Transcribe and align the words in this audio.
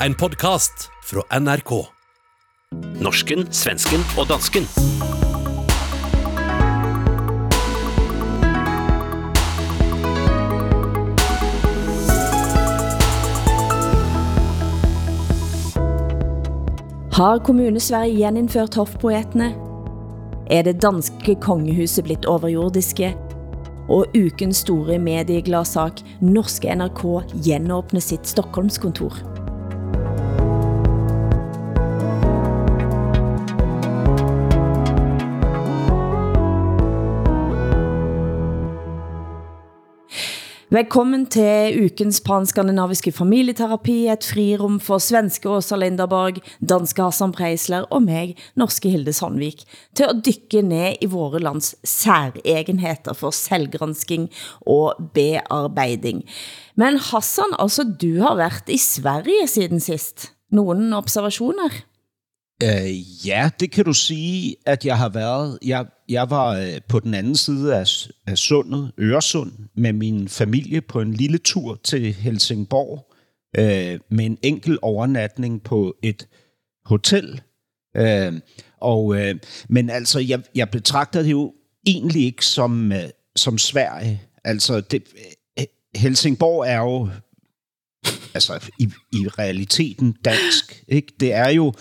En 0.00 0.14
podcast 0.14 0.90
fra 1.04 1.38
NRK. 1.40 1.70
Norsken, 3.00 3.46
svensken 3.50 4.02
og 4.20 4.26
dansken. 4.28 4.66
Har 17.16 17.40
kommune-Sverige 17.40 18.18
gjeninnført 18.18 18.76
hoffpoetene? 18.76 19.54
Er 20.50 20.62
det 20.68 20.82
danske 20.82 21.38
kongehuset 21.40 22.04
blitt 22.04 22.28
overjordiske? 22.28 23.14
Og 23.88 24.12
ukens 24.12 24.60
store 24.66 24.98
mediegladsak, 25.00 26.04
norske 26.20 26.76
NRK 26.76 27.02
genåbner 27.48 28.04
sitt 28.04 28.28
Stockholmskontor. 28.28 29.35
Velkommen 40.66 41.28
til 41.30 41.76
ukens 41.84 42.16
panskandinaviske 42.26 43.12
familieterapi, 43.14 44.08
et 44.10 44.26
frirum 44.26 44.80
for 44.82 44.98
svenske 44.98 45.46
Åsa 45.46 45.76
Linderborg, 45.78 46.40
danske 46.58 47.04
Hassan 47.06 47.30
Preisler 47.36 47.84
og 47.94 48.02
mig, 48.02 48.32
norske 48.58 48.90
Hilde 48.90 49.14
Sandvik, 49.14 49.62
til 49.94 50.08
at 50.10 50.26
dykke 50.26 50.64
ned 50.66 50.98
i 51.06 51.06
våre 51.06 51.38
lands 51.38 51.70
særegenheter 51.86 53.14
for 53.14 53.30
selvgransking 53.30 54.26
og 54.66 54.98
bearbejding. 55.14 56.24
Men 56.74 56.98
Hassan, 56.98 57.54
altså 57.58 57.86
du 58.02 58.18
har 58.26 58.34
været 58.34 58.66
i 58.66 58.78
Sverige 58.78 59.46
siden 59.46 59.80
sidst. 59.80 60.32
Nogen 60.50 60.92
observationer? 60.92 61.70
Uh, 62.64 62.68
eh, 62.68 63.26
ja, 63.26 63.50
det 63.60 63.70
kan 63.70 63.84
du 63.84 63.92
sige, 63.92 64.56
at 64.66 64.84
jeg 64.84 64.98
har 64.98 65.08
været. 65.08 65.58
Jeg, 65.62 65.86
jeg 66.08 66.30
var 66.30 66.58
øh, 66.58 66.80
på 66.88 67.00
den 67.00 67.14
anden 67.14 67.36
side 67.36 67.76
af, 67.76 67.86
af 68.26 68.38
sundet, 68.38 68.92
Øresund, 68.98 69.52
med 69.76 69.92
min 69.92 70.28
familie 70.28 70.80
på 70.80 71.00
en 71.00 71.14
lille 71.14 71.38
tur 71.38 71.80
til 71.84 72.12
Helsingborg, 72.12 73.14
øh, 73.58 74.00
med 74.10 74.26
en 74.26 74.38
enkel 74.42 74.78
overnatning 74.82 75.62
på 75.62 75.96
et 76.02 76.28
hotel. 76.84 77.40
Øh, 77.96 78.32
og, 78.80 79.16
øh, 79.20 79.34
men 79.68 79.90
altså, 79.90 80.18
jeg, 80.18 80.42
jeg 80.54 80.70
betragter 80.70 81.22
det 81.22 81.30
jo 81.30 81.54
egentlig 81.86 82.24
ikke 82.24 82.46
som, 82.46 82.92
øh, 82.92 83.08
som 83.36 83.58
Sverige. 83.58 84.22
Altså, 84.44 84.80
det, 84.80 85.02
øh, 85.58 85.64
Helsingborg 85.96 86.66
er 86.66 86.78
jo 86.78 87.08
altså 88.34 88.70
i, 88.78 88.88
i 89.12 89.28
realiteten 89.28 90.16
dansk. 90.24 90.84
Ikke? 90.88 91.12
Det 91.20 91.32
er 91.32 91.48
jo 91.48 91.72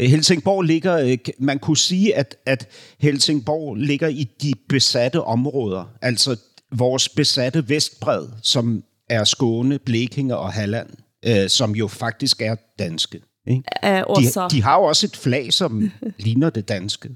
Helsingborg 0.00 0.62
ligger, 0.62 0.98
øh, 0.98 1.18
man 1.38 1.58
kunne 1.58 1.76
sige, 1.76 2.16
at, 2.16 2.36
at 2.46 2.68
Helsingborg 2.98 3.74
ligger 3.74 4.08
i 4.08 4.28
de 4.42 4.52
besatte 4.68 5.22
områder, 5.22 5.84
altså 6.02 6.36
vores 6.72 7.08
besatte 7.08 7.68
vestbred, 7.68 8.26
som 8.42 8.82
er 9.10 9.24
Skåne, 9.24 9.78
Blekinge 9.78 10.36
og 10.36 10.52
Halland, 10.52 10.88
øh, 11.26 11.48
som 11.48 11.74
jo 11.74 11.88
faktisk 11.88 12.42
er 12.42 12.56
danske. 12.78 13.20
Ikke? 13.46 13.62
Äh, 13.82 14.04
de, 14.16 14.56
de 14.56 14.62
har 14.62 14.76
jo 14.76 14.84
også 14.84 15.06
et 15.06 15.16
flag, 15.16 15.52
som 15.52 15.90
ligner 16.18 16.50
det 16.50 16.68
danske. 16.68 17.08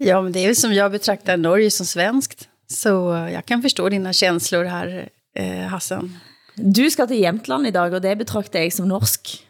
Ja, 0.00 0.20
men 0.20 0.34
det 0.34 0.44
är 0.44 0.48
ju 0.48 0.54
som 0.54 0.72
jag 0.72 0.90
betraktar 0.90 1.36
Norge 1.36 1.70
som 1.70 1.86
svenskt. 1.86 2.48
Så 2.68 3.14
øh, 3.14 3.32
jag 3.32 3.46
kan 3.46 3.62
förstå 3.62 3.88
dina 3.88 4.12
känslor 4.12 4.64
här, 4.64 5.08
eh, 5.36 5.46
Hassan. 5.46 6.16
Du 6.56 6.90
skal 6.90 7.08
til 7.08 7.18
Jämtland 7.18 7.66
i 7.66 7.70
dag, 7.70 7.92
og 7.92 8.02
det 8.02 8.18
betragter 8.18 8.60
jeg 8.60 8.72
som 8.72 8.88
norsk. 8.88 9.44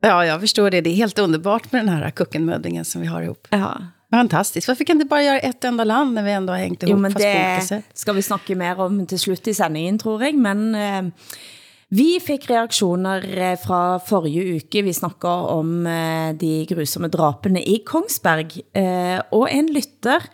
Ja, 0.00 0.26
jag 0.26 0.40
förstår 0.40 0.70
det. 0.70 0.80
Det 0.80 0.90
är 0.90 0.94
helt 0.94 1.18
underbart 1.18 1.72
med 1.72 1.80
den 1.80 1.88
här 1.88 2.10
kuckenmöddingen 2.10 2.84
som 2.84 3.00
vi 3.00 3.06
har 3.06 3.22
ihop. 3.22 3.48
Ja. 3.50 3.76
Fantastiskt. 4.10 4.68
Varför 4.68 4.84
kan 4.84 4.98
det 4.98 5.04
bara 5.04 5.22
göra 5.22 5.38
ett 5.38 5.64
enda 5.64 5.84
land 5.84 6.14
när 6.14 6.22
vi 6.22 6.30
ändå 6.30 6.52
har 6.52 6.58
hängt 6.58 6.82
ihop 6.82 6.90
Jo, 6.90 6.96
men 6.96 7.12
fast 7.12 7.68
det 7.68 7.82
skal 7.94 8.14
vi 8.14 8.22
snakke 8.22 8.54
mer 8.54 8.80
om 8.80 9.06
til 9.06 9.18
slut 9.18 9.48
i 9.48 9.54
sendingen, 9.54 9.98
tror 9.98 10.22
jeg. 10.22 10.38
Men 10.38 10.74
eh, 10.74 11.02
vi 11.88 12.20
fik 12.20 12.48
reaktioner 12.50 13.26
eh, 13.38 13.58
fra 13.58 13.98
forrige 13.98 14.56
uke. 14.56 14.82
Vi 14.82 14.94
snakker 14.94 15.50
om 15.52 15.86
eh, 15.86 16.32
de 16.38 16.66
grusomme 16.70 17.10
drapene 17.10 17.62
i 17.62 17.80
Kongsberg. 17.86 18.60
Eh, 18.74 19.18
og 19.30 19.50
en 19.50 19.72
lytter 19.74 20.26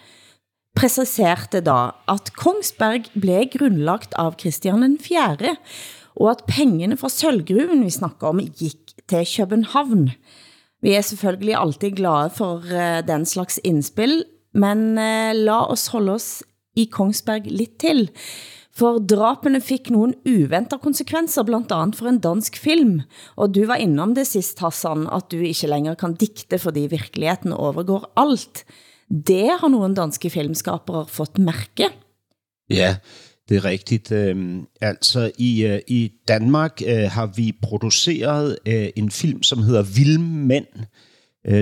præciserede 0.77 1.61
da, 1.65 1.93
at 2.09 2.33
Kongsberg 2.37 3.11
blev 3.13 3.51
grundlagt 3.53 4.15
av 4.17 4.39
Christian 4.41 4.85
den 4.85 4.99
4., 5.01 5.57
og 6.21 6.29
at 6.29 6.43
pengene 6.45 6.97
fra 7.01 7.09
sølvgruven 7.09 7.85
vi 7.87 7.93
snakker 7.93 8.29
om 8.29 8.41
gik 8.41 8.92
til 9.13 9.29
København. 9.37 10.11
Vi 10.83 10.95
er 10.97 11.05
selvfølgelig 11.05 11.57
altid 11.61 11.93
glade 11.97 12.31
for 12.35 12.63
eh, 12.67 13.03
den 13.07 13.27
slags 13.29 13.61
indspil, 13.65 14.25
men 14.55 14.99
uh, 14.99 15.33
la 15.37 15.61
os 15.73 15.87
holde 15.93 16.13
os 16.13 16.43
i 16.77 16.89
Kongsberg 16.93 17.47
lidt 17.47 17.79
til. 17.81 18.11
For 18.73 18.99
drapene 18.99 19.61
fik 19.61 19.91
nogle 19.91 20.15
uventede 20.27 20.81
konsekvenser, 20.81 21.45
blandt 21.45 21.73
andet 21.73 21.97
for 21.97 22.09
en 22.09 22.21
dansk 22.25 22.57
film. 22.57 23.03
Og 23.37 23.55
du 23.55 23.67
var 23.69 23.77
innom 23.77 24.15
det 24.17 24.27
sidst, 24.27 24.61
Hassan, 24.65 25.07
at 25.13 25.29
du 25.33 25.37
ikke 25.37 25.67
længere 25.69 25.97
kan 25.97 26.15
dikte, 26.15 26.59
fordi 26.59 26.87
virkeligheden 26.89 27.53
overgår 27.53 28.13
alt. 28.17 28.65
Det 29.13 29.51
har 29.61 29.69
nogle 29.69 29.95
danske 29.95 30.31
filmskapere 30.31 31.07
fået 31.07 31.39
mærke. 31.39 31.91
Ja, 32.71 32.97
det 33.49 33.57
er 33.57 33.65
rigtigt. 33.65 34.13
Øh, 34.13 34.57
altså 34.81 35.31
i, 35.39 35.65
øh, 35.65 35.81
i 35.89 36.13
Danmark 36.29 36.83
øh, 36.87 37.11
har 37.11 37.33
vi 37.37 37.53
produceret 37.63 38.59
en 38.97 39.11
film, 39.11 39.43
som 39.43 39.63
hedder 39.63 39.83
Vilde 39.83 40.19
Mænd. 40.21 40.67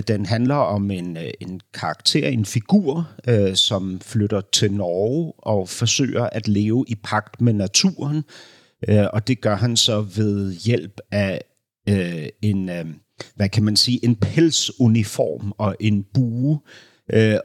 Den 0.09 0.27
handler 0.27 0.55
om 0.55 0.91
en, 0.91 1.19
en 1.41 1.61
karakter, 1.75 2.29
en 2.29 2.45
figur, 2.45 3.11
som 3.55 4.01
flytter 4.01 4.41
til 4.53 4.73
Norge 4.73 5.33
og 5.39 5.69
forsøger 5.69 6.25
at 6.25 6.49
leve 6.49 6.85
i 6.89 6.95
pagt 6.95 7.41
med 7.41 7.53
naturen. 7.53 8.23
Og 8.89 9.29
det 9.29 9.41
gør 9.41 9.57
han 9.57 9.77
så 9.77 10.01
ved 10.01 10.53
hjælp 10.53 11.01
af 11.11 11.41
en, 12.43 12.71
hvad 13.37 13.49
kan 13.49 13.65
man 13.65 13.77
sige, 13.77 14.05
en 14.05 14.17
pelsuniform 14.17 15.53
og 15.59 15.77
en 15.81 16.05
bue 16.15 16.61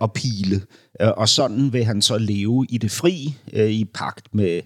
og 0.02 0.14
pile. 0.14 0.62
Øh, 1.02 1.10
og 1.18 1.30
sådan 1.30 1.74
vil 1.74 1.86
han 1.86 2.02
så 2.02 2.18
leve 2.18 2.66
i 2.70 2.78
det 2.78 2.92
fri, 2.92 3.36
øh, 3.54 3.70
i 3.70 3.86
pagt 3.86 4.36
med, 4.36 4.62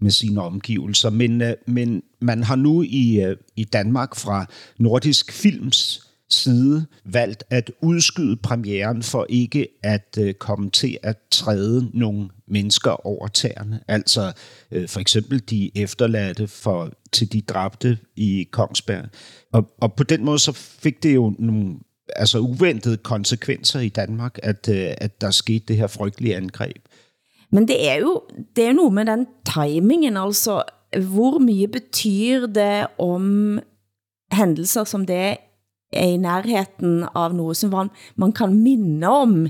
med 0.00 0.10
sine 0.10 0.42
omgivelser. 0.42 1.10
Men, 1.10 1.42
øh, 1.42 1.54
men 1.66 2.02
man 2.20 2.42
har 2.42 2.56
nu 2.56 2.82
i, 2.82 3.34
i 3.56 3.64
Danmark 3.64 4.16
fra 4.16 4.46
Nordisk 4.78 5.32
Films 5.32 6.04
side 6.28 6.86
valgt 7.04 7.44
at 7.50 7.72
udskyde 7.82 8.36
premieren 8.36 9.02
for 9.02 9.26
ikke 9.28 9.68
at 9.82 10.18
øh, 10.20 10.34
komme 10.34 10.70
til 10.70 10.98
at 11.02 11.16
træde 11.30 11.90
nogle 11.94 12.28
mennesker 12.48 13.06
over 13.06 13.28
tæerne. 13.28 13.80
Altså 13.88 14.32
øh, 14.70 14.88
for 14.88 15.00
eksempel 15.00 15.42
de 15.50 15.70
efterladte 15.74 16.48
for, 16.48 16.90
til 17.12 17.32
de 17.32 17.40
dræbte 17.40 17.98
i 18.16 18.48
Kongsberg. 18.50 19.04
Og, 19.52 19.70
og 19.80 19.94
på 19.94 20.02
den 20.02 20.24
måde 20.24 20.38
så 20.38 20.52
fik 20.52 21.02
det 21.02 21.14
jo 21.14 21.34
nogle 21.38 21.74
altså 22.08 22.38
uventede 22.38 22.96
konsekvenser 22.96 23.80
i 23.80 23.88
Danmark, 23.88 24.38
at, 24.42 24.68
øh, 24.68 24.90
at 24.98 25.20
der 25.20 25.30
skete 25.30 25.64
det 25.68 25.76
her 25.76 25.86
frygtelige 25.86 26.36
angreb. 26.36 26.82
Men 27.50 27.68
det 27.68 27.90
er 27.90 27.94
jo 27.94 28.22
det 28.56 28.64
er 28.64 28.68
jo 28.68 28.74
noget 28.74 28.92
med 28.92 29.04
den 29.04 29.26
timingen, 29.54 30.16
altså 30.16 30.62
hvor 31.10 31.38
mye 31.38 31.68
betyr 31.68 32.46
det 32.46 32.86
om 32.98 33.60
hændelser 34.32 34.84
som 34.84 35.06
det 35.06 35.36
er 35.92 36.06
i 36.06 36.16
nærheden 36.16 37.04
av 37.14 37.32
noget, 37.32 37.56
som 37.56 37.70
man, 37.70 37.88
man 38.16 38.32
kan 38.32 38.54
minde 38.54 39.06
om 39.06 39.46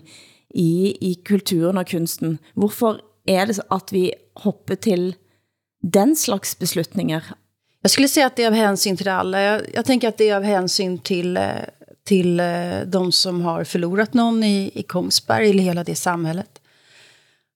i, 0.55 0.97
i 1.01 1.17
kulturen 1.25 1.79
og 1.79 1.87
kunsten. 1.87 2.39
Hvorfor 2.55 3.01
er 3.29 3.45
det 3.45 3.61
at 3.71 3.93
vi 3.93 4.13
hopper 4.37 4.75
til 4.75 5.15
den 5.95 6.17
slags 6.17 6.55
beslutninger? 6.55 7.35
Jag 7.83 7.91
skulle 7.91 8.09
säga 8.09 8.27
att 8.27 8.37
det 8.37 8.43
är 8.43 8.47
av 8.47 8.55
hänsyn 8.55 8.97
till 8.97 9.09
alla. 9.09 9.43
Jag, 9.43 9.63
jag 9.75 9.85
tänker 9.85 10.09
att 10.09 10.19
det 10.19 10.29
är 10.29 10.37
av 10.37 10.43
hänsyn 10.43 10.99
till, 10.99 11.37
eh, 11.37 11.43
till 12.05 12.41
eh, 12.41 12.81
de 12.87 13.13
som 13.13 13.41
har 13.41 13.65
förlorat 13.65 14.15
någon 14.15 14.45
i, 14.45 14.71
i 14.75 14.83
Kongsberg, 14.83 15.51
eller 15.51 15.63
hela 15.63 15.85
det 15.85 15.95
samhället. 15.95 16.61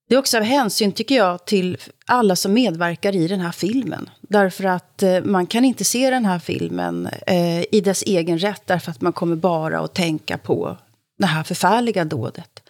Det 0.08 0.14
är 0.14 0.18
också 0.18 0.36
av 0.36 0.42
hänsyn, 0.42 0.92
tycker 0.92 1.14
jag, 1.14 1.46
till 1.46 1.78
alla 2.06 2.36
som 2.36 2.52
medverkar 2.52 3.16
i 3.16 3.28
den 3.28 3.40
här 3.40 3.52
filmen. 3.52 4.10
Därför 4.20 4.64
att 4.64 5.02
eh, 5.02 5.20
man 5.24 5.46
kan 5.46 5.64
inte 5.64 5.84
se 5.84 6.10
den 6.10 6.24
här 6.24 6.38
filmen 6.38 7.08
eh, 7.26 7.62
i 7.74 7.80
dess 7.84 8.02
egen 8.02 8.38
rätt, 8.38 8.62
därför 8.66 8.90
att 8.90 9.00
man 9.00 9.12
kommer 9.12 9.36
bara 9.36 9.80
att 9.80 9.94
tänka 9.94 10.38
på 10.38 10.76
det 11.18 11.26
här 11.26 11.42
förfärliga 11.42 12.04
dådet. 12.04 12.62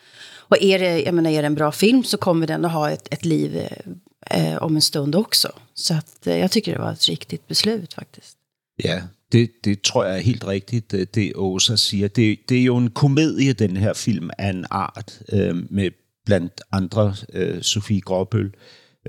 Och 0.48 0.62
är 0.62 0.78
det, 0.78 1.02
jag 1.02 1.14
menar, 1.14 1.30
är 1.30 1.42
det 1.42 1.46
en 1.46 1.54
bra 1.54 1.72
film 1.72 2.04
så 2.04 2.16
kommer 2.16 2.46
den 2.46 2.64
att 2.64 2.72
ha 2.72 2.90
ett, 2.90 3.08
ett 3.10 3.24
liv 3.24 3.68
eh, 4.30 4.56
om 4.56 4.76
en 4.76 4.82
stund 4.82 5.14
också. 5.14 5.52
Så 5.74 5.94
att, 5.94 6.26
eh, 6.26 6.38
jag 6.38 6.50
tycker 6.50 6.72
det 6.72 6.78
var 6.78 6.92
ett 6.92 7.08
riktigt 7.08 7.48
beslut 7.48 7.94
faktiskt. 7.94 8.36
Ja, 8.76 8.98
det, 9.32 9.50
det 9.64 9.82
tror 9.82 10.04
jeg 10.04 10.16
er 10.16 10.20
helt 10.20 10.46
rigtigt, 10.46 10.90
det, 10.90 11.14
det 11.14 11.32
Åsa 11.34 11.76
siger. 11.76 12.08
Det, 12.08 12.38
det 12.48 12.58
er 12.58 12.64
jo 12.64 12.76
en 12.76 12.90
komedie, 12.90 13.52
den 13.52 13.76
her 13.76 13.92
film, 13.92 14.30
af 14.38 14.50
en 14.50 14.64
art, 14.70 15.22
øh, 15.32 15.72
med 15.72 15.90
blandt 16.26 16.60
andre 16.72 17.14
øh, 17.32 17.62
Sofie 17.62 18.00
Gråbøl 18.00 18.54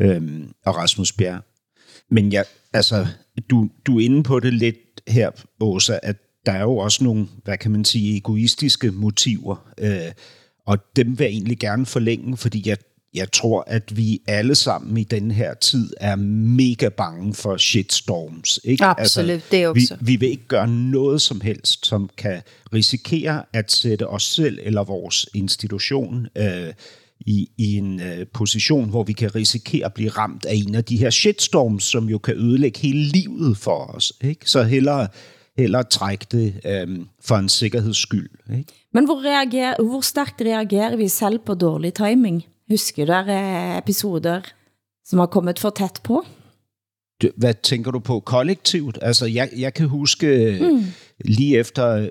øh, 0.01 0.47
og 0.65 0.75
Rasmus 0.75 1.13
Bjerg. 1.13 1.41
Men 2.11 2.33
jeg, 2.33 2.45
altså, 2.73 3.07
du, 3.49 3.69
du 3.85 3.99
er 3.99 4.05
inde 4.05 4.23
på 4.23 4.39
det 4.39 4.53
lidt 4.53 5.01
her, 5.07 5.31
Åsa, 5.59 5.99
at 6.03 6.15
der 6.45 6.51
er 6.51 6.61
jo 6.61 6.77
også 6.77 7.03
nogle, 7.03 7.27
hvad 7.43 7.57
kan 7.57 7.71
man 7.71 7.85
sige, 7.85 8.17
egoistiske 8.17 8.91
motiver, 8.91 9.71
øh, 9.77 10.11
og 10.65 10.77
dem 10.95 11.19
vil 11.19 11.25
jeg 11.25 11.31
egentlig 11.31 11.59
gerne 11.59 11.85
forlænge, 11.85 12.37
fordi 12.37 12.63
jeg, 12.65 12.77
jeg 13.13 13.31
tror, 13.31 13.63
at 13.67 13.97
vi 13.97 14.21
alle 14.27 14.55
sammen 14.55 14.97
i 14.97 15.03
den 15.03 15.31
her 15.31 15.53
tid 15.53 15.93
er 15.97 16.15
mega 16.15 16.89
bange 16.89 17.33
for 17.33 17.57
shitstorms. 17.57 18.59
Ikke? 18.63 18.85
Absolut, 18.85 19.29
altså, 19.29 19.47
det 19.51 19.67
også. 19.67 19.95
Vi, 19.99 20.05
vi 20.05 20.15
vil 20.15 20.29
ikke 20.29 20.47
gøre 20.47 20.67
noget 20.67 21.21
som 21.21 21.41
helst, 21.41 21.85
som 21.85 22.09
kan 22.17 22.41
risikere 22.73 23.43
at 23.53 23.71
sætte 23.71 24.07
os 24.07 24.23
selv 24.23 24.59
eller 24.63 24.83
vores 24.83 25.29
institution 25.33 26.27
øh, 26.37 26.73
i, 27.19 27.49
i 27.57 27.77
en 27.77 28.01
øh, 28.01 28.27
position, 28.33 28.89
hvor 28.89 29.03
vi 29.03 29.13
kan 29.13 29.35
risikere 29.35 29.85
at 29.85 29.93
blive 29.93 30.09
ramt 30.09 30.45
af 30.45 30.53
en 30.55 30.75
af 30.75 30.83
de 30.83 30.97
her 30.97 31.09
shitstorms, 31.09 31.83
som 31.83 32.09
jo 32.09 32.17
kan 32.17 32.35
ødelægge 32.37 32.79
hele 32.79 33.03
livet 33.03 33.57
for 33.57 33.95
os. 33.95 34.13
Ikke? 34.21 34.49
Så 34.49 34.63
hellere, 34.63 35.07
hellere 35.57 35.83
trække 35.83 36.25
det 36.31 36.53
øh, 36.65 36.99
for 37.21 37.35
en 37.35 37.49
sikkerheds 37.49 37.97
skyld. 37.97 38.29
Ikke? 38.57 38.73
Men 38.93 39.05
hvor, 39.05 39.25
reagerer, 39.25 39.83
hvor 39.83 40.01
stærkt 40.01 40.41
reagerer 40.41 40.95
vi 40.95 41.07
selv 41.07 41.39
på 41.45 41.53
dårlig 41.53 41.93
timing? 41.93 42.43
Husker 42.69 43.05
der 43.05 43.15
er 43.15 43.77
episoder, 43.77 44.41
som 45.05 45.19
har 45.19 45.25
kommet 45.25 45.59
for 45.59 45.69
tæt 45.69 45.99
på? 46.03 46.25
Hvad 47.37 47.53
tænker 47.63 47.91
du 47.91 47.99
på 47.99 48.19
kollektivt? 48.19 48.97
Altså, 49.01 49.25
jeg, 49.25 49.49
jeg 49.57 49.73
kan 49.73 49.87
huske, 49.87 50.57
mm. 50.61 50.85
lige 51.25 51.57
efter 51.57 52.09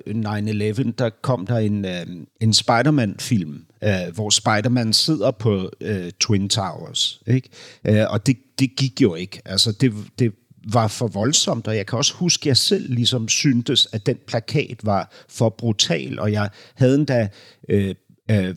9-11, 0.87 0.93
der 0.99 1.11
kom 1.23 1.47
der 1.47 1.59
en, 1.59 1.85
øh, 1.85 2.07
en 2.41 2.53
Spider-Man-film, 2.53 3.67
øh, 3.85 4.15
hvor 4.15 4.31
Spider-Man 4.31 4.93
sidder 4.93 5.31
på 5.31 5.71
øh, 5.81 6.11
Twin 6.21 6.49
Towers. 6.49 7.23
Ikke? 7.27 7.49
Øh, 7.85 8.05
og 8.11 8.27
det, 8.27 8.37
det 8.59 8.77
gik 8.77 9.03
jo 9.03 9.15
ikke. 9.15 9.43
Altså, 9.45 9.73
det, 9.73 9.95
det 10.19 10.33
var 10.73 10.89
for 10.89 11.07
voldsomt, 11.07 11.69
og 11.69 11.77
jeg 11.77 11.87
kan 11.87 11.99
også 11.99 12.15
huske, 12.15 12.43
at 12.43 12.47
jeg 12.47 12.57
selv 12.57 12.95
ligesom 12.95 13.29
syntes, 13.29 13.89
at 13.93 14.07
den 14.07 14.17
plakat 14.27 14.81
var 14.83 15.13
for 15.29 15.49
brutal, 15.49 16.19
og 16.19 16.33
jeg 16.33 16.51
havde 16.75 16.95
endda 16.95 17.29
øh, 17.69 17.95
øh, 18.31 18.55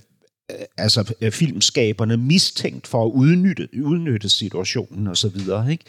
Øh, 0.59 0.65
altså 0.77 1.13
øh, 1.21 1.31
filmskaberne 1.31 2.17
mistænkt 2.17 2.87
for 2.87 3.05
at 3.05 3.11
udnytte, 3.11 3.67
udnytte 3.83 4.29
situationen 4.29 5.07
og 5.07 5.17
så 5.17 5.27
videre, 5.27 5.71
ikke? 5.71 5.83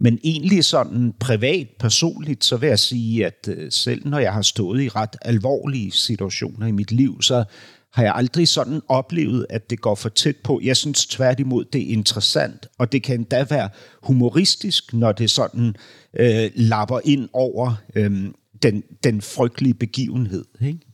Men 0.00 0.18
egentlig 0.24 0.64
sådan 0.64 1.14
privat, 1.20 1.68
personligt, 1.78 2.44
så 2.44 2.56
vil 2.56 2.68
jeg 2.68 2.78
sige, 2.78 3.26
at 3.26 3.48
øh, 3.48 3.72
selv 3.72 4.08
når 4.08 4.18
jeg 4.18 4.32
har 4.32 4.42
stået 4.42 4.82
i 4.82 4.88
ret 4.88 5.16
alvorlige 5.22 5.92
situationer 5.92 6.66
i 6.66 6.72
mit 6.72 6.92
liv, 6.92 7.22
så 7.22 7.44
har 7.92 8.02
jeg 8.02 8.12
aldrig 8.14 8.48
sådan 8.48 8.80
oplevet, 8.88 9.46
at 9.50 9.70
det 9.70 9.80
går 9.80 9.94
for 9.94 10.08
tæt 10.08 10.36
på. 10.36 10.60
Jeg 10.64 10.76
synes 10.76 11.06
tværtimod, 11.06 11.64
det 11.64 11.82
er 11.82 11.92
interessant, 11.92 12.66
og 12.78 12.92
det 12.92 13.02
kan 13.02 13.20
endda 13.20 13.46
være 13.50 13.68
humoristisk, 14.02 14.94
når 14.94 15.12
det 15.12 15.30
sådan 15.30 15.74
øh, 16.18 16.50
lapper 16.54 17.00
ind 17.04 17.28
over 17.32 17.74
øh, 17.94 18.24
den, 18.62 18.82
den 19.04 19.20
frygtelige 19.22 19.74
begivenhed. 19.74 20.44
Ikke? 20.60 20.87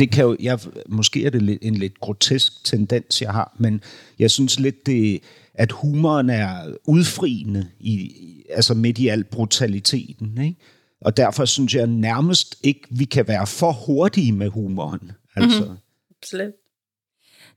Det 0.00 0.10
kan 0.12 0.24
jo, 0.24 0.36
jeg, 0.40 0.58
måske 0.88 1.26
er 1.26 1.30
det 1.30 1.58
en 1.62 1.74
lidt 1.74 2.00
grotesk 2.00 2.64
tendens, 2.64 3.22
jeg 3.22 3.32
har, 3.32 3.56
men 3.58 3.80
jeg 4.18 4.30
synes 4.30 4.60
lidt, 4.60 4.86
det, 4.86 5.20
at 5.54 5.72
humoren 5.72 6.30
er 6.30 6.74
udfriende 6.86 7.68
i, 7.80 8.12
altså 8.50 8.74
midt 8.74 8.98
i 8.98 9.08
al 9.08 9.24
brutaliteten. 9.24 10.40
Ikke? 10.40 10.60
Og 11.00 11.16
derfor 11.16 11.44
synes 11.44 11.74
jeg 11.74 11.86
nærmest 11.86 12.56
ikke, 12.62 12.80
vi 12.90 13.04
kan 13.04 13.28
være 13.28 13.46
for 13.46 13.72
hurtige 13.72 14.32
med 14.32 14.48
humoren. 14.48 15.12
Altså. 15.36 15.60
Mm-hmm. 15.60 15.76
Absolut. 16.22 16.52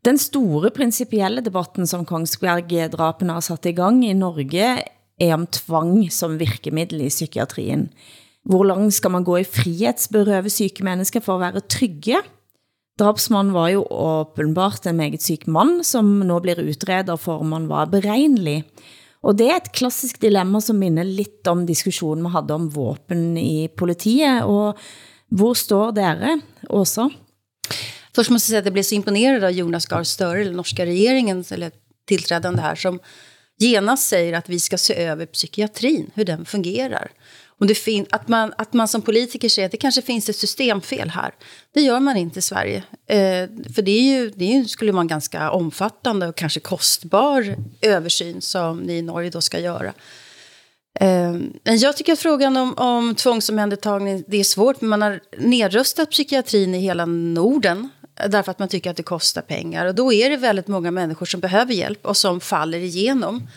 Den 0.05 0.17
store 0.17 0.71
principielle 0.75 1.41
debatten, 1.41 1.87
som 1.87 2.05
Kongsberg-drapene 2.05 3.33
har 3.33 3.39
sat 3.39 3.65
i 3.65 3.71
gang 3.71 4.05
i 4.05 4.13
Norge, 4.13 4.83
er 5.19 5.33
om 5.33 5.47
tvang 5.47 6.11
som 6.11 6.39
virkemiddel 6.39 7.01
i 7.01 7.09
psykiatrien. 7.09 7.89
Hvor 8.43 8.65
langt 8.67 8.93
skal 8.93 9.11
man 9.11 9.23
gå 9.23 9.37
i 9.39 9.47
frihetsberøve 9.47 10.49
syke 10.51 10.83
mennesker 10.83 11.23
for 11.23 11.37
at 11.37 11.45
være 11.45 11.63
trygge? 11.71 12.19
Drapsmannen 12.99 13.53
var 13.55 13.69
jo 13.73 13.85
åbenbart 13.89 14.85
en 14.85 14.99
meget 14.99 15.23
syk 15.23 15.47
mand, 15.47 15.81
som 15.87 16.05
nu 16.05 16.39
blir 16.43 16.61
utredet 16.61 17.19
for 17.19 17.41
om 17.41 17.55
han 17.55 17.69
var 17.69 17.89
beregnelig. 17.89 18.63
Og 19.23 19.37
det 19.39 19.47
er 19.49 19.61
et 19.61 19.71
klassisk 19.73 20.19
dilemma 20.21 20.59
som 20.61 20.77
minder 20.77 21.07
lidt 21.07 21.47
om 21.47 21.65
diskussionen 21.65 22.23
man 22.25 22.35
havde 22.35 22.53
om 22.53 22.67
våben 22.75 23.37
i 23.37 23.67
politiet. 23.67 24.43
Og 24.43 24.77
hvor 25.31 25.53
står 25.53 25.95
dere, 25.95 26.39
Åsa? 26.69 27.09
Först 28.13 28.29
måste 28.29 28.45
jag 28.45 28.49
säga 28.49 28.59
att 28.59 28.65
jag 28.65 28.73
blev 28.73 28.83
så 28.83 28.95
imponerad 28.95 29.43
av 29.43 29.51
Jonas 29.51 29.85
Gahr 29.85 30.03
Støre, 30.03 30.41
eller 30.41 30.53
norska 30.53 30.85
regeringen, 30.85 31.43
eller 31.49 31.71
tillträdande 32.07 32.61
här, 32.61 32.75
som 32.75 32.99
genast 33.59 34.07
säger 34.07 34.33
att 34.33 34.49
vi 34.49 34.59
ska 34.59 34.77
se 34.77 34.93
över 34.93 35.25
psykiatrin, 35.25 36.11
hur 36.13 36.25
den 36.25 36.45
fungerar. 36.45 37.11
Och 37.63 37.67
det 37.67 37.75
fin 37.75 38.05
att, 38.09 38.27
man, 38.27 38.53
att 38.57 38.73
man 38.73 38.87
som 38.87 39.01
politiker 39.01 39.49
säger 39.49 39.65
att 39.65 39.71
det 39.71 39.77
kanske 39.77 40.01
finns 40.01 40.29
ett 40.29 40.35
systemfel 40.35 41.09
här. 41.09 41.33
Det 41.73 41.81
gör 41.81 41.99
man 41.99 42.17
inte 42.17 42.39
i 42.39 42.41
Sverige. 42.41 42.83
Eh, 43.07 43.49
för 43.75 43.81
det, 43.81 43.91
är 43.91 44.01
ju, 44.01 44.29
det 44.29 44.45
är 44.45 44.57
ju, 44.57 44.65
skulle 44.65 44.91
vara 44.91 45.01
en 45.01 45.07
ganska 45.07 45.51
omfattande 45.51 46.27
och 46.27 46.35
kanske 46.35 46.59
kostbar 46.59 47.55
översyn 47.81 48.41
som 48.41 48.79
ni 48.79 48.93
i 48.93 49.01
Norge 49.01 49.29
då 49.29 49.41
ska 49.41 49.59
göra. 49.59 49.93
Eh, 50.99 51.35
jag 51.63 51.97
tycker 51.97 52.13
att 52.13 52.19
frågan 52.19 52.57
om, 52.57 52.73
om 52.77 53.15
tvångsomhändertagning, 53.15 54.23
det 54.27 54.37
är 54.37 54.43
svårt, 54.43 54.81
men 54.81 54.89
man 54.89 55.01
har 55.01 55.19
nedröstat 55.37 56.11
psykiatrin 56.11 56.75
i 56.75 56.79
hela 56.79 57.05
Norden 57.05 57.89
eh, 58.19 58.29
därför 58.29 58.51
att 58.51 58.59
man 58.59 58.67
tycker 58.67 58.91
att 58.91 58.97
det 58.97 59.03
kostar 59.03 59.41
pengar. 59.41 59.85
Och 59.85 59.95
då 59.95 60.13
är 60.13 60.29
det 60.29 60.37
väldigt 60.37 60.67
många 60.67 60.91
människor 60.91 61.25
som 61.25 61.39
behöver 61.39 61.73
hjälp 61.73 62.05
och 62.05 62.17
som 62.17 62.39
faller 62.39 62.79
igenom. 62.79 63.47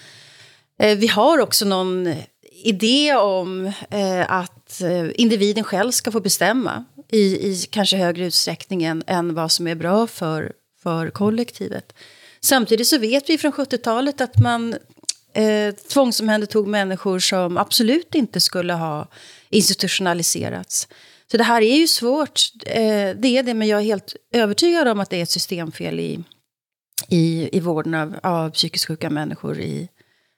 Eh, 0.79 0.99
vi 0.99 1.07
har 1.07 1.39
också 1.39 1.65
någon 1.65 2.15
idé 2.63 3.15
om 3.15 3.67
eh, 3.91 4.33
att 4.33 4.81
eh, 4.81 5.09
individen 5.15 5.65
själv 5.65 5.91
ska 5.91 6.11
få 6.11 6.21
bestämma 6.21 6.85
i, 7.11 7.19
i 7.19 7.67
kanske 7.71 7.97
högre 7.97 8.27
utsträckning 8.27 8.85
än, 8.85 9.03
än 9.07 9.35
vad 9.35 9.53
som 9.53 9.67
är 9.67 9.75
bra 9.75 10.07
för, 10.07 10.53
för 10.83 11.11
kollektivet. 11.11 11.93
Samtidigt 12.41 12.87
så 12.87 12.99
vet 12.99 13.31
vi 13.31 13.39
från 13.39 13.53
70-talet 13.53 14.21
att 14.21 14.39
man 14.39 14.75
eh, 15.35 15.75
tvångsomhändertog 15.75 16.67
människor 16.67 17.19
som 17.19 17.59
absolut 17.59 18.15
inte 18.15 18.41
skulle 18.41 18.73
ha 18.73 19.09
institutionaliserats. 19.51 20.89
Så 21.31 21.37
det 21.37 21.45
här 21.45 21.63
är 21.63 21.77
ju 21.77 21.87
svårt, 21.87 22.41
eh, 22.67 23.17
det 23.17 23.29
är 23.29 23.43
det, 23.43 23.55
men 23.55 23.69
jag 23.69 23.81
är 23.81 23.85
helt 23.85 24.17
övertygad 24.33 24.89
om 24.89 25.01
att 25.01 25.11
det 25.11 25.17
är 25.17 25.23
ett 25.23 25.31
systemfel 25.31 26.01
i, 26.01 26.25
i, 27.09 27.57
i 27.57 27.61
vården 27.61 27.95
av, 27.95 28.15
av 28.23 28.51
psykiskt 28.51 28.87
sjuka 28.87 29.11
människor 29.11 29.61
i 29.61 29.89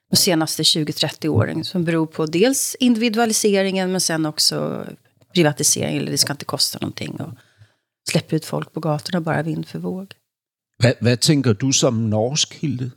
de 0.09 0.15
senaste 0.15 0.63
20-30 0.63 1.27
åren. 1.27 1.63
Som 1.63 1.85
beror 1.85 2.05
på 2.05 2.25
dels 2.25 2.75
individualiseringen, 2.79 3.91
men 3.91 4.01
sen 4.01 4.25
också 4.25 4.85
privatisering, 5.33 5.97
eller 5.97 6.11
det 6.11 6.17
ska 6.17 6.33
inte 6.33 6.45
kosta 6.45 6.79
någonting. 6.81 7.21
Och 7.21 7.33
släppa 8.09 8.35
ut 8.35 8.45
folk 8.45 8.73
på 8.73 8.79
gatorna 8.79 9.21
bara 9.21 9.43
vind 9.43 9.67
för 9.67 9.79
våg. 9.79 10.13
Hvad, 10.79 10.93
hvad 10.99 11.17
tænker 11.17 11.53
du 11.53 11.73
som 11.73 12.09
norsk, 12.09 12.53
Hilde? 12.61 12.91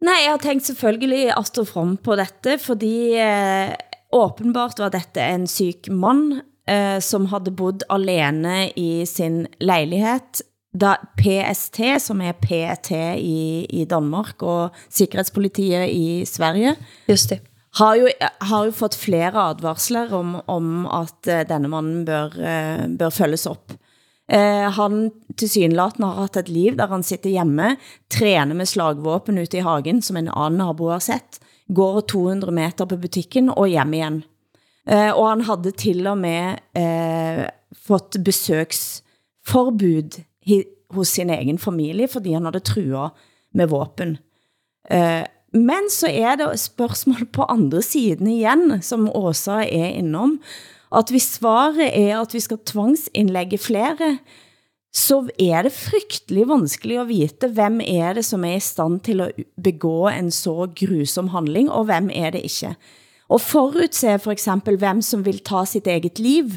Nej, 0.00 0.24
jeg 0.24 0.30
har 0.30 0.38
tænkt 0.38 0.66
selvfølgelig 0.66 1.32
at 1.38 1.46
stå 1.46 1.64
frem 1.64 1.96
på 1.96 2.14
dette, 2.16 2.58
fordi 2.58 3.18
eh, 3.18 3.72
åbenbart 4.12 4.78
var 4.78 4.92
dette 4.94 5.20
en 5.20 5.46
syk 5.46 5.88
mand, 5.90 6.40
eh, 6.68 7.00
som 7.00 7.26
havde 7.26 7.50
bodd 7.50 7.82
alene 7.90 8.70
i 8.76 9.06
sin 9.06 9.46
lejlighed, 9.60 10.42
da 10.74 10.96
PST, 11.16 11.80
som 12.02 12.20
er 12.20 12.32
PET 12.36 12.90
i, 13.16 13.64
i 13.70 13.84
Danmark, 13.88 14.42
og 14.42 14.70
Sikkerhedspolitiet 14.92 15.88
i 15.88 16.24
Sverige, 16.28 16.76
Just 17.08 17.30
det. 17.30 17.40
har 17.78 17.94
jo, 17.96 18.08
har 18.20 18.64
jo 18.64 18.70
fået 18.70 18.94
flere 18.94 19.32
advarsler 19.32 20.12
om, 20.12 20.40
om 20.46 20.86
at 20.86 21.28
uh, 21.28 21.40
denne 21.48 21.68
mannen 21.68 22.04
bør, 22.04 22.26
uh, 22.36 22.98
bør 22.98 23.10
følges 23.10 23.46
op. 23.46 23.72
Uh, 24.28 24.68
han 24.76 25.10
til 25.38 25.48
synlaten 25.48 26.04
har 26.04 26.20
haft 26.20 26.36
et 26.36 26.48
liv, 26.52 26.76
der 26.76 26.86
han 26.86 27.02
sitter 27.02 27.30
hjemme, 27.30 27.76
træner 28.10 28.54
med 28.54 28.66
slagvåpen 28.66 29.38
ute 29.40 29.56
i 29.56 29.60
hagen, 29.64 30.02
som 30.02 30.16
en 30.20 30.28
anden 30.28 30.58
nabo 30.60 30.88
har 30.92 31.00
sett, 31.00 31.40
går 31.74 32.00
200 32.00 32.52
meter 32.52 32.84
på 32.84 32.96
butikken 32.96 33.48
og 33.48 33.68
hjem 33.68 33.94
igen. 33.94 34.24
Uh, 34.88 35.12
og 35.16 35.30
han 35.30 35.40
havde 35.48 35.70
til 35.72 36.06
og 36.06 36.18
med 36.18 36.60
uh, 36.76 37.44
fået 37.88 38.20
besøgsforbud 38.24 40.27
hos 40.90 41.08
sin 41.08 41.30
egen 41.30 41.58
familie, 41.58 42.08
fordi 42.08 42.32
han 42.32 42.44
havde 42.48 42.64
truet 42.64 43.10
med 43.54 43.68
våben. 43.68 44.18
Eh, 44.90 45.24
men 45.52 45.88
så 45.90 46.10
er 46.10 46.36
det 46.36 46.60
spørgsmål 46.60 47.28
på 47.32 47.46
andre 47.48 47.82
siden 47.82 48.28
igen, 48.28 48.82
som 48.82 49.08
Åsa 49.08 49.62
er 49.64 49.94
innom, 50.00 50.38
at 50.92 51.10
hvis 51.12 51.38
svaret 51.38 51.92
er 51.92 52.20
at 52.20 52.34
vi 52.34 52.40
skal 52.40 52.60
tvangsindlægge 52.66 53.58
flere, 53.58 54.18
så 54.92 55.20
er 55.38 55.62
det 55.62 55.72
frygtelig 55.72 56.46
vanskelig 56.48 56.96
at 57.00 57.08
vite, 57.08 57.48
hvem 57.52 57.80
er 57.84 58.16
det 58.16 58.24
som 58.24 58.44
er 58.44 58.56
i 58.56 58.64
stand 58.64 59.00
til 59.04 59.20
at 59.20 59.32
begå 59.62 60.08
en 60.08 60.30
så 60.30 60.68
grusom 60.76 61.28
handling, 61.28 61.70
og 61.70 61.84
hvem 61.84 62.10
er 62.12 62.30
det 62.30 62.42
ikke. 62.48 62.74
Og 63.28 63.40
forudse 63.40 64.18
for 64.18 64.32
eksempel, 64.32 64.78
hvem 64.80 65.02
som 65.04 65.24
vil 65.26 65.42
ta 65.44 65.64
sitt 65.68 65.86
eget 65.86 66.18
liv, 66.18 66.56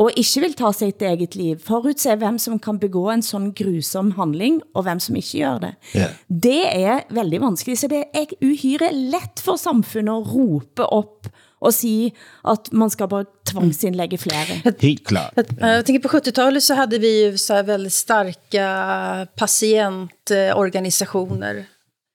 og 0.00 0.10
ikke 0.16 0.40
vil 0.46 0.54
ta 0.56 0.70
sitt 0.72 1.02
eget 1.04 1.34
liv, 1.36 1.58
forudse 1.60 2.14
hvem 2.16 2.38
som 2.40 2.58
kan 2.62 2.78
begå 2.80 3.10
en 3.12 3.22
sådan 3.22 3.52
grusom 3.56 4.10
handling, 4.16 4.62
og 4.74 4.82
hvem 4.86 5.00
som 5.00 5.16
ikke 5.20 5.44
gør 5.44 5.58
det. 5.66 5.74
Ja. 5.94 6.06
Det 6.28 6.62
er 6.68 7.00
veldig 7.10 7.40
vanskelig, 7.40 7.78
så 7.78 7.88
det 7.88 8.04
er 8.14 8.24
uhyre 8.40 8.92
let 8.92 9.40
for 9.44 9.56
samfundet 9.60 10.14
at 10.14 10.34
rope 10.34 10.86
op 10.86 11.26
og 11.60 11.74
sige, 11.74 12.12
at 12.48 12.72
man 12.72 12.90
skal 12.90 13.08
bare 13.08 13.24
tvangsindlægge 13.46 14.18
flere. 14.18 14.72
Helt 14.80 15.06
klart. 15.06 15.34
Jag 15.60 15.86
tänker 15.86 16.08
på 16.08 16.16
70-talet 16.16 16.62
så 16.62 16.74
hade 16.74 16.98
vi 16.98 17.24
ju 17.24 17.38
så 17.38 17.54
här 17.54 17.62
väldigt 17.62 17.92
starka 17.92 19.26
patientorganisationer 19.36 21.64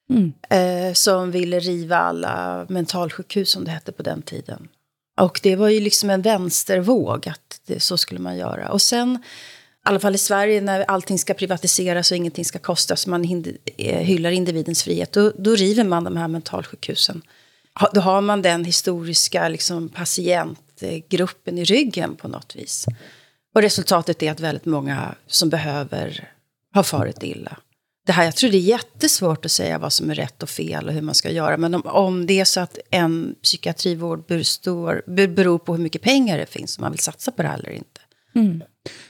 mm. 0.09 0.33
eh, 0.49 0.93
som 0.93 1.31
ville 1.31 1.59
riva 1.59 1.97
alla 1.97 2.65
mentalsjukhus 2.69 3.49
som 3.49 3.65
det 3.65 3.71
hette 3.71 3.91
på 3.91 4.03
den 4.03 4.21
tiden. 4.21 4.67
Och 5.21 5.39
det 5.43 5.55
var 5.55 5.69
ju 5.69 5.79
liksom 5.79 6.09
en 6.09 6.21
vänstervåg 6.21 7.27
att 7.27 7.61
det, 7.65 7.79
så 7.79 7.97
skulle 7.97 8.19
man 8.19 8.37
göra. 8.37 8.69
Och 8.69 8.81
sen, 8.81 9.15
i 9.15 9.89
alla 9.89 9.99
fall 9.99 10.15
i 10.15 10.17
Sverige, 10.17 10.61
när 10.61 10.81
allting 10.81 11.19
ska 11.19 11.33
privatiseras 11.33 12.11
och 12.11 12.17
ingenting 12.17 12.45
ska 12.45 12.59
kosta, 12.59 12.95
så 12.95 13.09
man 13.09 13.23
hind, 13.23 13.57
eh, 13.77 13.99
hyllar 13.99 14.31
individens 14.31 14.83
frihet, 14.83 15.11
då, 15.11 15.31
då 15.37 15.55
river 15.55 15.83
man 15.83 16.03
de 16.03 16.17
här 16.17 16.27
mentalsjukhusen. 16.27 17.21
Ha, 17.79 17.89
då 17.93 18.01
har 18.01 18.21
man 18.21 18.41
den 18.41 18.65
historiska 18.65 19.49
liksom, 19.49 19.89
patientgruppen 19.89 21.57
i 21.57 21.63
ryggen 21.63 22.15
på 22.15 22.27
något 22.27 22.55
vis. 22.55 22.85
Och 23.55 23.61
resultatet 23.61 24.23
är 24.23 24.31
att 24.31 24.39
väldigt 24.39 24.65
många 24.65 25.15
som 25.27 25.49
behöver 25.49 26.29
har 26.73 26.83
farit 26.83 27.23
illa. 27.23 27.57
Det 28.05 28.11
här, 28.11 28.23
jag 28.23 28.35
tror 28.35 28.49
det 28.49 28.57
är 28.57 28.59
jättesvårt 28.59 29.45
att 29.45 29.51
säga 29.51 29.79
vad 29.79 29.93
som 29.93 30.09
är 30.09 30.15
rätt 30.15 30.43
och 30.43 30.49
fel 30.49 30.87
och 30.87 30.93
hur 30.93 31.01
man 31.01 31.15
ska 31.15 31.31
göra. 31.31 31.57
Men 31.57 31.73
om, 31.73 31.81
om 31.85 32.25
det 32.25 32.39
är 32.39 32.45
så 32.45 32.59
att 32.59 32.77
en 32.91 33.35
psykiatrivård 33.43 34.25
består, 34.27 35.03
beror 35.27 35.59
på 35.59 35.75
hur 35.75 35.83
mycket 35.83 36.01
pengar 36.01 36.37
det 36.37 36.45
finns, 36.45 36.77
om 36.77 36.81
man 36.81 36.91
vill 36.91 36.99
satsa 36.99 37.31
på 37.31 37.41
det 37.41 37.47
här 37.47 37.57
eller 37.57 37.69
inte. 37.71 38.01
Mm. 38.35 38.61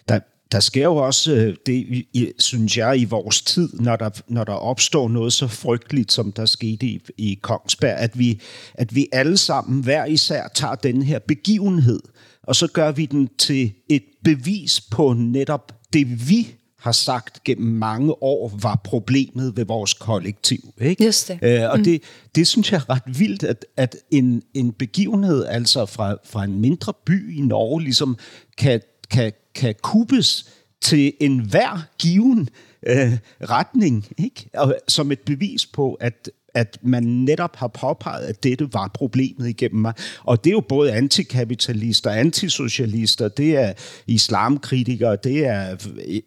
Der, 0.08 0.20
der 0.52 0.60
sker 0.60 0.84
jo 0.84 0.96
også 0.96 1.32
øh, 1.32 1.56
det, 1.66 2.06
synes 2.40 2.78
jeg, 2.78 3.00
i 3.00 3.06
vores 3.06 3.42
tid, 3.42 3.70
når 3.74 3.96
der, 3.96 4.10
når 4.28 4.44
der 4.44 4.54
opstår 4.54 5.10
noget 5.10 5.34
så 5.34 5.48
frygteligt, 5.48 6.12
som 6.12 6.32
der 6.32 6.46
skete 6.46 6.86
i, 6.86 7.02
i 7.18 7.40
Kongsberg, 7.42 7.98
at 7.98 8.20
vi, 8.20 8.42
at 8.74 8.96
vi 8.96 9.08
alle 9.12 9.38
sammen 9.38 9.84
hver 9.84 10.06
især 10.06 10.48
tager 10.56 10.76
den 10.76 11.02
her 11.02 11.20
begivenhed, 11.20 12.00
og 12.44 12.56
så 12.56 12.68
gør 12.68 12.92
vi 12.92 13.06
den 13.06 13.30
til 13.38 13.74
et 13.90 14.04
bevis 14.24 14.82
på 14.82 15.14
netop 15.14 15.72
det, 15.94 16.30
vi 16.30 16.56
har 16.86 16.92
sagt 16.92 17.44
gennem 17.44 17.74
mange 17.74 18.24
år 18.24 18.60
var 18.62 18.82
problemet 18.84 19.58
ved 19.58 19.66
vores 19.66 19.94
kollektiv. 19.94 20.74
Ikke? 20.82 21.06
Just 21.06 21.28
det. 21.28 21.40
Øh, 21.42 21.70
og 21.70 21.78
mm. 21.78 21.84
det, 21.84 22.04
det 22.36 22.48
synes 22.48 22.72
jeg 22.72 22.78
er 22.78 22.90
ret 22.90 23.20
vildt, 23.20 23.44
at, 23.44 23.66
at 23.78 23.96
en, 24.12 24.42
en 24.54 24.72
begivenhed 24.72 25.46
altså 25.46 25.86
fra, 25.86 26.16
fra 26.26 26.44
en 26.44 26.62
mindre 26.62 26.94
by 27.06 27.38
i 27.38 27.42
Norge 27.42 27.82
ligesom 27.82 28.18
kan, 28.58 28.82
kan, 29.10 29.34
kan 29.56 29.76
kuppes 29.84 30.50
til 30.82 31.14
en 31.20 31.40
hver 31.40 31.88
given 32.00 32.50
øh, 32.88 33.18
retning, 33.42 34.08
ikke? 34.18 34.50
Og, 34.54 34.76
som 34.88 35.12
et 35.12 35.20
bevis 35.20 35.66
på, 35.66 35.94
at, 35.94 36.30
at 36.56 36.78
man 36.82 37.04
netop 37.04 37.56
har 37.56 37.68
påpeget, 37.68 38.26
at 38.26 38.44
dette 38.44 38.74
var 38.74 38.92
problemet 38.94 39.50
igennem 39.50 39.82
mig. 39.82 39.94
Og 40.24 40.44
det 40.44 40.50
er 40.50 40.54
jo 40.54 40.64
både 40.70 40.94
antikapitalister, 40.94 42.12
antisocialister, 42.12 43.28
det 43.28 43.58
er 43.58 43.74
islamkritikere, 44.08 45.18
det 45.24 45.46
er 45.46 45.76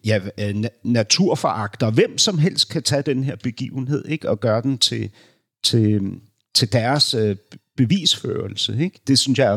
ja, 0.05 0.19
naturforagter. 0.83 1.91
Hvem 1.91 2.17
som 2.17 2.37
helst 2.37 2.69
kan 2.69 2.83
tage 2.83 3.01
den 3.01 3.23
her 3.23 3.35
begivenhed 3.43 4.05
ikke? 4.07 4.29
og 4.29 4.39
gøre 4.39 4.61
den 4.61 4.77
til, 4.77 5.09
til, 5.63 6.01
til 6.55 6.73
deres 6.73 7.13
øh, 7.13 7.35
bevisførelse. 7.79 8.77
Ikke? 8.79 8.99
Det 9.07 9.19
synes 9.19 9.39
jeg 9.39 9.53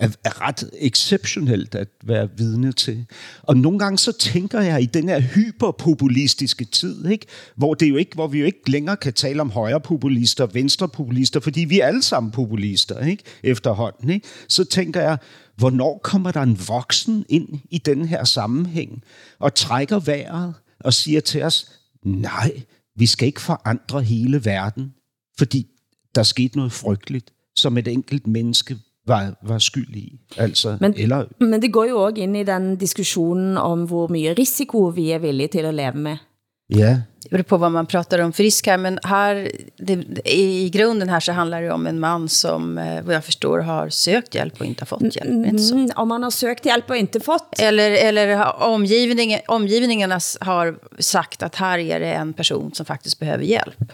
er, 0.00 0.08
er 0.24 0.40
ret 0.40 0.70
exceptionelt 0.78 1.74
at 1.74 1.88
være 2.04 2.28
vidne 2.36 2.72
til. 2.72 3.06
Og 3.42 3.56
nogle 3.56 3.78
gange 3.78 3.98
så 3.98 4.12
tænker 4.12 4.60
jeg 4.60 4.82
i 4.82 4.86
den 4.86 5.08
her 5.08 5.20
hyperpopulistiske 5.20 6.64
tid, 6.64 7.06
ikke? 7.06 7.26
Hvor, 7.56 7.74
det 7.74 7.88
jo 7.88 7.96
ikke, 7.96 8.14
hvor 8.14 8.26
vi 8.26 8.38
jo 8.38 8.46
ikke 8.46 8.70
længere 8.70 8.96
kan 8.96 9.12
tale 9.12 9.40
om 9.40 9.50
højrepopulister, 9.50 10.46
venstrepopulister, 10.46 11.40
fordi 11.40 11.60
vi 11.60 11.80
er 11.80 11.86
alle 11.86 12.02
sammen 12.02 12.32
populister 12.32 13.04
ikke? 13.04 13.22
efterhånden. 13.42 14.10
Ikke? 14.10 14.26
Så 14.48 14.64
tænker 14.64 15.00
jeg, 15.00 15.18
hvornår 15.56 16.00
kommer 16.04 16.30
der 16.30 16.42
en 16.42 16.58
voksen 16.68 17.24
ind 17.28 17.48
i 17.70 17.78
den 17.78 18.04
her 18.04 18.24
sammenhæng 18.24 19.02
og 19.38 19.54
trækker 19.54 19.98
vejret 19.98 20.54
og 20.80 20.94
siger 20.94 21.20
til 21.20 21.42
os, 21.42 21.70
nej, 22.04 22.62
vi 22.96 23.06
skal 23.06 23.26
ikke 23.26 23.40
forandre 23.40 24.02
hele 24.02 24.44
verden, 24.44 24.92
fordi 25.38 25.66
der 26.14 26.22
skete 26.22 26.56
noget 26.56 26.72
frygteligt 26.72 27.32
som 27.58 27.78
et 27.78 27.88
enkelt 27.88 28.26
menneske 28.26 28.76
var, 29.08 29.34
var 29.42 29.58
skyld 29.58 29.96
i. 29.96 30.06
Altså, 30.36 30.76
men, 30.80 30.94
eller, 30.96 31.28
men 31.40 31.60
det 31.62 31.72
går 31.72 31.90
jo 31.90 32.00
også 32.06 32.22
ind 32.22 32.36
i 32.36 32.44
den 32.44 32.76
diskussionen 32.76 33.58
om, 33.58 33.86
hvor 33.88 34.08
mye 34.12 34.34
risiko 34.38 34.88
vi 34.94 35.10
er 35.12 35.22
villige 35.24 35.58
til 35.58 35.68
at 35.68 35.74
leve 35.74 36.08
med. 36.08 36.24
Ja. 36.68 37.00
Det 37.22 37.30
beror 37.30 37.42
på 37.42 37.56
vad 37.56 37.72
man 37.72 37.86
pratar 37.86 38.18
om 38.18 38.32
frisk 38.32 38.66
här, 38.66 38.76
men 38.76 38.98
här, 39.02 39.50
det, 39.76 40.04
i 40.24 40.70
grunden 40.70 41.08
här 41.08 41.20
så 41.20 41.32
handlar 41.32 41.62
det 41.62 41.70
om 41.70 41.86
en 41.86 42.00
man 42.00 42.28
som, 42.28 42.78
eh, 42.78 43.02
vad 43.02 43.14
jag 43.14 43.24
förstår, 43.24 43.58
har 43.58 43.88
sökt 43.88 44.34
hjälp 44.34 44.60
och 44.60 44.66
inte 44.66 44.82
har 44.82 44.86
fått 44.86 45.16
hjälp. 45.16 45.46
Inte 45.46 45.62
så? 45.62 45.74
Mm, 45.74 45.90
om 45.96 46.08
man 46.08 46.22
har 46.22 46.30
sökt 46.30 46.66
hjälp 46.66 46.90
och 46.90 46.96
inte 46.96 47.20
fått? 47.20 47.60
Eller, 47.60 47.90
eller 47.90 48.62
omgivningen, 48.62 49.40
omgivningarna 49.48 50.20
har 50.40 50.78
sagt 50.98 51.42
att 51.42 51.54
här 51.54 51.78
är 51.78 52.00
det 52.00 52.12
en 52.12 52.32
person 52.32 52.72
som 52.74 52.86
faktiskt 52.86 53.18
behöver 53.18 53.44
hjälp. 53.44 53.92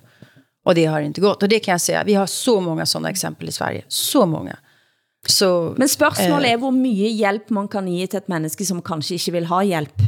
Och 0.65 0.75
det 0.75 0.85
har 0.85 1.01
inte 1.01 1.21
gått. 1.21 1.43
Och 1.43 1.49
det 1.49 1.61
kan 1.61 1.73
jag 1.73 1.81
säga, 1.81 2.05
vi 2.05 2.15
har 2.15 2.27
så 2.27 2.61
många 2.61 2.87
sådana 2.87 3.11
exempel 3.11 3.49
i 3.49 3.53
Sverige. 3.53 3.85
Så 3.89 4.27
många. 4.27 4.57
Så, 5.27 5.75
Men 5.79 5.89
spørgsmålet 5.89 6.51
er, 6.51 6.57
hvor 6.57 6.71
mye 6.71 7.09
hjælp 7.09 7.51
man 7.51 7.69
kan 7.69 7.89
ge 7.89 8.07
til 8.07 8.19
et 8.21 8.29
menneske, 8.29 8.67
som 8.67 8.83
kanske 8.83 9.15
ikke 9.15 9.33
vil 9.33 9.47
ha 9.47 9.63
hjælp. 9.63 10.03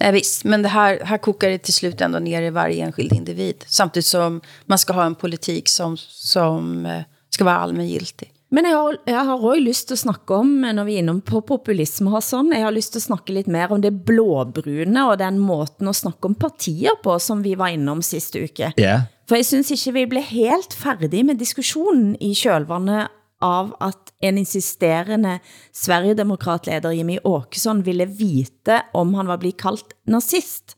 Nej, 0.00 0.12
visst, 0.12 0.44
men 0.44 0.62
det 0.62 0.68
här, 0.68 1.00
här 1.04 1.18
kokar 1.18 1.48
det 1.48 1.58
till 1.58 1.74
slut 1.74 2.00
ändå 2.00 2.18
ner 2.18 2.42
i 2.42 2.50
varje 2.50 2.84
enskild 2.84 3.12
individ. 3.12 3.64
Samtidigt 3.66 4.06
som 4.06 4.40
man 4.66 4.78
ska 4.78 4.92
ha 4.92 5.04
en 5.04 5.14
politik 5.14 5.68
som, 5.68 5.96
som 5.96 6.86
eh, 6.86 7.02
ska 7.30 7.44
vara 7.44 7.56
allmängiltig. 7.56 8.32
Men 8.48 8.64
jeg 8.64 8.76
har, 8.76 8.96
jeg 9.06 9.24
har 9.26 9.42
også 9.42 9.60
lyst 9.60 9.88
til 9.88 9.94
at 9.94 9.98
snakke 9.98 10.34
om, 10.34 10.46
når 10.46 10.84
vi 10.84 10.94
er 10.94 11.02
innom 11.02 11.20
på 11.20 11.40
populisme 11.40 12.12
og 12.14 12.22
sådan, 12.22 12.52
jeg 12.52 12.62
har 12.62 12.70
lyst 12.70 12.92
til 12.92 12.98
at 12.98 13.02
snakke 13.02 13.32
lidt 13.32 13.48
mere 13.50 13.68
om 13.68 13.82
det 13.82 14.04
blåbrune 14.06 15.08
og 15.08 15.18
den 15.18 15.38
måten 15.38 15.88
at 15.88 15.96
snakke 15.96 16.30
om 16.30 16.34
partier 16.34 16.94
på, 17.02 17.18
som 17.18 17.42
vi 17.44 17.56
var 17.58 17.74
innom 17.74 18.02
sidste 18.02 18.44
uke. 18.44 18.72
Ja. 18.78 19.00
For 19.26 19.38
jeg 19.40 19.46
synes 19.48 19.72
ikke, 19.74 19.92
vi 19.92 20.06
blev 20.06 20.22
helt 20.30 20.74
færdige 20.74 21.26
med 21.26 21.40
diskussionen 21.42 22.14
i 22.22 22.32
kjølvandet 22.38 23.08
av 23.42 23.72
at 23.84 24.12
en 24.24 24.38
insisterende 24.40 25.38
Sverigedemokratleder 25.74 26.94
Jimmy 26.96 27.18
Åkesson 27.24 27.82
ville 27.84 28.06
vite 28.06 28.80
om 28.94 29.14
han 29.18 29.28
var 29.28 29.42
blevet 29.42 29.60
kaldt 29.60 29.96
nazist. 30.08 30.76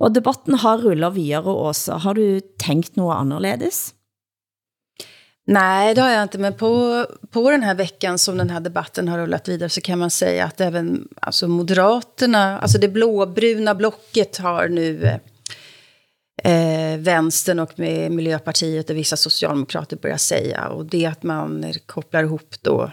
Og 0.00 0.14
debatten 0.14 0.60
har 0.62 0.84
rullet 0.84 1.16
videre 1.16 1.56
også. 1.70 1.98
Har 2.04 2.14
du 2.14 2.40
tänkt 2.60 2.96
noget 2.96 3.16
anderledes? 3.16 3.94
Nej, 5.50 5.94
det 5.94 6.02
har 6.02 6.10
jag 6.10 6.22
inte. 6.22 6.38
Men 6.38 6.54
på, 6.54 7.06
på 7.30 7.50
den 7.50 7.62
här 7.62 7.74
veckan 7.74 8.18
som 8.18 8.38
den 8.38 8.50
här 8.50 8.60
debatten 8.60 9.08
har 9.08 9.18
rullat 9.18 9.48
vidare 9.48 9.68
så 9.68 9.80
kan 9.80 9.98
man 9.98 10.10
säga 10.10 10.44
att 10.44 10.60
även 10.60 11.08
alltså 11.20 11.48
Moderaterna, 11.48 12.60
alltså 12.60 12.78
det 12.78 12.88
blåbruna 12.88 13.74
blocket 13.74 14.36
har 14.36 14.68
nu 14.68 15.04
eh, 15.04 15.16
eh, 16.44 16.98
vänstern 16.98 17.58
och 17.58 17.78
med 17.78 18.12
Miljöpartiet 18.12 18.90
och 18.90 18.96
vissa 18.96 19.16
socialdemokrater 19.16 19.96
börjar 19.96 20.16
säga. 20.16 20.68
Och 20.68 20.86
det 20.86 21.06
att 21.06 21.22
man 21.22 21.72
kopplar 21.86 22.22
ihop 22.22 22.54
då, 22.62 22.92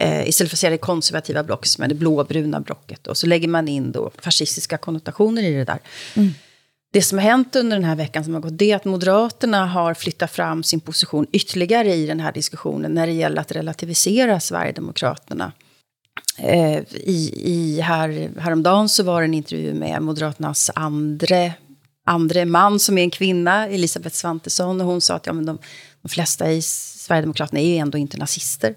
eh, 0.00 0.28
istället 0.28 0.50
för 0.50 0.56
att 0.56 0.60
säga 0.60 0.70
det 0.70 0.78
konservativa 0.78 1.42
blocket 1.42 1.68
som 1.68 1.84
är 1.84 1.88
det 1.88 1.94
blåbruna 1.94 2.60
blocket, 2.60 3.06
och 3.06 3.16
så 3.16 3.26
lägger 3.26 3.48
man 3.48 3.68
in 3.68 3.92
då 3.92 4.10
fascistiska 4.18 4.78
konnotationer 4.78 5.42
i 5.42 5.52
det 5.52 5.64
där. 5.64 5.78
Mm. 6.14 6.30
Det 6.92 7.02
som 7.02 7.18
har 7.18 7.22
hänt 7.22 7.56
under 7.56 7.76
den 7.76 7.84
här 7.84 7.96
veckan 7.96 8.24
som 8.24 8.34
har 8.34 8.40
gått, 8.40 8.58
det 8.58 8.70
är 8.70 8.76
att 8.76 8.84
Moderaterna 8.84 9.66
har 9.66 9.94
flyttat 9.94 10.30
fram 10.30 10.62
sin 10.62 10.80
position 10.80 11.26
ytterligare 11.32 11.94
i 11.94 12.06
den 12.06 12.20
här 12.20 12.32
diskussionen 12.32 12.94
när 12.94 13.06
det 13.06 13.12
gäller 13.12 13.40
att 13.40 13.52
relativisera 13.52 14.40
Sverigedemokraterna. 14.40 15.52
Eh, 16.38 16.78
i, 16.92 17.32
i 17.44 17.80
här, 17.80 18.30
häromdagen 18.38 18.88
så 18.88 19.02
var 19.02 19.20
det 19.20 19.24
en 19.24 19.34
intervju 19.34 19.74
med 19.74 20.02
Moderaternas 20.02 20.70
andre 20.74 21.54
andre 22.06 22.44
man 22.44 22.80
som 22.80 22.98
är 22.98 23.02
en 23.02 23.10
kvinna, 23.10 23.68
Elisabeth 23.68 24.16
Svantesson, 24.16 24.80
och 24.80 24.86
hon 24.86 25.00
sa 25.00 25.14
att 25.14 25.26
ja, 25.26 25.32
men 25.32 25.46
de, 25.46 25.58
de 26.02 26.08
flesta 26.08 26.52
i 26.52 26.62
Sverigedemokraterna 26.62 27.60
är 27.60 27.66
ju 27.66 27.76
ändå 27.76 27.98
inte 27.98 28.18
nazister. 28.18 28.74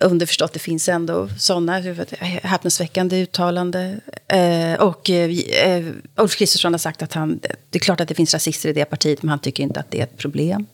Underförstått, 0.00 0.52
det 0.52 0.58
finns 0.58 0.88
ändå 0.88 1.28
sådana 1.38 1.80
häpnadsväckande 2.20 3.22
uttalande. 3.22 4.00
Eh, 4.28 4.80
och 4.80 5.10
eh, 5.10 5.30
eh, 5.38 5.86
Ulf 6.16 6.36
Kristersson 6.36 6.72
har 6.72 6.78
sagt 6.78 7.02
att 7.02 7.12
han, 7.12 7.40
det 7.70 7.78
är 7.78 7.80
klart 7.80 8.00
att 8.00 8.08
det 8.08 8.14
finns 8.14 8.34
rasister 8.34 8.68
i 8.68 8.72
det 8.72 8.84
partiet, 8.84 9.22
men 9.22 9.28
han 9.28 9.38
tycker 9.38 9.62
inte 9.62 9.80
att 9.80 9.90
det 9.90 9.98
är 9.98 10.04
ett 10.04 10.16
problem. 10.16 10.66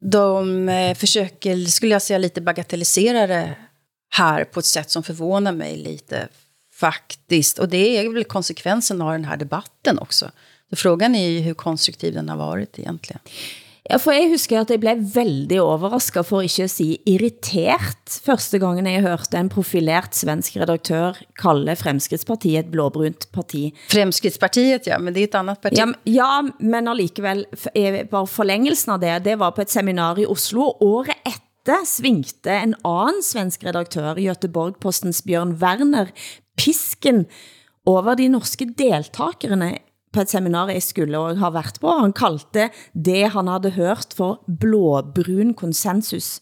De 0.00 0.68
eh, 0.68 0.94
försöker, 0.94 1.56
skulle 1.66 1.92
jag 1.92 2.02
säga, 2.02 2.18
lite 2.18 2.40
bagatellisera 2.40 3.26
det 3.26 3.56
här 4.10 4.44
på 4.44 4.60
ett 4.60 4.66
sätt 4.66 4.90
som 4.90 5.02
förvånar 5.02 5.52
mig 5.52 5.76
lite. 5.76 6.28
Faktiskt. 6.84 7.58
Och 7.58 7.68
det 7.68 7.98
är 7.98 8.12
väl 8.12 8.24
konsekvensen 8.24 9.02
av 9.02 9.12
den 9.12 9.24
här 9.24 9.36
debatten 9.36 9.98
också. 9.98 10.30
Så 10.70 10.76
frågan 10.76 11.14
är 11.14 11.28
ju 11.28 11.40
hur 11.40 11.54
konstruktiv 11.54 12.14
den 12.14 12.28
har 12.28 12.36
varit 12.36 12.78
egentligen. 12.78 13.20
Ja, 13.84 13.98
for 14.00 14.16
jeg 14.16 14.30
husker 14.32 14.62
at 14.62 14.70
jeg 14.72 14.80
blev 14.80 15.00
veldig 15.12 15.58
overrasket, 15.60 16.24
for 16.24 16.40
ikke 16.46 16.64
at 16.64 16.72
sige 16.72 17.02
irritert, 17.04 18.14
første 18.24 18.56
gangen 18.62 18.86
jeg 18.88 19.04
hørte 19.04 19.36
en 19.36 19.50
profilert 19.52 20.16
svensk 20.16 20.56
redaktør 20.56 21.18
kalde 21.36 21.74
Fremskridtspartiet 21.76 22.62
et 22.62 22.70
blåbrunt 22.72 23.28
parti. 23.36 23.66
Fremskridtspartiet, 23.92 24.88
ja, 24.88 24.96
men 24.96 25.12
det 25.12 25.26
er 25.26 25.28
et 25.28 25.36
andet 25.42 25.60
parti. 25.60 25.82
Ja, 25.82 25.90
ja 26.08 26.30
men 26.64 26.88
allikevel, 26.88 27.44
bare 28.08 28.24
forlængelsen 28.24 28.96
av 28.96 29.04
det, 29.04 29.18
det 29.28 29.36
var 29.44 29.52
på 29.52 29.66
et 29.66 29.76
seminar 29.76 30.16
i 30.16 30.24
Oslo, 30.32 30.70
året 30.80 31.20
efter 31.28 31.84
svingte 31.84 32.56
en 32.56 32.72
annen 32.88 33.20
svensk 33.24 33.68
redaktør, 33.68 34.16
Göteborg-postens 34.16 35.20
Bjørn 35.28 35.58
Werner, 35.60 36.08
pisken 36.56 37.24
over 37.86 38.16
de 38.18 38.28
norske 38.32 38.66
deltakerne 38.78 39.74
på 40.14 40.22
et 40.22 40.30
seminar 40.30 40.70
jeg 40.70 40.82
skulle 40.82 41.18
og 41.18 41.38
har 41.38 41.54
været 41.54 41.80
på. 41.82 41.90
Han 42.00 42.14
kaldte 42.16 42.70
det 42.94 43.30
han 43.34 43.50
havde 43.50 43.74
hørt 43.74 44.14
for 44.16 44.44
blåbrun 44.60 45.54
konsensus. 45.54 46.38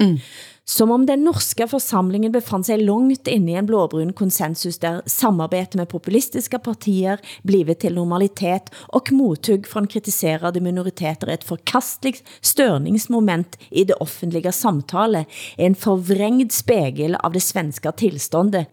Mm. 0.00 0.18
Som 0.66 0.90
om 0.90 1.04
den 1.06 1.22
norske 1.22 1.68
forsamlingen 1.70 2.32
befandt 2.32 2.66
sig 2.66 2.80
langt 2.82 3.28
inde 3.30 3.52
i 3.52 3.56
en 3.60 3.66
blåbrun 3.68 4.10
konsensus, 4.16 4.78
der 4.82 5.00
samarbete 5.06 5.78
med 5.78 5.86
populistiske 5.86 6.58
partier 6.58 7.20
blive 7.46 7.74
til 7.74 7.94
normalitet, 7.94 8.72
og 8.88 9.12
mothugg 9.12 9.68
från 9.70 9.86
kritiserede 9.86 10.60
minoriteter 10.60 11.30
et 11.30 11.44
forkastligt 11.44 12.24
størningsmoment 12.42 13.56
i 13.70 13.84
det 13.84 14.00
offentlige 14.00 14.52
samtale, 14.52 15.26
en 15.58 15.74
forvrängd 15.74 16.50
spegel 16.50 17.14
av 17.14 17.32
det 17.32 17.42
svenska 17.42 17.92
tillståndet, 17.92 18.66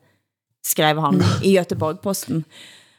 skrev 0.66 0.98
han 0.98 1.24
i 1.44 1.52
Göteborg-posten. 1.52 2.44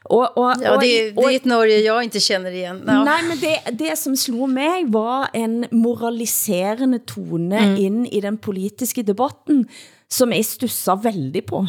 Och, 0.04 0.38
och, 0.38 0.54
ja, 0.62 0.76
det, 0.80 0.86
är, 0.86 1.12
det 1.12 1.22
är 1.22 1.36
ett 1.36 1.44
Norge 1.44 1.78
jag 1.78 2.04
inte 2.04 2.20
känner 2.20 2.50
igen. 2.50 2.82
Ja. 2.86 3.04
Nej, 3.04 3.22
men 3.22 3.40
det, 3.40 3.60
det 3.72 3.96
som 3.96 4.16
slog 4.16 4.48
mig 4.48 4.84
var 4.86 5.28
en 5.32 5.66
moraliserende 5.70 6.98
tone 6.98 7.58
mm. 7.58 7.76
in 7.76 8.06
i 8.06 8.20
den 8.20 8.38
politiska 8.38 9.02
debatten, 9.02 9.68
som 10.08 10.32
jag 10.32 10.44
stussar 10.44 10.96
väldigt 10.96 11.46
på. 11.46 11.68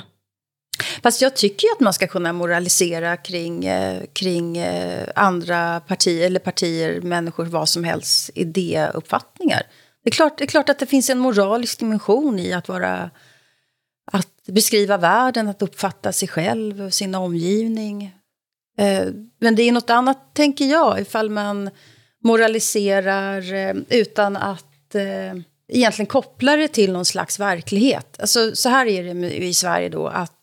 Fast 1.04 1.22
jag 1.22 1.36
tycker 1.36 1.68
att 1.76 1.80
man 1.80 1.94
ska 1.94 2.08
kunna 2.08 2.34
moralisera 2.34 3.18
kring, 3.18 3.66
eh, 3.66 4.04
kring 4.14 4.58
eh, 4.58 5.08
andra 5.16 5.80
partier, 5.80 6.26
eller 6.26 6.40
partier, 6.40 7.02
människor, 7.02 7.46
vad 7.46 7.70
som 7.70 7.84
helst, 7.84 8.30
idéuppfattningar. 8.36 9.62
Det 10.04 10.10
är, 10.10 10.12
klart, 10.12 10.38
det 10.38 10.44
är 10.44 10.48
klart 10.48 10.70
att 10.70 10.80
det 10.80 10.86
finns 10.86 11.10
en 11.10 11.20
moralisk 11.20 11.80
dimension 11.80 12.40
i 12.40 12.54
att 12.54 12.68
vara 12.68 13.10
beskriva 14.52 14.98
världen, 14.98 15.48
att 15.48 15.62
uppfatta 15.62 16.12
sig 16.12 16.28
själv 16.28 16.82
och 16.82 16.94
sin 16.94 17.16
omgivning. 17.16 18.16
Eh, 18.78 19.08
men 19.40 19.56
det 19.56 19.64
är 19.64 19.72
något 19.72 19.90
annat, 19.90 20.36
tänker 20.36 20.66
jag, 20.66 21.02
ifall 21.02 21.30
man 21.30 21.70
moraliserar 22.24 23.54
eh, 23.54 23.76
utan 23.90 24.38
att 24.38 24.96
eh, 24.96 25.34
egentligen 25.68 26.08
koppla 26.08 26.56
det 26.56 26.68
till 26.68 26.92
någon 26.92 27.06
slags 27.06 27.40
verklighet. 27.40 28.20
Alltså, 28.20 28.56
så 28.56 28.70
här 28.70 28.86
är 28.86 29.14
det 29.14 29.46
i 29.46 29.54
Sverige 29.54 29.90
då, 29.90 30.08
att 30.08 30.40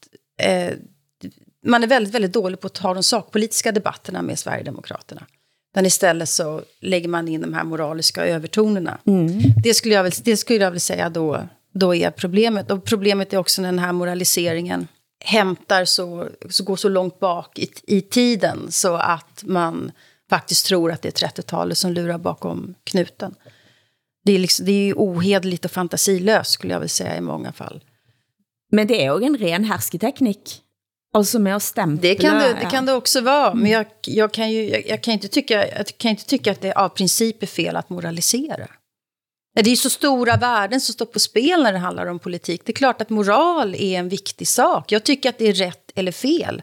man 1.67 1.83
är 1.83 1.87
väldigt, 1.87 2.15
väldigt 2.15 2.33
dålig 2.33 2.61
på 2.61 2.67
att 2.67 2.75
ta 2.75 2.95
de 2.95 3.03
sakpolitiska 3.03 3.73
debatterna 3.73 4.23
med 4.23 4.39
Sverigedemokraterna. 4.39 5.27
Men 5.75 5.87
istället 5.87 6.29
så 6.29 6.63
lägger 6.81 7.09
man 7.09 7.29
in 7.29 7.41
de 7.41 7.55
här 7.55 7.65
moraliska 7.65 8.27
övertonerna. 8.27 8.99
Mm. 9.07 9.41
Det, 9.63 9.75
skulle 9.75 9.95
jag 9.95 10.03
väl, 10.03 10.13
det 10.25 10.37
skulle 10.37 10.65
jag 10.65 10.71
väl 10.71 10.81
säga 10.81 11.09
då, 11.09 11.49
då 11.73 11.95
är 11.95 12.11
problemet. 12.11 12.71
Och 12.71 12.85
problemet 12.85 13.33
är 13.33 13.37
också 13.37 13.63
den 13.63 13.79
här 13.79 13.93
moraliseringen 13.93 14.89
hämtar 15.25 15.85
så, 15.85 16.29
så 16.51 16.65
går 16.65 16.77
så 16.77 16.89
långt 16.89 17.21
bak 17.21 17.59
i, 17.59 17.71
i 17.87 18.01
tiden 18.01 18.67
så 18.71 18.95
att 18.95 19.43
man 19.47 19.93
faktiskt 20.31 20.67
tror 20.67 20.93
att 20.93 21.03
det 21.03 21.23
är 21.23 21.29
30-talet 21.29 21.79
som 21.79 21.93
lurar 21.93 22.19
bakom 22.19 22.75
knuten. 22.85 23.35
Det 24.25 24.33
är, 24.33 24.39
liksom, 24.39 24.67
det 24.67 24.73
är 24.73 24.85
ju 24.85 24.95
ohedligt 24.95 25.65
och 25.65 25.71
fantasilöst 25.71 26.51
skulle 26.51 26.73
jag 26.73 26.81
vilja 26.81 26.89
säga 26.89 27.17
i 27.17 27.21
många 27.21 27.53
fall. 27.53 27.85
Men 28.73 28.87
det 28.87 29.05
är 29.05 29.21
ju 29.21 29.27
en 29.27 29.39
ren 29.39 29.65
härsketeknik. 29.65 30.63
Alltså 31.13 31.39
med 31.39 31.57
att 31.57 31.63
stämpla. 31.63 32.09
Det 32.09 32.15
kan 32.15 32.39
det, 32.39 32.57
det, 32.61 32.71
kan 32.71 32.87
det 32.87 32.93
också 32.93 33.21
vara. 33.21 33.55
Men 33.55 33.71
jag, 33.71 33.87
jag, 34.07 34.33
kan 34.33 34.51
ju, 34.51 34.69
jag, 34.69 34.87
jag, 34.87 35.03
kan 35.03 35.15
inte 35.15 35.29
tycka, 35.29 35.69
jag 35.77 35.99
kan 35.99 36.11
inte 36.11 36.27
tycka 36.27 36.53
att 36.53 36.61
det 36.61 36.73
av 36.73 36.89
princip 36.89 37.43
är 37.43 37.47
fel 37.47 37.77
att 37.77 37.91
moralisera. 37.91 38.67
Det 39.55 39.71
är 39.71 39.77
så 39.77 39.91
stora 39.91 40.37
värden 40.37 40.81
som 40.81 40.93
står 40.93 41.07
på 41.07 41.19
spel 41.19 41.63
när 41.63 41.73
det 41.73 41.79
handlar 41.79 42.07
om 42.07 42.19
politik. 42.19 42.63
Det 42.65 42.73
är 42.73 42.75
klart 42.75 43.03
att 43.03 43.11
moral 43.11 43.75
är 43.75 43.99
en 43.99 44.09
viktig 44.09 44.49
sak. 44.49 44.93
Jag 44.93 45.05
tycker 45.05 45.29
att 45.29 45.39
det 45.39 45.49
är 45.49 45.55
rätt 45.55 45.91
eller 45.95 46.13
fel. 46.13 46.63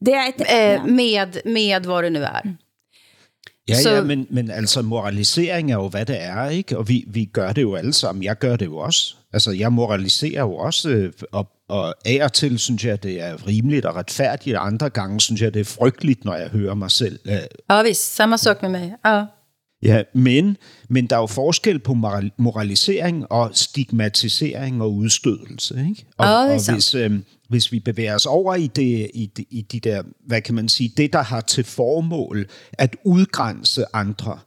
Det 0.00 0.12
är 0.12 0.28
ett, 0.28 0.40
eh, 0.40 0.86
med, 0.86 1.40
med 1.44 1.86
vad 1.86 2.04
det 2.04 2.10
nu 2.10 2.24
är. 2.24 2.56
Ja, 3.70 3.76
så... 3.76 3.88
ja 3.88 4.02
men, 4.02 4.26
men 4.30 4.50
altså 4.50 4.82
moralisering 4.82 5.70
er 5.70 5.74
jo, 5.74 5.88
hvad 5.88 6.06
det 6.06 6.22
er, 6.22 6.48
ikke? 6.48 6.78
Og 6.78 6.88
vi, 6.88 7.04
vi 7.08 7.24
gør 7.24 7.52
det 7.52 7.62
jo 7.62 7.74
alle 7.74 7.92
sammen. 7.92 8.24
Jeg 8.24 8.38
gør 8.38 8.56
det 8.56 8.66
jo 8.66 8.76
også. 8.78 9.14
Altså, 9.32 9.50
jeg 9.50 9.72
moraliserer 9.72 10.40
jo 10.40 10.56
også, 10.56 10.88
øh, 10.88 11.12
og, 11.32 11.46
og 11.68 11.94
af 12.04 12.24
og 12.24 12.32
til 12.32 12.58
synes 12.58 12.84
jeg, 12.84 13.02
det 13.02 13.22
er 13.22 13.46
rimeligt 13.46 13.86
og 13.86 13.96
retfærdigt, 13.96 14.56
og 14.56 14.66
andre 14.66 14.90
gange 14.90 15.20
synes 15.20 15.42
jeg, 15.42 15.54
det 15.54 15.60
er 15.60 15.64
frygteligt, 15.64 16.24
når 16.24 16.34
jeg 16.34 16.48
hører 16.48 16.74
mig 16.74 16.90
selv. 16.90 17.18
Øh. 17.24 17.38
Ja, 17.70 17.82
visst. 17.82 18.14
Samma 18.14 18.36
sak 18.36 18.62
med 18.62 18.70
mig. 18.70 18.94
Ja. 19.04 19.24
Ja, 19.82 20.02
men, 20.14 20.56
men 20.88 21.06
der 21.06 21.16
er 21.16 21.20
jo 21.20 21.26
forskel 21.26 21.78
på 21.78 21.94
moralisering 22.36 23.32
og 23.32 23.50
stigmatisering 23.52 24.82
og 24.82 24.94
udstødelse. 24.94 25.86
Ikke? 25.88 26.04
Og, 26.18 26.26
oh, 26.26 26.50
og 26.50 26.72
hvis, 26.72 26.94
øh, 26.94 27.20
hvis 27.48 27.72
vi 27.72 27.80
bevæger 27.80 28.14
os 28.14 28.26
over 28.26 28.54
i, 28.54 28.66
det, 28.66 29.10
i, 29.14 29.30
de, 29.36 29.44
i 29.50 29.62
de 29.62 29.80
der, 29.80 30.02
hvad 30.26 30.40
kan 30.40 30.54
man 30.54 30.68
sige, 30.68 30.92
det 30.96 31.12
der 31.12 31.22
har 31.22 31.40
til 31.40 31.64
formål 31.64 32.48
at 32.72 32.96
udgrænse 33.04 33.84
andre, 33.92 34.38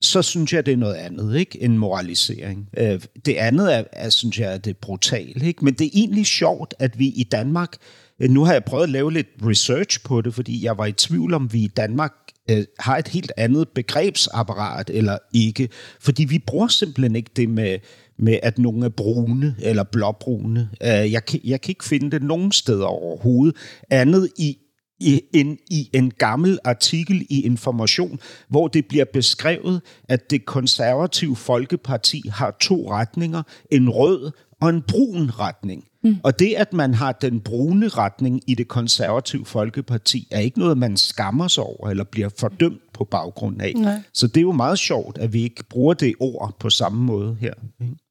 så 0.00 0.22
synes 0.22 0.52
jeg, 0.52 0.66
det 0.66 0.72
er 0.72 0.76
noget 0.76 0.94
andet 0.94 1.36
ikke 1.36 1.62
end 1.62 1.76
moralisering. 1.76 2.68
Øh, 2.76 3.00
det 3.26 3.34
andet 3.34 3.76
er, 3.76 3.84
er, 3.92 4.10
synes 4.10 4.40
jeg, 4.40 4.54
er 4.54 4.58
det 4.58 4.76
brutale. 4.76 5.46
Ikke? 5.46 5.64
Men 5.64 5.74
det 5.74 5.84
er 5.84 5.90
egentlig 5.94 6.26
sjovt, 6.26 6.74
at 6.78 6.98
vi 6.98 7.06
i 7.06 7.24
Danmark, 7.24 7.76
øh, 8.20 8.30
nu 8.30 8.44
har 8.44 8.52
jeg 8.52 8.64
prøvet 8.64 8.84
at 8.84 8.90
lave 8.90 9.12
lidt 9.12 9.28
research 9.46 10.02
på 10.04 10.20
det, 10.20 10.34
fordi 10.34 10.64
jeg 10.64 10.78
var 10.78 10.86
i 10.86 10.92
tvivl 10.92 11.34
om, 11.34 11.52
vi 11.52 11.64
i 11.64 11.68
Danmark 11.68 12.12
øh, 12.50 12.64
har 12.78 12.96
et 12.96 13.08
helt 13.08 13.32
andet 13.36 13.68
begrebsapparat 13.68 14.90
eller 14.90 15.18
ikke. 15.34 15.68
Fordi 16.00 16.24
vi 16.24 16.38
bruger 16.38 16.68
simpelthen 16.68 17.16
ikke 17.16 17.30
det 17.36 17.48
med, 17.48 17.78
med 18.18 18.38
at 18.42 18.58
nogen 18.58 18.82
er 18.82 18.88
brune 18.88 19.56
eller 19.58 19.82
blåbrune. 19.82 20.70
Øh, 20.82 21.12
jeg, 21.12 21.24
kan, 21.24 21.40
jeg 21.44 21.60
kan 21.60 21.70
ikke 21.70 21.84
finde 21.84 22.10
det 22.10 22.22
nogen 22.22 22.52
steder 22.52 22.86
overhovedet, 22.86 23.56
andet 23.90 24.28
i 24.38 24.58
i 25.00 25.20
en, 25.34 25.58
i 25.70 25.90
en 25.92 26.10
gammel 26.10 26.58
artikel 26.64 27.26
i 27.30 27.42
Information, 27.44 28.20
hvor 28.48 28.68
det 28.68 28.86
bliver 28.86 29.04
beskrevet, 29.12 29.80
at 30.08 30.30
det 30.30 30.44
konservative 30.44 31.36
Folkeparti 31.36 32.22
har 32.28 32.56
to 32.60 32.90
retninger, 32.90 33.42
en 33.72 33.90
rød 33.90 34.30
og 34.60 34.68
en 34.68 34.82
brun 34.82 35.30
retning. 35.30 35.84
Mm. 36.04 36.16
Og 36.22 36.38
det, 36.38 36.54
at 36.54 36.72
man 36.72 36.94
har 36.94 37.12
den 37.12 37.40
brune 37.40 37.88
retning 37.88 38.40
i 38.46 38.54
det 38.54 38.68
konservative 38.68 39.44
Folkeparti, 39.44 40.28
er 40.30 40.40
ikke 40.40 40.58
noget, 40.58 40.78
man 40.78 40.96
skammer 40.96 41.48
sig 41.48 41.64
over 41.64 41.90
eller 41.90 42.04
bliver 42.04 42.28
fordømt 42.38 42.92
på 42.92 43.04
baggrund 43.04 43.62
af. 43.62 43.72
Nej. 43.76 44.00
Så 44.12 44.26
det 44.26 44.36
är 44.36 44.40
ju 44.40 44.52
meget 44.52 44.78
sjovt 44.78 45.18
att 45.18 45.32
vi 45.32 45.44
inte 45.44 45.64
bruger 45.64 45.94
det 45.94 46.14
ord 46.20 46.58
på 46.58 46.70
samma 46.70 47.12
måde 47.12 47.36
här. 47.40 47.54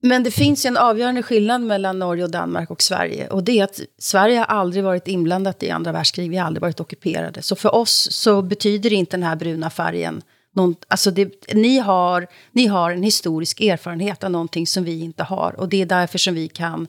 Men 0.04 0.24
det 0.24 0.32
finns 0.32 0.66
en 0.66 0.78
avgörande 0.78 1.24
skillnad 1.24 1.62
mellan 1.62 2.00
Norge 2.00 2.24
och 2.24 2.32
Danmark 2.32 2.72
och 2.72 2.82
Sverige. 2.82 3.28
Och 3.28 3.44
det 3.44 3.60
är 3.60 3.64
att 3.64 3.80
Sverige 4.00 4.38
har 4.38 4.46
aldrig 4.46 4.84
varit 4.84 5.08
inblandat 5.08 5.64
i 5.64 5.70
andra 5.70 5.92
världskrig. 5.92 6.30
Vi 6.30 6.38
har 6.38 6.48
aldrig 6.48 6.62
varit 6.62 6.80
ockuperade. 6.80 7.42
Så 7.42 7.56
för 7.56 7.76
oss 7.76 8.08
så 8.12 8.42
betyder 8.42 8.94
inte 8.94 9.18
den 9.18 9.24
här 9.24 9.36
bruna 9.36 9.70
färgen 9.70 10.22
någon, 10.58 10.76
alltså 10.88 11.12
det, 11.12 11.54
ni, 11.54 11.78
har, 11.80 12.28
ni 12.52 12.68
har 12.68 12.92
en 12.92 13.04
historisk 13.04 13.62
erfarenhet 13.62 14.24
av 14.24 14.32
någonting 14.32 14.68
som 14.68 14.84
vi 14.84 15.00
inte 15.00 15.24
har. 15.24 15.60
Och 15.60 15.70
det 15.70 15.82
är 15.82 15.86
därför 15.86 16.18
som 16.18 16.36
vi 16.36 16.48
kan 16.48 16.88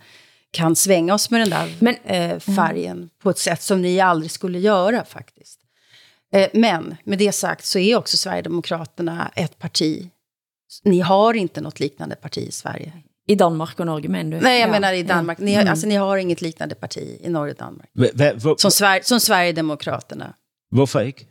kan 0.50 0.76
svänga 0.76 1.14
oss 1.14 1.30
med 1.30 1.40
den 1.40 1.50
där 1.50 1.74
Men, 1.78 1.96
eh, 2.04 2.38
färgen 2.38 2.96
mm. 2.96 3.08
på 3.22 3.30
ett 3.30 3.38
sätt 3.38 3.62
som 3.62 3.82
ni 3.82 4.00
aldrig 4.00 4.30
skulle 4.30 4.58
göra 4.58 5.04
faktiskt. 5.04 5.60
Eh, 6.32 6.48
men 6.52 6.96
med 7.04 7.18
det 7.18 7.32
sagt 7.32 7.64
så 7.64 7.78
är 7.78 7.96
också 7.96 8.16
Sverigedemokraterna 8.16 9.32
ett 9.36 9.58
parti. 9.58 10.10
Ni 10.84 11.00
har 11.00 11.34
inte 11.34 11.60
något 11.60 11.80
liknande 11.80 12.16
parti 12.16 12.38
i 12.38 12.52
Sverige. 12.52 12.92
I 13.26 13.34
Danmark 13.34 13.80
och 13.80 13.86
Norge 13.86 14.08
menar 14.08 14.30
du? 14.30 14.40
Nej, 14.40 14.60
jag 14.60 14.68
ja. 14.68 14.72
menar 14.72 14.92
i 14.92 15.02
Danmark. 15.02 15.38
Ni, 15.38 15.54
mm. 15.54 15.68
alltså, 15.68 15.86
ni 15.86 15.94
har 15.94 16.16
inget 16.16 16.40
liknande 16.40 16.74
parti 16.74 17.18
i 17.20 17.28
Norge 17.28 17.52
och 17.52 17.58
Danmark. 17.58 17.90
Som, 18.60 18.70
Sver 18.70 19.00
som 19.02 19.20
Sverigedemokraterna. 19.20 20.34
Varför 20.70 21.02
inte? 21.02 21.24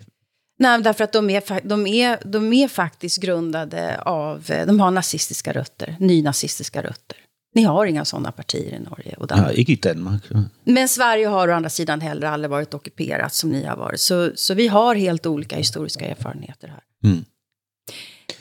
Nej, 0.60 0.82
därför 0.82 1.04
att 1.04 1.14
de 1.14 1.30
är, 1.30 1.62
de, 1.64 1.88
är, 1.88 2.20
de 2.26 2.54
är 2.54 2.68
faktiskt 2.68 3.22
grundade 3.22 4.02
av... 4.02 4.52
Eh, 4.52 4.66
de 4.66 4.80
har 4.80 4.92
nazistiska 4.92 5.54
rötter, 5.54 5.96
nynazistiska 6.00 6.84
rötter. 6.84 7.18
Ni 7.58 7.64
har 7.64 7.86
inga 7.86 8.06
sådana 8.06 8.32
partier 8.32 8.74
i 8.74 8.80
Norge 8.80 9.16
och 9.18 9.28
Danmark. 9.28 9.52
Ja, 9.52 9.54
inte 9.54 9.72
i 9.72 9.76
Danmark. 9.76 10.22
Ja. 10.30 10.44
Men 10.64 10.90
Sverige 10.90 11.28
har 11.28 11.48
å 11.48 11.54
andra 11.54 11.70
sidan 11.70 12.02
heller 12.02 12.28
aldrig 12.28 12.50
varit 12.50 12.74
ockuperat 12.74 13.34
som 13.34 13.50
ni 13.50 13.64
har 13.66 13.78
varit. 13.78 14.00
Så, 14.00 14.32
så 14.36 14.54
vi 14.54 14.68
har 14.68 14.96
helt 14.96 15.26
olika 15.26 15.56
historiska 15.56 16.06
erfarenheter 16.06 16.68
här. 16.68 16.84
Mm. 17.04 17.26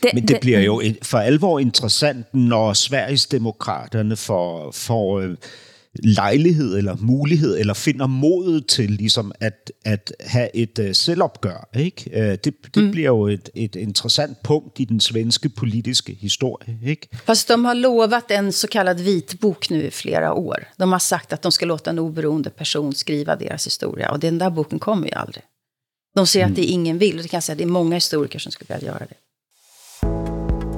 Det, 0.00 0.14
Men 0.14 0.26
det, 0.26 0.35
det 0.35 0.40
bliver 0.40 0.61
jo 0.61 0.83
for 1.02 1.18
alvor 1.18 1.61
interessant, 1.61 2.26
når 2.33 2.74
Sveriges 2.74 3.26
demokraterne 3.26 4.16
får, 4.16 4.72
får 4.72 5.37
lejlighed 6.03 6.77
eller 6.77 6.97
mulighed, 7.01 7.59
eller 7.59 7.75
finder 7.75 8.07
modet 8.07 8.67
til 8.67 8.91
ligesom 8.91 9.33
at, 9.41 9.73
at 9.85 10.13
have 10.21 10.57
et 10.57 10.79
uh, 10.79 10.93
selvopgør. 10.93 11.69
Ikke? 11.77 12.11
Uh, 12.17 12.21
det 12.21 12.45
det 12.45 12.83
mm. 12.83 12.91
bliver 12.91 13.07
jo 13.07 13.27
et, 13.27 13.51
et 13.55 13.77
interessant 13.77 14.43
punkt 14.43 14.81
i 14.81 14.85
den 14.85 15.01
svenske 15.01 15.49
politiske 15.49 16.15
historie. 16.21 16.79
Ikke? 16.85 17.09
Fast 17.13 17.49
de 17.49 17.65
har 17.65 17.75
lovat 17.75 18.31
en 18.31 18.53
så 18.53 18.69
kallad 18.69 19.03
vitbok 19.03 19.71
nu 19.71 19.83
i 19.83 19.91
flera 19.91 20.33
år. 20.33 20.57
De 20.79 20.93
har 20.93 20.99
sagt 20.99 21.33
att 21.33 21.43
de 21.43 21.53
ska 21.53 21.67
låta 21.67 21.91
en 21.91 21.99
oberoende 21.99 22.51
person 22.51 22.95
skriva 22.95 23.37
deras 23.37 23.67
historia. 23.67 24.11
Och 24.11 24.21
den 24.21 24.39
där 24.39 24.51
boken 24.51 24.79
kommer 24.79 25.07
ju 25.07 25.13
aldrig. 25.13 25.45
De 26.17 26.27
ser 26.27 26.41
mm. 26.41 26.53
att 26.53 26.57
det 26.57 26.65
ingen 26.65 26.99
vill. 26.99 27.17
Och 27.17 27.23
det 27.23 27.29
kan 27.29 27.43
säga 27.43 27.55
att 27.55 27.59
det 27.59 27.65
är 27.65 27.69
många 27.69 27.95
historiker 27.95 28.39
som 28.39 28.53
skulle 28.53 28.77
vilja 28.77 28.93
göra 28.93 29.07
det. 29.09 29.26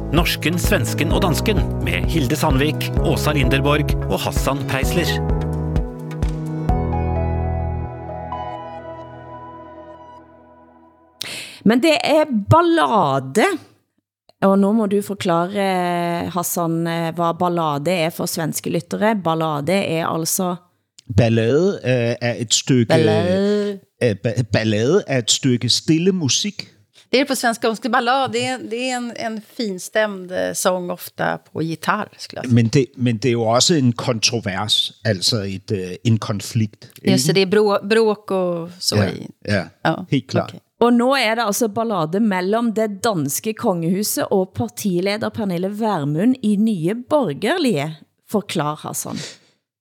Norsken, 0.08 0.54
svensken 0.56 1.10
og 1.12 1.20
dansken 1.20 1.58
med 1.84 2.06
Hilde 2.08 2.36
Sandvik, 2.36 2.86
Åsa 3.04 3.34
Linderborg 3.36 3.90
og 4.08 4.16
Hassan 4.22 4.62
Preisler. 4.70 5.10
Men 11.68 11.82
det 11.84 11.92
er 12.00 12.24
ballade. 12.48 13.44
Og 14.48 14.56
nu 14.58 14.72
må 14.72 14.86
du 14.86 15.02
forklare, 15.02 16.30
Hassan, 16.32 16.80
hvad 16.88 17.36
ballade 17.38 17.92
er 17.92 18.10
for 18.10 18.26
svenske 18.26 18.70
lyttere. 18.70 19.12
Ballade 19.24 19.76
er 19.76 20.06
altså... 20.06 20.54
Ballade 21.16 21.80
øh, 21.84 22.16
er 22.20 22.34
et 22.38 22.54
stykke... 22.54 22.88
Ballade. 22.88 23.78
Øh, 24.02 24.16
ba- 24.26 24.42
ballade 24.52 25.04
er 25.06 25.18
et 25.18 25.30
stykke 25.30 25.68
stille 25.68 26.12
musik. 26.12 26.77
Det 27.10 27.20
är 27.20 27.24
på 27.24 27.36
svenska 27.36 27.68
önske 27.68 27.88
ballad. 27.88 28.32
Det 28.32 28.46
är, 28.46 28.58
det 28.58 28.90
är 28.90 28.96
en, 28.96 29.12
en 29.16 29.40
finstämd 29.56 30.32
eh, 30.32 30.52
sång 30.52 30.90
ofta 30.90 31.38
på 31.38 31.62
gitarr, 31.62 32.08
skulle 32.18 32.38
jag 32.38 32.44
säga. 32.46 32.54
Men 32.54 32.68
det, 32.68 32.86
men 32.96 33.16
det 33.18 33.28
er 33.28 33.32
jo 33.32 33.42
også 33.42 33.74
en 33.74 33.92
kontrovers, 33.92 34.92
altså 35.04 35.36
et, 35.36 35.70
øh, 35.72 35.96
en 36.04 36.18
konflikt. 36.18 36.88
Just 37.02 37.26
det, 37.26 37.32
det 37.34 37.40
är 37.42 37.46
brå, 37.46 37.78
bråk 37.88 38.30
och 38.30 38.70
så 38.78 38.96
Ja, 38.96 39.04
i. 39.08 39.28
ja, 39.44 39.64
Ja, 39.84 40.06
helt 40.10 40.26
klart. 40.30 40.48
okej. 40.50 40.60
Og 40.80 40.92
nu 40.92 41.12
er 41.12 41.34
det 41.34 41.42
altså 41.44 41.68
ballade 41.68 42.20
mellem 42.20 42.72
det 42.74 43.04
danske 43.04 43.52
kongehuset 43.54 44.24
og 44.30 44.52
partileder 44.54 45.28
Pernille 45.28 45.68
Vermund 45.80 46.34
i 46.42 46.56
Nye 46.56 46.94
Borgerlige. 47.10 47.96
Forklar, 48.30 48.74
Hassan. 48.82 49.16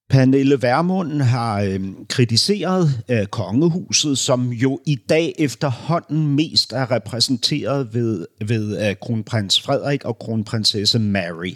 Pernille 0.09 0.61
Vermund 0.61 1.21
har 1.21 1.61
øh, 1.61 1.79
kritiseret 2.09 3.03
øh, 3.09 3.25
kongehuset, 3.25 4.17
som 4.17 4.49
jo 4.49 4.79
i 4.85 4.95
dag 4.95 5.33
efterhånden 5.39 6.27
mest 6.27 6.73
er 6.73 6.91
repræsenteret 6.91 7.93
ved, 7.93 8.25
ved 8.47 8.89
øh, 8.89 8.95
kronprins 9.01 9.61
Frederik 9.61 10.05
og 10.05 10.19
kronprinsesse 10.19 10.99
Mary. 10.99 11.53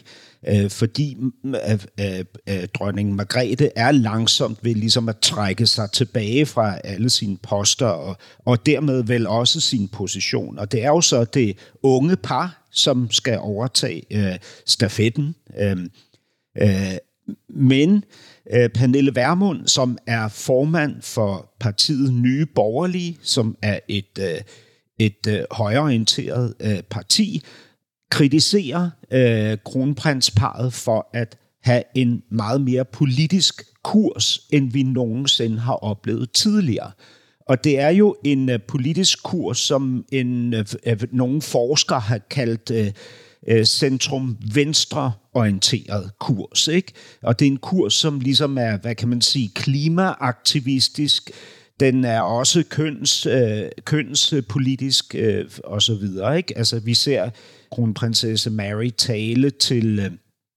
Øh, 0.47 0.69
fordi 0.69 1.17
øh, 1.45 1.79
øh, 1.99 2.25
øh, 2.49 2.67
dronning 2.73 3.15
Margrethe 3.15 3.69
er 3.75 3.91
langsomt 3.91 4.59
ved 4.61 4.75
ligesom 4.75 5.09
at 5.09 5.17
trække 5.17 5.67
sig 5.67 5.91
tilbage 5.91 6.45
fra 6.45 6.77
alle 6.83 7.09
sine 7.09 7.37
poster, 7.37 7.87
og, 7.87 8.17
og 8.45 8.65
dermed 8.65 9.03
vel 9.03 9.27
også 9.27 9.61
sin 9.61 9.87
position. 9.87 10.59
Og 10.59 10.71
det 10.71 10.83
er 10.83 10.89
jo 10.89 11.01
så 11.01 11.23
det 11.23 11.57
unge 11.83 12.15
par, 12.15 12.67
som 12.71 13.11
skal 13.11 13.39
overtage 13.39 14.03
øh, 14.11 14.35
stafetten. 14.65 15.35
Øh, 15.59 15.77
øh, 16.61 16.97
men 17.49 18.03
Øh, 18.53 18.69
Pernille 18.69 19.15
Vermund, 19.15 19.67
som 19.67 19.97
er 20.07 20.27
formand 20.27 21.01
for 21.01 21.53
partiet 21.59 22.13
Nye 22.13 22.45
Borgerlige, 22.45 23.17
som 23.21 23.57
er 23.61 23.79
et, 23.87 24.19
øh, 24.19 24.41
et 24.99 25.27
øh, 25.27 25.39
højreorienteret 25.51 26.53
parti, 26.89 27.43
kritiserer 28.11 28.89
øh, 29.11 29.57
kronprinsparet 29.65 30.73
for 30.73 31.09
at 31.13 31.37
have 31.63 31.83
en 31.95 32.23
meget 32.31 32.61
mere 32.61 32.85
politisk 32.85 33.63
kurs, 33.83 34.47
end 34.51 34.71
vi 34.71 34.83
nogensinde 34.83 35.59
har 35.59 35.73
oplevet 35.73 36.31
tidligere. 36.31 36.91
Og 37.47 37.63
det 37.63 37.79
er 37.79 37.89
jo 37.89 38.15
en 38.25 38.49
øh, 38.49 38.59
politisk 38.67 39.23
kurs, 39.23 39.57
som 39.57 40.05
en, 40.11 40.53
øh, 40.53 41.03
nogle 41.11 41.41
forskere 41.41 41.99
har 41.99 42.17
kaldt 42.17 42.71
øh, 42.71 42.91
øh, 43.47 43.65
centrum-venstre 43.65 45.11
orienteret 45.33 46.11
kurs. 46.19 46.67
Ikke? 46.67 46.93
Og 47.21 47.39
det 47.39 47.45
er 47.45 47.51
en 47.51 47.57
kurs, 47.57 47.93
som 47.93 48.19
ligesom 48.19 48.57
er, 48.57 48.77
hvad 48.77 48.95
kan 48.95 49.07
man 49.07 49.21
sige, 49.21 49.51
klimaaktivistisk, 49.55 51.31
den 51.79 52.05
er 52.05 52.21
også 52.21 52.63
køns, 52.69 53.25
øh, 53.25 53.63
kønspolitisk 53.85 55.15
øh, 55.15 55.45
og 55.63 55.81
så 55.81 55.95
videre. 55.95 56.37
Ikke? 56.37 56.57
Altså, 56.57 56.79
vi 56.79 56.93
ser 56.93 57.29
kronprinsesse 57.71 58.49
Mary 58.49 58.89
tale 58.97 59.49
til 59.49 59.99
øh, 59.99 60.11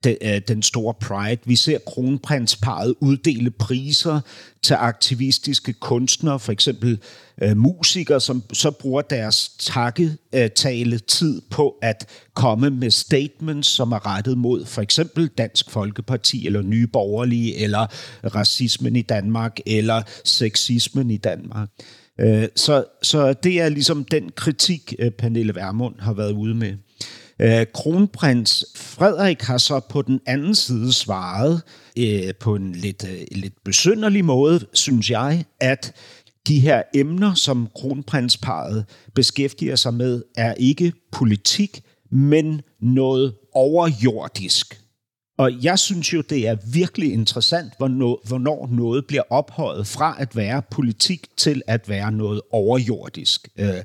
den, 0.04 0.16
øh, 0.22 0.40
den 0.48 0.62
store 0.62 0.94
Pride. 0.94 1.40
Vi 1.44 1.56
ser 1.56 1.78
kronprinsparet 1.86 2.94
uddele 3.00 3.50
priser 3.50 4.20
til 4.62 4.74
aktivistiske 4.74 5.72
kunstnere, 5.72 6.40
for 6.40 6.52
eksempel 6.52 6.98
øh, 7.42 7.56
musikere, 7.56 8.20
som 8.20 8.42
så 8.52 8.70
bruger 8.70 9.02
deres 9.02 9.50
takketale 9.58 10.98
tid 10.98 11.40
på 11.50 11.74
at 11.82 12.06
komme 12.34 12.70
med 12.70 12.90
statements, 12.90 13.68
som 13.68 13.92
er 13.92 14.16
rettet 14.16 14.38
mod 14.38 14.64
for 14.64 14.82
eksempel 14.82 15.26
Dansk 15.26 15.70
Folkeparti, 15.70 16.46
eller 16.46 16.62
Nye 16.62 16.86
Borgerlige, 16.86 17.56
eller 17.56 17.86
racismen 18.34 18.96
i 18.96 19.02
Danmark, 19.02 19.58
eller 19.66 20.02
sexismen 20.24 21.10
i 21.10 21.16
Danmark. 21.16 21.68
Øh, 22.20 22.48
Så, 22.56 22.84
så 23.02 23.32
det 23.32 23.60
er 23.60 23.68
ligesom 23.68 24.04
den 24.04 24.30
kritik, 24.36 24.94
øh, 24.98 25.10
Pernille 25.10 25.54
Vermund 25.54 25.94
har 25.98 26.12
været 26.12 26.32
ude 26.32 26.54
med. 26.54 26.74
Øh, 27.40 27.66
Kronprins 27.74 28.64
Frederik 28.76 29.42
har 29.42 29.58
så 29.58 29.80
på 29.80 30.02
den 30.02 30.20
anden 30.26 30.54
side 30.54 30.92
svaret 30.92 31.62
øh, 31.98 32.34
på 32.40 32.54
en 32.54 32.72
lidt, 32.72 33.04
øh, 33.08 33.20
lidt 33.30 33.54
besynderlig 33.64 34.24
måde, 34.24 34.66
synes 34.72 35.10
jeg, 35.10 35.44
at 35.60 35.92
de 36.46 36.60
her 36.60 36.82
emner, 36.94 37.34
som 37.34 37.68
kronprinsparet 37.74 38.84
beskæftiger 39.14 39.76
sig 39.76 39.94
med, 39.94 40.22
er 40.36 40.54
ikke 40.54 40.92
politik, 41.12 41.82
men 42.10 42.60
noget 42.80 43.34
overjordisk. 43.52 44.80
Og 45.38 45.64
jeg 45.64 45.78
synes 45.78 46.12
jo, 46.12 46.20
det 46.20 46.48
er 46.48 46.56
virkelig 46.72 47.12
interessant, 47.12 47.72
hvornår, 47.78 48.68
noget 48.72 49.06
bliver 49.06 49.22
ophøjet 49.30 49.86
fra 49.86 50.16
at 50.18 50.36
være 50.36 50.62
politik 50.70 51.26
til 51.36 51.62
at 51.66 51.88
være 51.88 52.12
noget 52.12 52.40
overjordisk. 52.50 53.48
Øh, 53.58 53.82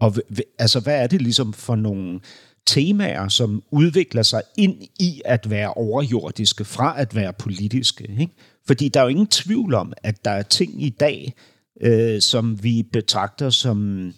og 0.00 0.14
altså, 0.58 0.80
hvad 0.80 1.02
er 1.02 1.06
det 1.06 1.22
ligesom 1.22 1.52
for 1.52 1.76
nogle 1.76 2.20
temaer, 2.66 3.28
som 3.28 3.62
udvikler 3.70 4.22
sig 4.22 4.42
ind 4.56 4.82
i 5.00 5.22
at 5.24 5.50
være 5.50 5.74
overjordiske 5.74 6.64
fra 6.64 7.00
at 7.00 7.14
være 7.14 7.32
politiske? 7.32 8.10
Ikke? 8.20 8.32
Fordi 8.66 8.88
der 8.88 9.00
er 9.00 9.04
jo 9.04 9.08
ingen 9.08 9.26
tvivl 9.26 9.74
om, 9.74 9.92
at 10.02 10.24
der 10.24 10.30
er 10.30 10.42
ting 10.42 10.82
i 10.82 10.88
dag, 10.88 11.34
øh, 11.80 12.20
som 12.20 12.62
vi 12.62 12.82
betragter 12.92 13.50
som 13.50 14.12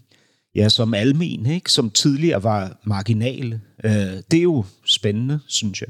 ja, 0.55 0.69
som 0.69 0.95
almen, 0.95 1.47
ikke? 1.47 1.73
som 1.73 1.91
tidligere 1.91 2.43
var 2.43 2.81
marginale. 2.85 3.61
Øh, 3.85 3.93
det 4.31 4.39
er 4.39 4.43
jo 4.43 4.65
spændende, 4.85 5.41
synes 5.47 5.83
jeg. 5.83 5.89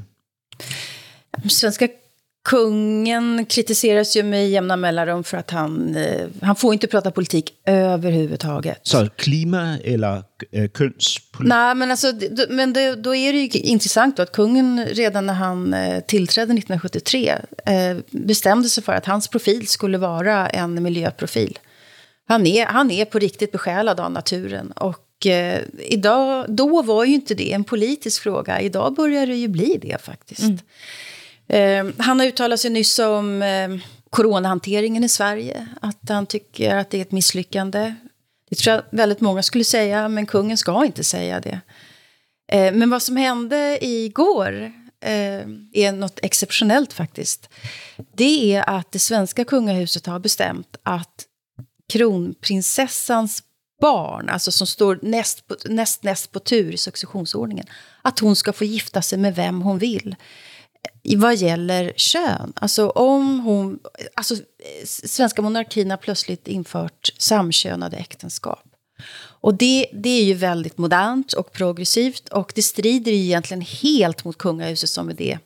Svenska 1.47 1.87
kungen 2.43 3.45
kritiseras 3.45 4.17
ju 4.17 4.23
med 4.23 4.49
jämna 4.49 4.75
mellanrum 4.77 5.23
för 5.23 5.37
att 5.37 5.51
han, 5.51 5.95
eh, 5.95 6.27
han 6.41 6.55
får 6.55 6.73
inte 6.73 6.87
prata 6.87 7.11
politik 7.11 7.53
överhuvudtaget. 7.65 8.79
Så 8.83 9.09
klima 9.15 9.77
eller 9.83 10.23
øh, 10.51 10.69
kønspolitik? 10.69 11.49
Nej, 11.49 11.75
men, 11.75 11.91
alltså, 11.91 12.13
men 12.49 12.73
det, 12.73 12.95
då 12.95 13.15
är 13.15 13.33
det 13.33 13.39
ju 13.39 13.59
intressant 13.59 14.17
då 14.17 14.23
att 14.23 14.31
kungen 14.31 14.85
redan 14.85 15.25
när 15.25 15.33
han 15.33 15.73
eh, 15.73 15.99
tillträdde 15.99 16.53
1973 16.53 17.35
eh, 17.65 17.97
bestämde 18.11 18.69
sig 18.69 18.83
för 18.83 18.93
att 18.93 19.05
hans 19.05 19.27
profil 19.27 19.67
skulle 19.67 19.97
vara 19.97 20.47
en 20.47 20.83
miljöprofil. 20.83 21.59
Han 22.27 22.47
är, 22.47 22.65
han 22.65 22.91
är 22.91 23.05
på 23.05 23.19
riktigt 23.19 23.51
besjälad 23.51 23.99
av 23.99 24.11
naturen. 24.11 24.71
Och 24.71 25.25
eh, 25.25 25.61
idag, 25.79 26.45
då 26.47 26.81
var 26.81 27.05
ju 27.05 27.13
inte 27.13 27.33
det 27.35 27.53
en 27.53 27.63
politisk 27.63 28.21
fråga. 28.21 28.61
Idag 28.61 28.95
börjar 28.95 29.27
det 29.27 29.35
ju 29.35 29.47
bli 29.47 29.79
det 29.81 30.01
faktiskt. 30.01 30.41
Eh, 31.49 31.85
han 31.97 32.19
har 32.19 32.27
uttalat 32.27 32.59
sig 32.59 32.71
nyss 32.71 32.99
om 32.99 33.41
eh, 33.41 33.69
coronahanteringen 34.09 35.03
i 35.03 35.09
Sverige. 35.09 35.67
Att 35.81 36.09
han 36.09 36.25
tycker 36.25 36.75
att 36.75 36.89
det 36.89 36.97
är 36.97 37.01
ett 37.01 37.11
misslyckande. 37.11 37.95
Det 38.49 38.55
tror 38.55 38.75
jag 38.75 38.83
väldigt 38.91 39.21
många 39.21 39.43
skulle 39.43 39.63
säga, 39.63 40.09
men 40.09 40.25
kungen 40.25 40.57
ska 40.57 40.85
inte 40.85 41.03
säga 41.03 41.39
det. 41.39 41.61
Eh, 42.51 42.73
men 42.73 42.89
vad 42.89 43.01
som 43.01 43.17
hände 43.17 43.77
igår 43.81 44.71
eh, 45.01 45.41
är 45.73 45.91
något 45.91 46.19
exceptionellt 46.23 46.93
faktiskt. 46.93 47.49
Det 48.15 48.55
är 48.55 48.69
att 48.69 48.91
det 48.91 48.99
svenska 48.99 49.45
kungahuset 49.45 50.05
har 50.05 50.19
bestämt 50.19 50.77
att 50.83 51.25
kronprinsessans 51.89 53.43
barn, 53.81 54.29
alltså 54.29 54.51
som 54.51 54.67
står 54.67 54.99
näst, 55.01 55.47
på, 55.47 55.55
näst, 55.65 56.03
näst 56.03 56.31
på 56.31 56.39
tur 56.39 56.73
i 56.73 56.77
successionsordningen, 56.77 57.65
att 58.01 58.19
hon 58.19 58.35
ska 58.35 58.53
få 58.53 58.65
gifta 58.65 59.01
sig 59.01 59.19
med 59.19 59.35
vem 59.35 59.61
hon 59.61 59.77
vill 59.77 60.15
vad 61.17 61.35
gäller 61.35 61.93
kön. 61.95 62.53
Alltså 62.55 62.89
om 62.89 63.39
hon... 63.39 63.79
Alltså, 64.13 64.35
svenska 64.85 65.41
monarkin 65.41 65.89
har 65.89 65.97
plötsligt 65.97 66.47
infört 66.47 67.09
samkönade 67.17 67.97
äktenskap. 67.97 68.63
Och 69.41 69.53
det, 69.53 69.87
det 69.93 70.09
är 70.09 70.23
ju 70.23 70.33
väldigt 70.33 70.77
modernt 70.77 71.33
och 71.33 71.51
progressivt 71.51 72.29
och 72.29 72.51
det 72.55 72.61
strider 72.61 73.11
ju 73.11 73.17
egentligen 73.17 73.61
helt 73.61 74.23
mot 74.23 74.37
kungahuset 74.37 74.89
som 74.89 75.09
är 75.09 75.13
det. 75.13 75.39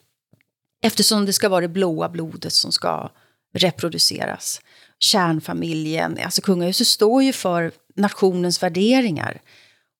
Eftersom 0.84 1.26
det 1.26 1.34
ska 1.34 1.50
vara 1.50 1.62
det 1.62 1.68
blåa 1.68 2.10
blodet 2.10 2.54
som 2.54 2.72
ska 2.72 3.10
reproduceras. 3.54 4.62
Kärnfamiljen, 5.00 6.20
alltså 6.24 6.42
kungahuset 6.42 6.88
står 6.88 7.24
ju 7.24 7.34
för 7.34 7.72
nationens 7.96 8.64
värderingar. 8.64 9.42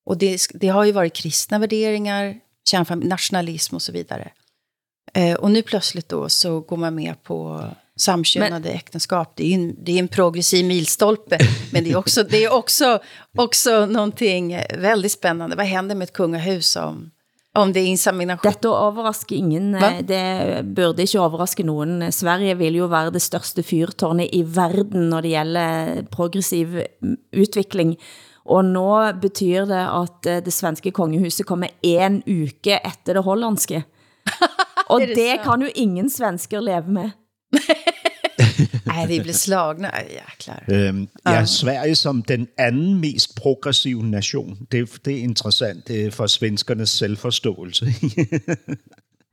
Och 0.06 0.18
det, 0.18 0.38
det 0.54 0.68
har 0.68 0.84
ju 0.84 0.92
varit 0.92 1.12
kristna 1.12 1.58
värderingar, 1.58 2.40
kärnfamilj, 2.64 3.08
nationalism 3.08 3.74
och 3.74 3.82
så 3.82 3.92
vidare. 3.92 4.32
Eh, 5.14 5.34
och 5.34 5.50
nu 5.50 5.62
plötsligt 5.62 6.08
då 6.08 6.28
så 6.28 6.60
går 6.60 6.76
man 6.76 6.94
med 6.94 7.22
på 7.22 7.64
samkönade 7.96 8.70
äktenskap. 8.70 9.32
Det 9.36 9.44
är 9.44 9.48
ju 9.48 9.54
en, 9.54 9.76
det 9.84 9.92
är 9.92 9.98
en 9.98 10.08
progressiv 10.08 10.64
milstolpe, 10.64 11.38
men 11.72 11.84
det 11.84 11.90
är 11.90 11.96
också, 11.96 12.22
det 12.22 12.44
är 12.44 12.52
också, 12.52 12.98
också 13.38 13.86
någonting 13.86 14.60
väldigt 14.78 15.12
spännande. 15.12 15.56
Vad 15.56 15.66
händer 15.66 15.94
med 15.94 16.04
ett 16.04 16.12
kungahus 16.12 16.66
som 16.70 17.10
Om 17.56 17.72
det 17.72 17.80
er 17.80 17.86
insemination. 17.86 18.50
Dette 18.50 18.68
overrasker 18.68 19.36
ingen. 19.36 19.74
Eh, 19.74 20.02
Det 20.02 20.62
burde 20.64 21.02
ikke 21.02 21.20
overraske 21.20 21.62
nogen. 21.62 22.12
Sverige 22.12 22.56
vil 22.58 22.74
jo 22.74 22.88
være 22.90 23.12
det 23.14 23.22
største 23.22 23.62
fyrtårnet 23.62 24.28
i 24.32 24.42
verden, 24.42 25.08
når 25.10 25.20
det 25.22 25.30
gælder 25.30 26.02
progressiv 26.10 26.80
udvikling. 27.36 27.94
Og 28.44 28.64
nå 28.64 29.12
betyder 29.22 29.64
det, 29.70 29.84
at 30.02 30.44
det 30.44 30.52
svenske 30.52 30.90
kongehuset 30.90 31.46
kommer 31.46 31.68
en 31.82 32.22
uke 32.26 32.80
efter 32.84 33.14
det 33.14 33.22
hollandske. 33.22 33.84
Og 34.86 35.02
Er 35.02 35.06
det, 35.06 35.16
det 35.16 35.40
kan 35.44 35.60
jo 35.60 35.68
ingen 35.74 36.10
svensker 36.10 36.60
leve 36.60 36.88
med. 36.88 37.10
Nej, 38.86 39.06
vi 39.06 39.20
blev 39.20 39.34
slagna. 39.34 39.88
Ej, 39.98 40.08
jäklar. 40.10 40.64
Øhm, 40.70 41.08
ja, 41.26 41.44
Sverige 41.44 41.94
som 41.94 42.22
den 42.22 42.48
anden 42.58 43.00
mest 43.00 43.34
progressive 43.36 44.02
nation. 44.02 44.58
Det, 44.72 45.04
det 45.04 45.14
er 45.14 45.22
interessant 45.22 45.88
det 45.88 46.06
er 46.06 46.10
for 46.10 46.26
svenskernes 46.26 46.90
selvforståelse. 46.90 47.86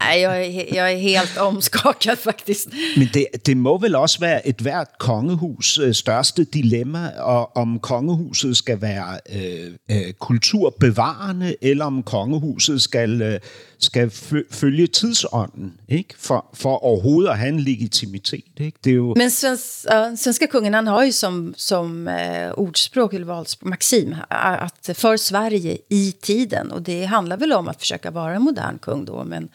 Nej, 0.07 0.21
jag 0.21 0.45
är, 0.45 0.49
he- 0.49 0.75
jag 0.75 0.91
är 0.91 0.97
helt 0.97 1.37
omskakad 1.37 2.17
faktiskt. 2.19 2.67
Men 2.97 3.07
det, 3.13 3.27
det 3.45 3.57
må 3.57 3.77
vel 3.77 3.95
også 3.95 4.19
være 4.19 4.47
et 4.47 4.61
hvert 4.61 4.87
kongehus 4.99 5.77
øh, 5.77 5.93
største 5.93 6.43
dilemma, 6.43 7.09
og 7.19 7.57
om 7.57 7.79
kongehuset 7.79 8.57
skal 8.57 8.81
være 8.81 9.19
øh, 9.35 9.73
øh, 9.91 10.13
kulturbevarende, 10.13 11.55
eller 11.61 11.85
om 11.85 12.03
kongehuset 12.03 12.81
skal, 12.81 13.21
øh, 13.21 13.39
skal 13.79 14.07
fø- 14.07 14.47
følge 14.51 14.87
tidsånden, 14.87 15.73
ikke? 15.89 16.13
For, 16.17 16.45
for 16.53 16.83
overhovedet 16.83 17.29
at 17.31 17.37
have 17.37 17.49
en 17.49 17.59
legitimitet. 17.59 18.43
Ikke? 18.57 18.77
Det 18.83 18.91
er 18.91 18.95
jo, 18.95 19.13
Men 19.17 19.29
svens, 19.29 19.87
uh, 19.93 20.17
svenska 20.17 20.45
kungen 20.47 20.73
han 20.73 20.87
har 20.87 21.03
ju 21.03 21.11
som, 21.11 21.53
som 21.57 22.07
uh, 22.07 22.51
ordspråk, 22.57 23.13
eller 23.13 23.27
valspråk, 23.27 23.69
maxim, 23.69 24.15
att 24.29 24.89
för 24.93 25.17
Sverige 25.17 25.77
i 25.89 26.13
tiden. 26.21 26.71
Och 26.71 26.81
det 26.81 27.05
handlar 27.05 27.37
väl 27.37 27.53
om 27.53 27.67
att 27.67 27.79
försöka 27.79 28.11
vara 28.11 28.35
en 28.35 28.41
modern 28.41 28.77
kung 28.79 29.05
då. 29.05 29.23
Men 29.23 29.49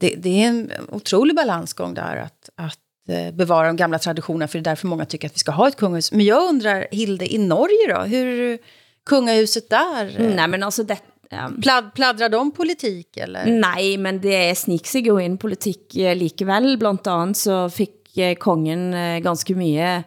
det, 0.00 0.14
det 0.18 0.42
är 0.42 0.48
en 0.48 0.72
otrolig 0.88 1.36
balansgång 1.36 1.94
där 1.94 2.16
att, 2.16 2.50
att 2.54 2.78
eh, 3.08 3.34
bevara 3.34 3.66
de 3.66 3.76
gamla 3.76 3.98
traditionerna. 3.98 4.48
För 4.48 4.58
det 4.58 4.62
är 4.62 4.70
därför 4.70 4.86
många 4.86 5.04
tycker 5.04 5.28
att 5.28 5.34
vi 5.34 5.38
ska 5.38 5.52
ha 5.52 5.68
ett 5.68 5.76
kungahus. 5.76 6.12
Men 6.12 6.26
jag 6.26 6.48
undrar, 6.48 6.86
Hilde, 6.90 7.34
i 7.34 7.38
Norge 7.38 7.94
då? 7.94 8.00
Hur 8.00 8.58
kungahuset 9.06 9.70
där? 9.70 10.20
eh, 10.20 10.34
Nej, 10.34 10.48
men 10.48 10.62
altså, 10.62 10.82
det, 10.82 10.98
ja, 11.30 11.50
Plad, 11.62 11.94
pladdrar 11.94 12.28
de 12.28 12.50
politik 12.50 13.16
eller? 13.16 13.46
Nej, 13.46 13.96
men 13.96 14.20
det 14.20 14.58
snik 14.58 14.86
sig 14.86 15.06
jo 15.06 15.20
ind 15.20 15.40
politik 15.40 15.96
eh, 15.96 16.16
likevel. 16.16 16.78
Blandt 16.78 17.06
andet 17.06 17.36
så 17.36 17.70
fik 17.70 18.18
eh, 18.18 18.34
kongen 18.34 18.94
ganske 19.22 19.54
mye 19.54 20.02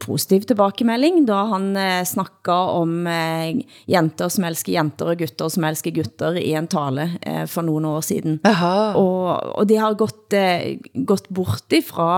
positiv 0.00 0.46
tilbakemelding, 0.48 1.24
da 1.28 1.42
han 1.52 1.68
eh, 1.76 2.04
snakket 2.08 2.72
om 2.80 3.06
eh, 3.10 3.60
jenter 3.90 4.32
som 4.32 4.46
elsker 4.48 4.74
jenter 4.74 5.12
og 5.12 5.20
gutter 5.20 5.52
som 5.52 5.66
elsker 5.68 5.94
gutter 5.96 6.38
i 6.40 6.54
en 6.58 6.70
tale 6.70 7.10
eh, 7.20 7.44
for 7.50 7.66
nogle 7.66 7.94
år 7.98 8.06
siden. 8.08 8.40
Jaha. 8.46 8.72
Og, 9.00 9.28
og 9.60 9.68
de 9.70 9.78
har 9.80 9.98
gått, 10.00 10.32
eh, 10.36 10.80
gått 11.06 11.28
bort 11.28 11.76
ifra 11.76 12.10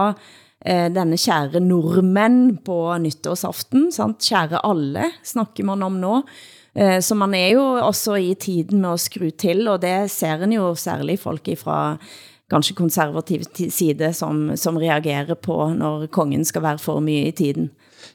eh, 0.64 0.88
denne 0.94 1.18
kære 1.20 1.62
nordmænd 1.64 2.62
på 2.66 2.80
nyttårsaften, 3.02 3.90
sant? 3.94 4.22
Kære 4.22 4.62
alle 4.66 5.10
snakker 5.26 5.66
man 5.72 5.86
om 5.86 6.00
nå. 6.02 6.18
Eh, 6.74 6.98
så 7.04 7.18
man 7.18 7.34
er 7.36 7.56
jo 7.58 7.64
også 7.82 8.16
i 8.16 8.34
tiden 8.34 8.80
med 8.80 8.96
at 8.96 9.04
skru 9.04 9.28
til, 9.30 9.66
og 9.68 9.82
det 9.84 10.10
ser 10.12 10.44
en 10.46 10.54
jo 10.56 10.72
særlig 10.78 11.18
folk 11.20 11.52
ifra 11.52 11.98
kanskje 12.52 12.76
konservativ 12.76 13.44
ti- 13.54 13.70
side, 13.70 14.12
som, 14.12 14.56
som 14.56 14.76
reagerer 14.76 15.34
på, 15.34 15.72
når 15.74 16.06
kongen 16.06 16.44
skal 16.44 16.62
være 16.62 16.78
for 16.78 17.00
mye 17.00 17.28
i 17.28 17.30
tiden. 17.30 17.70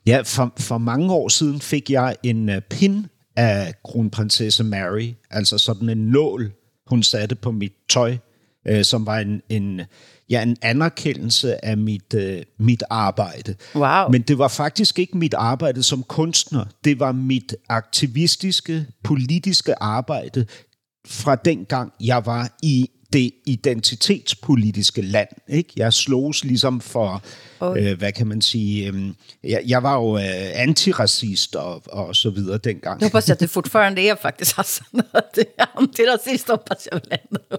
Ja, 0.05 0.21
for, 0.25 0.53
for 0.59 0.77
mange 0.77 1.13
år 1.13 1.29
siden 1.29 1.59
fik 1.59 1.89
jeg 1.89 2.15
en 2.23 2.49
uh, 2.49 2.55
pin 2.69 3.05
af 3.35 3.73
kronprinsesse 3.85 4.63
Mary, 4.63 5.13
altså 5.31 5.57
sådan 5.57 5.89
en 5.89 5.97
nål, 5.97 6.51
hun 6.87 7.03
satte 7.03 7.35
på 7.35 7.51
mit 7.51 7.73
tøj, 7.89 8.17
uh, 8.69 8.81
som 8.81 9.05
var 9.05 9.19
en, 9.19 9.41
en, 9.49 9.81
ja, 10.29 10.41
en 10.41 10.57
anerkendelse 10.61 11.65
af 11.65 11.77
mit, 11.77 12.13
uh, 12.13 12.65
mit 12.65 12.83
arbejde. 12.89 13.55
Wow. 13.75 14.11
Men 14.11 14.21
det 14.21 14.37
var 14.37 14.47
faktisk 14.47 14.99
ikke 14.99 15.17
mit 15.17 15.33
arbejde 15.33 15.83
som 15.83 16.03
kunstner. 16.03 16.65
Det 16.83 16.99
var 16.99 17.11
mit 17.11 17.55
aktivistiske, 17.69 18.85
politiske 19.03 19.83
arbejde 19.83 20.45
fra 21.07 21.35
dengang 21.35 21.93
jeg 22.01 22.25
var 22.25 22.57
i 22.63 22.89
det 23.13 23.31
identitetspolitiske 23.45 25.01
land. 25.01 25.27
Ikke? 25.49 25.69
Jeg 25.75 25.93
slogs 25.93 26.43
ligesom 26.43 26.81
for, 26.81 27.23
øh, 27.77 27.97
hvad 27.97 28.11
kan 28.11 28.27
man 28.27 28.41
sige, 28.41 28.87
øh, 28.87 29.09
jeg, 29.43 29.61
jeg 29.67 29.83
var 29.83 29.95
jo 29.95 30.17
øh, 30.17 30.23
antiracist 30.61 31.55
og, 31.55 31.81
og 31.85 32.15
så 32.15 32.29
videre 32.29 32.57
dengang. 32.57 33.01
Jag 33.01 33.05
hoppas 33.07 33.29
att 33.29 33.39
du 33.39 33.47
fortfarande 33.47 34.01
är 34.01 34.15
faktiskt 34.21 34.51
Hassan. 34.51 35.01
Att 35.13 35.37
antirasist 35.75 36.47
hoppas 36.49 36.87
jag 36.91 37.01
väl 37.09 37.19
ändå. 37.31 37.57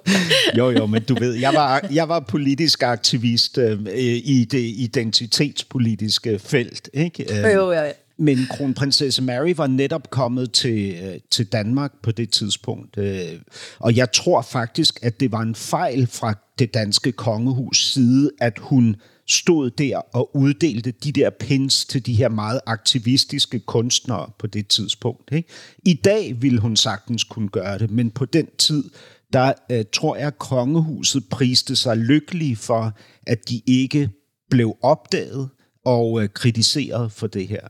Jo, 0.54 0.70
jo, 0.70 0.87
men 0.87 1.02
du 1.02 1.14
ved, 1.14 1.34
jeg 1.34 1.54
var, 1.54 1.87
jeg 1.90 2.08
var 2.08 2.20
politisk 2.20 2.82
aktivist 2.82 3.58
øh, 3.58 3.78
i 4.24 4.46
det 4.50 4.61
identitetspolitiske 4.78 6.38
felt. 6.38 6.90
Ikke? 6.94 7.22
Øh, 7.38 7.54
Jo, 7.54 7.72
ja, 7.72 7.82
ja. 7.82 7.92
Men 8.18 8.38
kronprinsesse 8.50 9.22
Mary 9.22 9.52
var 9.57 9.66
netop 9.66 10.11
kommet 10.11 10.52
til, 10.52 10.94
øh, 11.04 11.20
til 11.31 11.46
Danmark 11.46 11.92
på 12.02 12.12
det 12.12 12.31
tidspunkt. 12.31 12.98
Øh, 12.98 13.40
og 13.78 13.96
jeg 13.96 14.12
tror 14.12 14.42
faktisk, 14.42 14.98
at 15.02 15.20
det 15.20 15.33
var 15.33 15.40
en 15.40 15.54
fejl 15.54 16.07
fra 16.07 16.35
det 16.59 16.74
danske 16.74 17.12
kongehus 17.12 17.92
side, 17.92 18.31
at 18.40 18.59
hun 18.59 18.96
stod 19.28 19.70
der 19.70 19.96
og 19.98 20.37
uddelte 20.37 20.90
de 20.90 21.12
der 21.12 21.31
pins 21.31 21.85
til 21.85 22.07
de 22.07 22.14
her 22.14 22.28
meget 22.28 22.61
aktivistiske 22.66 23.59
kunstnere 23.59 24.31
på 24.38 24.46
det 24.46 24.68
tidspunkt. 24.68 25.33
Ikke? 25.33 25.48
I 25.85 25.94
dag 25.94 26.42
ville 26.42 26.61
hun 26.61 26.76
sagtens 26.76 27.24
kunne 27.24 27.48
gøre 27.48 27.78
det, 27.78 27.90
men 27.90 28.11
på 28.11 28.24
den 28.24 28.46
tid, 28.59 28.85
der 29.33 29.52
øh, 29.70 29.85
tror 29.92 30.16
jeg, 30.16 30.26
at 30.26 30.38
kongehuset 30.38 31.24
priste 31.31 31.76
sig 31.76 31.96
lykkelige 31.96 32.57
for, 32.57 32.92
at 33.26 33.48
de 33.48 33.62
ikke 33.66 34.11
blev 34.50 34.76
opdaget 34.83 35.48
og 35.85 36.22
øh, 36.22 36.28
kritiseret 36.28 37.12
for 37.12 37.26
det 37.26 37.48
her. 37.48 37.68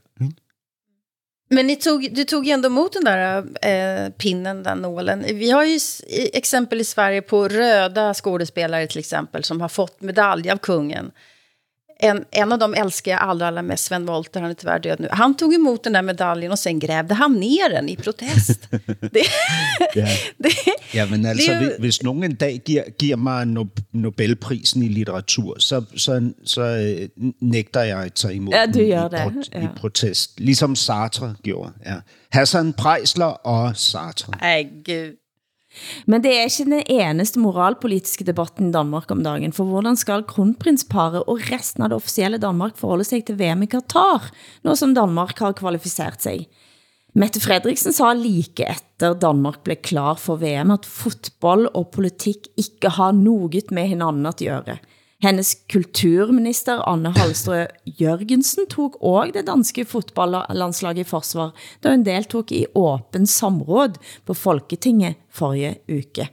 Men 1.49 1.67
ni 1.67 1.77
tog, 1.77 2.15
du 2.15 2.25
tog 2.25 2.47
ju 2.47 2.53
ändå 2.53 2.67
emot 2.67 2.93
den 2.93 3.05
där 3.05 3.45
eh, 3.63 4.11
pinnen, 4.11 4.63
den 4.63 4.79
nålen. 4.79 5.25
Vi 5.29 5.51
har 5.51 5.65
ju 5.65 5.79
exempel 6.33 6.81
i 6.81 6.85
Sverige 6.85 7.23
på 7.23 7.49
röda 7.49 8.15
skådespelare 8.15 8.87
till 8.87 8.99
exempel 8.99 9.45
som 9.45 9.61
har 9.61 9.69
fått 9.69 10.01
medalj 10.01 10.51
av 10.51 10.57
kungen. 10.57 11.11
En, 12.01 12.25
en 12.31 12.53
av 12.53 12.59
dem 12.59 12.75
älskar 12.75 13.11
jag 13.13 13.21
allra, 13.21 13.47
allra 13.49 13.63
mest, 13.63 13.85
Sven 13.85 14.07
Wollter, 14.07 14.41
han 14.41 14.51
är 14.51 14.55
tyvärr 14.55 14.79
död 14.79 15.01
nu. 15.01 15.09
Han 15.11 15.37
tog 15.37 15.55
emot 15.55 15.85
den 15.85 15.93
där 15.93 16.03
medaljen 16.03 16.53
og 16.53 16.59
sen 16.59 16.79
grävde 16.79 17.15
han 17.15 17.33
ner 17.41 17.71
den 17.71 17.89
i 17.89 17.97
protest. 17.97 18.69
det, 19.13 19.23
Ja. 19.95 20.07
det, 20.39 20.53
Ja, 20.95 21.07
men 21.07 21.27
altså, 21.27 21.53
Det 21.53 21.65
jo- 21.65 21.71
hvis, 21.79 22.03
nogen 22.03 22.25
en 22.25 22.35
dag 22.35 22.63
giver, 22.67 22.85
giver 22.99 23.17
mig 23.17 23.43
no- 23.47 23.83
Nobelprisen 23.93 24.83
i 24.83 24.89
litteratur, 24.89 25.57
så, 25.59 25.85
så, 25.97 26.31
så 26.45 26.63
øh, 26.63 27.09
nægter 27.43 27.83
jeg 27.83 27.99
at 28.05 28.13
tage 28.13 28.35
imod 28.35 28.55
Ja, 28.55 28.67
du 28.67 28.73
den 28.73 28.87
i, 28.87 28.91
det, 28.91 29.11
prot- 29.21 29.49
ja. 29.55 29.63
i 29.65 29.69
protest. 29.77 30.41
Ligesom 30.41 30.77
Sartre 30.77 31.35
gjorde. 31.43 31.71
Ja. 31.87 31.95
Hassan 32.33 32.73
Preisler 32.73 33.27
og 33.27 33.77
Sartre. 33.77 34.33
nej, 34.41 34.63
gud. 34.85 35.17
Men 36.07 36.23
det 36.25 36.33
er 36.33 36.47
ikke 36.49 36.65
den 36.69 36.83
eneste 36.89 37.41
moralpolitiske 37.41 38.25
debatten 38.25 38.71
i 38.71 38.75
Danmark 38.75 39.11
om 39.13 39.23
dagen, 39.25 39.53
for 39.53 39.69
hvordan 39.69 39.99
skal 40.01 40.25
kronprinsparet 40.29 41.27
og 41.29 41.43
resten 41.53 41.85
av 41.85 41.93
det 41.93 41.99
officielle 42.01 42.41
Danmark 42.43 42.79
forholde 42.81 43.05
sig 43.05 43.25
til 43.29 43.39
VM 43.39 43.67
i 43.67 43.71
Katar, 43.71 44.31
nå 44.65 44.75
som 44.79 44.95
Danmark 44.97 45.39
har 45.39 45.57
kvalificeret 45.59 46.25
sig? 46.25 46.47
Mette 47.19 47.41
Fredriksen 47.41 47.95
sa 47.97 48.13
like 48.15 48.65
efter 48.69 49.17
Danmark 49.19 49.63
blev 49.65 49.81
klar 49.83 50.19
for 50.21 50.39
VM, 50.41 50.71
at 50.75 50.87
fotboll 50.87 51.67
og 51.75 51.89
politik 51.95 52.49
ikke 52.57 52.93
har 52.95 53.13
noget 53.17 53.73
med 53.75 53.89
hinanden 53.95 54.29
at 54.29 54.39
gøre. 54.39 54.79
Hennes 55.19 55.57
kulturminister 55.73 56.89
Anne 56.89 57.11
Halstrø 57.11 57.65
Jørgensen 58.01 58.69
tog 58.71 58.95
også 59.03 59.33
det 59.35 59.47
danske 59.47 59.85
fotballlandslaget 59.85 60.99
i 60.99 61.05
forsvar, 61.05 61.55
da 61.83 61.91
hun 61.91 62.05
deltog 62.07 62.53
i 62.55 62.67
åben 62.75 63.27
samråd 63.27 63.99
på 64.27 64.35
Folketinget 64.35 65.15
forrige 65.31 65.75
uke. 65.91 66.29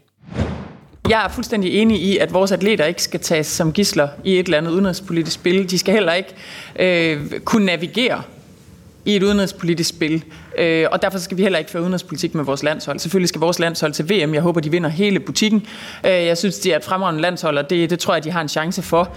Jeg 1.09 1.25
er 1.25 1.29
fuldstændig 1.29 1.73
enig 1.73 2.01
i, 2.01 2.17
at 2.17 2.33
vores 2.33 2.51
atleter 2.51 2.85
ikke 2.85 3.03
skal 3.03 3.19
tages 3.19 3.47
som 3.47 3.73
gisler 3.73 4.09
i 4.23 4.39
et 4.39 4.45
eller 4.45 4.57
andet 4.57 4.71
udenrigspolitisk 4.71 5.33
spil. 5.33 5.69
De 5.69 5.77
skal 5.77 5.93
heller 5.93 6.13
ikke 6.13 6.35
øh, 6.79 7.39
kunne 7.39 7.65
navigere 7.65 8.21
i 9.05 9.15
et 9.15 9.23
udenrigspolitisk 9.23 9.89
spil. 9.89 10.23
Øh, 10.57 10.87
og 10.91 11.01
derfor 11.01 11.17
skal 11.17 11.37
vi 11.37 11.41
heller 11.41 11.59
ikke 11.59 11.71
føre 11.71 11.81
udenrigspolitik 11.81 12.35
med 12.35 12.43
vores 12.43 12.63
landshold. 12.63 12.99
Selvfølgelig 12.99 13.29
skal 13.29 13.41
vores 13.41 13.59
landshold 13.59 13.93
til 13.93 14.09
VM. 14.09 14.33
Jeg 14.33 14.41
håber, 14.41 14.61
de 14.61 14.71
vinder 14.71 14.89
hele 14.89 15.19
butikken. 15.19 15.65
Øh, 16.05 16.11
jeg 16.11 16.37
synes, 16.37 16.59
de 16.59 16.71
er 16.71 16.77
et 16.77 16.83
fremragende 16.83 17.21
landshold, 17.21 17.57
og 17.57 17.69
det, 17.69 17.89
det 17.89 17.99
tror 17.99 18.13
jeg, 18.13 18.23
de 18.23 18.31
har 18.31 18.41
en 18.41 18.49
chance 18.49 18.81
for. 18.81 19.15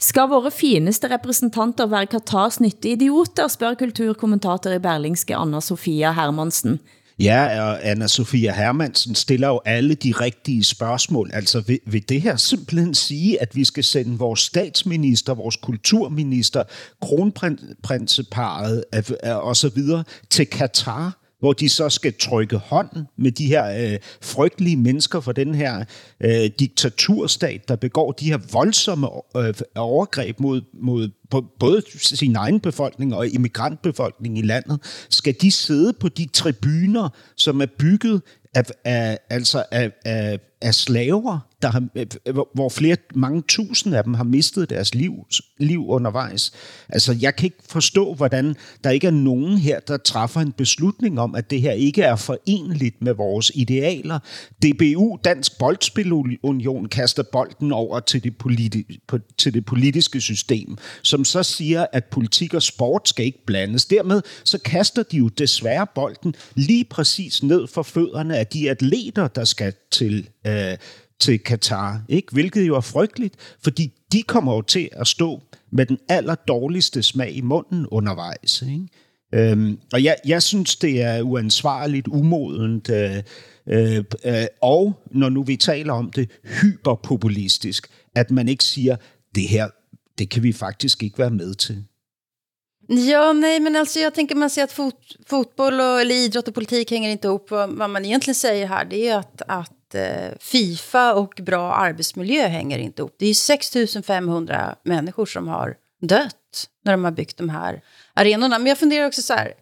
Skal 0.00 0.28
våre 0.28 0.50
fineste 0.50 1.08
repræsentanter 1.10 1.86
være 1.86 2.06
Katars 2.06 2.60
nytte 2.60 2.88
idioter, 2.88 3.48
spørger 3.48 3.74
kulturkommentator 3.74 4.70
i 4.70 4.78
Berlingske 4.78 5.36
Anna 5.36 5.60
Sofia 5.60 6.12
Hermansen. 6.12 6.80
Ja, 7.20 7.62
og 7.62 7.84
Anna-Sophia 7.84 8.52
Hermansen 8.52 9.14
stiller 9.14 9.48
jo 9.48 9.60
alle 9.64 9.94
de 9.94 10.12
rigtige 10.12 10.64
spørgsmål. 10.64 11.30
Altså, 11.32 11.60
vil, 11.60 11.78
vil 11.86 12.08
det 12.08 12.22
her 12.22 12.36
simpelthen 12.36 12.94
sige, 12.94 13.42
at 13.42 13.56
vi 13.56 13.64
skal 13.64 13.84
sende 13.84 14.18
vores 14.18 14.40
statsminister, 14.40 15.34
vores 15.34 15.56
kulturminister, 15.56 16.62
kronprinseparet 17.02 18.84
og 19.24 19.56
så 19.56 19.68
videre 19.68 20.04
til 20.30 20.46
Katar 20.46 21.19
hvor 21.40 21.52
de 21.52 21.68
så 21.68 21.88
skal 21.88 22.14
trykke 22.20 22.56
hånden 22.56 23.06
med 23.16 23.32
de 23.32 23.46
her 23.46 23.92
øh, 23.92 23.98
frygtelige 24.22 24.76
mennesker 24.76 25.20
fra 25.20 25.32
den 25.32 25.54
her 25.54 25.84
øh, 26.20 26.50
diktaturstat, 26.58 27.68
der 27.68 27.76
begår 27.76 28.12
de 28.12 28.24
her 28.24 28.38
voldsomme 28.52 29.08
øh, 29.36 29.54
overgreb 29.76 30.40
mod, 30.40 30.60
mod 30.82 31.10
både 31.60 31.82
sin 31.96 32.36
egen 32.36 32.60
befolkning 32.60 33.14
og 33.14 33.28
immigrantbefolkningen 33.28 34.44
i 34.44 34.46
landet, 34.46 35.06
skal 35.10 35.34
de 35.40 35.50
sidde 35.50 35.92
på 35.92 36.08
de 36.08 36.26
tribuner, 36.32 37.08
som 37.36 37.60
er 37.60 37.66
bygget 37.78 38.22
af, 38.54 38.64
af, 38.84 39.18
altså 39.30 39.64
af, 39.70 39.92
af, 40.04 40.38
af 40.60 40.74
slaver, 40.74 41.49
der 41.62 41.70
har, 41.70 41.88
øh, 41.94 42.06
øh, 42.26 42.34
hvor 42.54 42.68
flere, 42.68 42.96
mange 43.14 43.42
tusind 43.48 43.94
af 43.94 44.04
dem 44.04 44.14
har 44.14 44.24
mistet 44.24 44.70
deres 44.70 44.94
liv, 44.94 45.12
liv 45.58 45.88
undervejs. 45.88 46.52
Altså, 46.88 47.16
jeg 47.20 47.36
kan 47.36 47.44
ikke 47.44 47.62
forstå, 47.68 48.14
hvordan 48.14 48.56
der 48.84 48.90
ikke 48.90 49.06
er 49.06 49.10
nogen 49.10 49.58
her, 49.58 49.80
der 49.80 49.96
træffer 49.96 50.40
en 50.40 50.52
beslutning 50.52 51.20
om, 51.20 51.34
at 51.34 51.50
det 51.50 51.60
her 51.60 51.72
ikke 51.72 52.02
er 52.02 52.16
forenligt 52.16 53.02
med 53.02 53.12
vores 53.12 53.52
idealer. 53.54 54.18
DBU, 54.62 55.18
Dansk 55.24 55.58
Boldspilunion, 55.58 56.88
kaster 56.88 57.22
bolden 57.22 57.72
over 57.72 58.00
til 58.00 58.24
det, 58.24 58.32
politi- 58.38 58.98
på, 59.08 59.18
til 59.38 59.54
det 59.54 59.64
politiske 59.64 60.20
system, 60.20 60.76
som 61.02 61.24
så 61.24 61.42
siger, 61.42 61.86
at 61.92 62.04
politik 62.04 62.54
og 62.54 62.62
sport 62.62 63.08
skal 63.08 63.24
ikke 63.24 63.46
blandes. 63.46 63.86
Dermed 63.86 64.22
så 64.44 64.58
kaster 64.58 65.02
de 65.02 65.16
jo 65.16 65.28
desværre 65.28 65.86
bolden 65.94 66.34
lige 66.54 66.84
præcis 66.84 67.42
ned 67.42 67.66
for 67.66 67.82
fødderne 67.82 68.36
af 68.36 68.46
de 68.46 68.70
atleter, 68.70 69.28
der 69.28 69.44
skal 69.44 69.74
til 69.90 70.28
øh, 70.46 70.76
til 71.20 71.38
Katar, 71.38 72.02
ikke? 72.08 72.32
hvilket 72.32 72.68
jo 72.68 72.76
er 72.76 72.80
frygteligt, 72.80 73.34
fordi 73.62 73.92
de 74.12 74.22
kommer 74.22 74.54
jo 74.54 74.62
til 74.62 74.88
at 74.92 75.06
stå 75.06 75.42
med 75.72 75.86
den 75.86 75.98
aller 76.08 76.34
dårligste 76.34 77.02
smag 77.02 77.36
i 77.36 77.40
munden 77.40 77.86
undervejs. 77.86 78.62
Ikke? 78.62 78.88
Øhm, 79.34 79.78
og 79.92 80.04
jeg, 80.04 80.16
jeg 80.26 80.42
synes, 80.42 80.76
det 80.76 81.02
er 81.02 81.22
uansvarligt, 81.22 82.08
umodent, 82.08 82.90
øh, 82.90 83.22
øh, 83.68 84.04
øh, 84.24 84.46
og 84.62 85.02
når 85.10 85.28
nu 85.28 85.42
vi 85.42 85.56
taler 85.56 85.92
om 85.92 86.10
det, 86.10 86.30
hyperpopulistisk, 86.62 87.88
at 88.14 88.30
man 88.30 88.48
ikke 88.48 88.64
siger, 88.64 88.96
det 89.34 89.48
her, 89.48 89.68
det 90.18 90.30
kan 90.30 90.42
vi 90.42 90.52
faktisk 90.52 91.02
ikke 91.02 91.18
være 91.18 91.30
med 91.30 91.54
til. 91.54 91.84
Ja, 92.90 93.32
nej, 93.32 93.58
men 93.58 93.76
alltså 93.76 94.00
jag 94.00 94.14
tänker 94.14 94.34
man 94.34 94.50
ser 94.50 94.64
att 94.64 94.72
fot, 94.72 95.16
fotboll 95.26 95.80
och, 95.80 96.00
eller 96.00 96.14
idrott 96.14 96.48
och 96.48 96.54
politik 96.54 96.90
hänger 96.90 97.10
inte 97.10 97.28
ihop. 97.28 97.50
Vad, 97.50 97.70
vad 97.70 97.90
man 97.90 98.04
egentligen 98.04 98.34
säger 98.34 98.66
här 98.66 98.84
det 98.84 99.08
är 99.08 99.18
att, 99.18 99.42
att 99.48 99.72
eh, 99.94 100.30
Fifa 100.40 101.14
och 101.14 101.40
bra 101.42 101.74
arbetsmiljö 101.74 102.46
hänger 102.46 102.78
inte 102.78 103.02
ihop. 103.02 103.14
Det 103.18 103.26
är 103.26 103.34
6 103.34 103.76
500 104.06 104.76
människor 104.82 105.26
som 105.26 105.48
har 105.48 105.76
dött 106.00 106.68
när 106.84 106.92
de 106.92 107.04
har 107.04 107.10
byggt 107.10 107.36
de 107.36 107.48
här 107.48 107.82
arenorna. 108.14 108.58
Men 108.58 108.66
jag 108.66 108.78
funderar 108.78 109.06
också 109.06 109.22
så 109.22 109.34
här, 109.34 109.54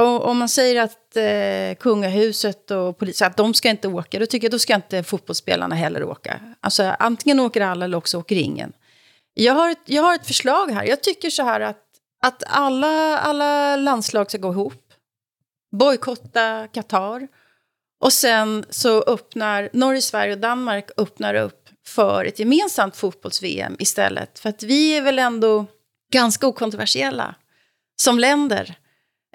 om 0.00 0.38
man 0.38 0.48
säger 0.48 0.82
att 0.82 1.16
eh, 1.16 1.82
kungahuset 1.82 2.70
och 2.70 2.98
polisen, 2.98 3.26
att 3.26 3.36
de 3.36 3.54
ska 3.54 3.70
inte 3.70 3.88
åka, 3.88 4.18
då 4.18 4.26
tycker 4.26 4.44
jag 4.44 4.52
då 4.52 4.58
ska 4.58 4.74
inte 4.74 5.02
fotbollsspelarna 5.02 5.74
heller 5.74 6.04
åka. 6.04 6.40
Alltså 6.60 6.94
antingen 6.98 7.40
åker 7.40 7.60
alla 7.60 7.84
eller 7.84 7.98
också 7.98 8.18
åker 8.18 8.36
ingen. 8.36 8.72
Jag 9.34 9.52
har 9.52 9.70
ett, 9.70 9.82
jag 9.84 10.02
har 10.02 10.14
ett 10.14 10.26
förslag 10.26 10.70
här. 10.70 10.84
Jag 10.84 11.02
tycker 11.02 11.30
så 11.30 11.42
här 11.42 11.60
att, 11.60 11.82
att 12.22 12.42
alla, 12.46 13.18
alla 13.18 13.76
landslag 13.76 14.30
ska 14.30 14.38
gå 14.38 14.52
ihop. 14.52 14.82
Bojkotta 15.72 16.68
Qatar. 16.72 17.28
Och 18.00 18.12
sen 18.12 18.64
så 18.70 19.02
öppnar 19.02 19.68
Norge, 19.72 20.00
Sverige 20.00 20.32
och 20.32 20.40
Danmark 20.40 20.90
öppnar 20.96 21.34
upp 21.34 21.68
för 21.86 22.24
ett 22.24 22.38
gemensamt 22.38 22.96
fotbolls-VM 22.96 23.76
istället. 23.78 24.38
För 24.38 24.48
att 24.48 24.62
vi 24.62 24.96
är 24.96 25.02
väl 25.02 25.18
ändå 25.18 25.66
ganska 26.12 26.46
okontroversiella 26.46 27.34
som 28.02 28.18
länder. 28.18 28.74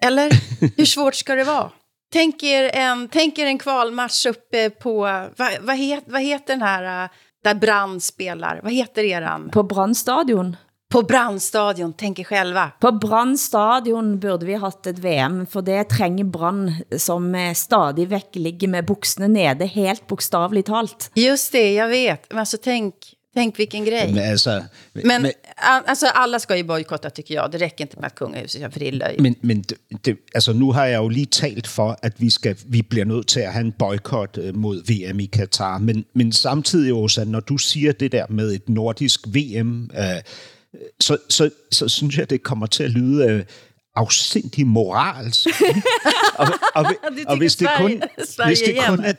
Eller 0.02 0.32
hur 0.78 0.86
svårt 0.86 1.16
ska 1.16 1.36
det 1.36 1.44
vara? 1.44 1.72
Tänk 2.14 2.44
er 2.44 2.70
en, 2.74 3.08
tänk 3.08 3.40
er 3.40 3.46
en 3.46 3.58
kvalmatch 3.58 4.26
uppe 4.26 4.70
på, 4.70 5.02
vad, 5.36 5.52
vad, 5.62 5.76
het, 5.76 6.04
vad 6.08 6.22
heter 6.22 6.54
den 6.54 6.62
här 6.62 7.10
där 7.44 7.54
Brand 7.54 8.04
spelar? 8.04 8.60
Vad 8.64 8.74
heter 8.74 9.04
eran? 9.04 9.50
På 9.50 9.64
Brandstadion. 9.64 10.56
På 10.92 11.02
Brandstadion, 11.02 11.94
tänker 11.94 12.24
själva. 12.24 12.72
På 12.80 12.92
Brandstadion 12.92 14.20
burde 14.20 14.46
vi 14.46 14.54
haft 14.54 14.88
ett 14.88 15.00
VM, 15.00 15.46
for 15.46 15.62
det 15.62 15.90
trænger 15.90 16.24
Brand, 16.24 16.72
som 16.98 17.54
stadig 17.56 18.10
væk 18.10 18.26
ligger 18.34 18.68
med 18.68 18.86
buksene 18.86 19.28
nede, 19.28 19.66
helt 19.66 20.08
bokstavligt 20.08 20.68
talt. 20.68 21.12
Just 21.16 21.52
det, 21.52 21.74
jag 21.74 21.88
vet. 21.88 22.26
Men 22.30 22.40
alltså 22.40 22.58
tänk, 22.64 22.96
tänk 23.34 23.60
vilken 23.60 23.86
grej. 23.86 24.14
Men, 24.14 24.32
altså, 24.32 24.64
men, 24.94 25.22
men 25.22 25.32
alltså, 25.86 26.06
alla 26.06 26.40
ska 26.40 26.58
ju 26.58 26.64
bojkotta, 26.64 27.10
tycker 27.10 27.36
jag. 27.36 27.52
Det 27.52 27.58
räcker 27.58 27.84
inte 27.84 28.00
med 28.00 28.08
att 28.08 28.16
kungahuset 28.16 28.62
gör 28.62 28.70
för 28.70 28.80
löjligt. 28.80 29.22
Men, 29.22 29.36
men 29.42 29.62
det, 29.62 29.76
det, 30.02 30.18
altså, 30.34 30.54
nu 30.54 30.72
har 30.72 30.86
jeg 30.86 30.98
jo 30.98 31.10
lige 31.10 31.26
talt 31.26 31.68
for, 31.68 31.98
at 32.02 32.14
vi, 32.18 32.30
skal, 32.30 32.56
vi 32.66 32.82
bliver 32.82 33.06
nødt 33.06 33.28
til 33.28 33.40
at 33.40 33.54
have 33.54 33.66
en 33.66 33.72
boykot 33.72 34.38
øh, 34.38 34.56
mod 34.56 34.82
VM 34.86 35.20
i 35.20 35.26
Katar. 35.26 35.78
Men, 35.78 36.06
men 36.16 36.32
samtidig, 36.32 36.94
Åsa, 36.94 37.24
når 37.24 37.40
du 37.40 37.58
siger 37.58 37.92
det 37.92 38.12
der 38.12 38.26
med 38.30 38.52
et 38.52 38.70
nordisk 38.70 39.28
VM... 39.28 39.92
Øh, 39.98 40.22
så, 41.00 41.18
så, 41.30 41.50
så 41.72 41.88
synes 41.88 42.18
jeg, 42.18 42.30
det 42.30 42.44
kommer 42.44 42.66
til 42.66 42.84
at 42.84 42.90
lyde 42.90 43.26
øh, 43.26 43.44
afsindig 43.96 44.68
moralsk. 44.68 45.48
og, 46.40 46.48
og, 46.76 46.86
og 47.28 47.38
hvis 47.38 47.56
det 47.56 47.68
kun, 47.78 48.04
hvis 48.46 48.60
det 48.60 48.78
kun 48.88 49.00
er, 49.04 49.14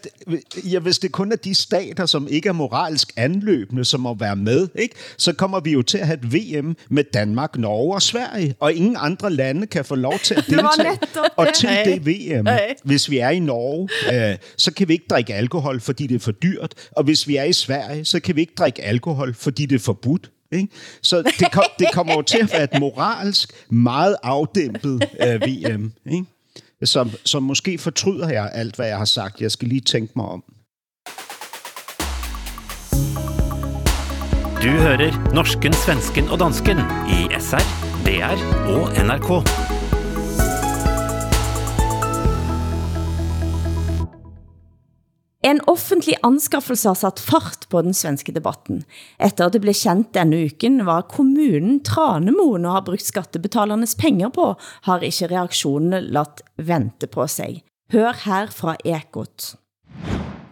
ja, 0.64 0.78
hvis 0.78 0.98
det 0.98 1.12
kun 1.12 1.32
er 1.32 1.36
de 1.36 1.54
stater, 1.54 2.06
som 2.06 2.28
ikke 2.30 2.48
er 2.48 2.52
moralsk 2.52 3.12
anløbende, 3.16 3.84
som 3.84 4.00
må 4.00 4.14
være 4.14 4.36
med, 4.36 4.68
ikke, 4.74 4.94
så 5.16 5.32
kommer 5.32 5.60
vi 5.60 5.72
jo 5.72 5.82
til 5.82 5.98
at 5.98 6.06
have 6.06 6.18
et 6.18 6.32
VM 6.34 6.76
med 6.90 7.04
Danmark, 7.14 7.58
Norge 7.58 7.94
og 7.94 8.02
Sverige, 8.02 8.54
og 8.60 8.72
ingen 8.72 8.96
andre 8.98 9.32
lande 9.32 9.66
kan 9.66 9.84
få 9.84 9.94
lov 9.94 10.18
til 10.18 10.34
at 10.34 10.44
deltage. 10.50 10.98
og 11.36 11.46
til 11.54 11.68
det 11.84 12.06
VM, 12.06 12.48
hvis 12.84 13.10
vi 13.10 13.18
er 13.18 13.30
i 13.30 13.38
Norge, 13.38 13.88
øh, 14.30 14.38
så 14.56 14.72
kan 14.72 14.88
vi 14.88 14.92
ikke 14.92 15.06
drikke 15.10 15.34
alkohol, 15.34 15.80
fordi 15.80 16.06
det 16.06 16.14
er 16.14 16.18
for 16.18 16.32
dyrt, 16.32 16.74
og 16.90 17.04
hvis 17.04 17.28
vi 17.28 17.36
er 17.36 17.44
i 17.44 17.52
Sverige, 17.52 18.04
så 18.04 18.20
kan 18.20 18.36
vi 18.36 18.40
ikke 18.40 18.54
drikke 18.58 18.82
alkohol, 18.82 19.34
fordi 19.34 19.66
det 19.66 19.74
er 19.74 19.84
forbudt. 19.84 20.30
Ikke? 20.52 20.68
Så 21.02 21.22
det, 21.22 21.52
kom, 21.52 21.64
det 21.78 21.86
kommer 21.92 22.12
jo 22.14 22.22
til 22.22 22.38
at 22.38 22.52
være 22.52 22.64
et 22.64 22.80
moralsk, 22.80 23.52
meget 23.70 24.16
afdæmpet 24.22 25.08
øh, 25.20 25.34
uh, 25.34 25.40
VM. 25.40 25.92
Ikke? 26.06 26.24
Som, 26.84 27.10
som 27.24 27.42
måske 27.42 27.78
fortryder 27.78 28.28
jeg 28.28 28.50
alt, 28.54 28.76
hvad 28.76 28.86
jeg 28.86 28.98
har 28.98 29.04
sagt. 29.04 29.40
Jeg 29.40 29.50
skal 29.50 29.68
lige 29.68 29.80
tænke 29.80 30.12
mig 30.16 30.26
om. 30.26 30.44
Du 34.62 34.68
hører 34.68 35.34
norsken, 35.34 35.72
svensken 35.72 36.28
og 36.28 36.38
dansken 36.38 36.78
i 37.08 37.40
SR, 37.40 37.62
DR 38.06 38.36
og 38.68 39.06
NRK. 39.06 39.71
En 45.44 45.60
offentlig 45.66 46.14
anskaffelse 46.22 46.88
har 46.88 46.94
sat 46.94 47.20
fart 47.20 47.68
på 47.68 47.82
den 47.82 47.94
svenske 47.94 48.32
debatten. 48.32 48.84
Efter 49.18 49.46
at 49.46 49.52
det 49.52 49.60
blev 49.64 49.74
kendt 49.74 50.12
denne 50.14 50.38
uken, 50.46 50.84
var 50.86 51.02
kommunen 51.10 51.80
Tranemoen 51.82 52.68
og 52.68 52.76
har 52.76 52.84
brugt 52.86 53.08
skattebetalernes 53.08 53.96
penger 53.98 54.30
på, 54.30 54.52
har 54.86 55.02
ikke 55.02 55.32
reaktionerne 55.34 56.00
latt 56.14 56.44
vente 56.62 57.10
på 57.10 57.26
sig. 57.26 57.64
Hør 57.90 58.14
her 58.22 58.54
fra 58.54 58.76
Ekot. 58.84 59.56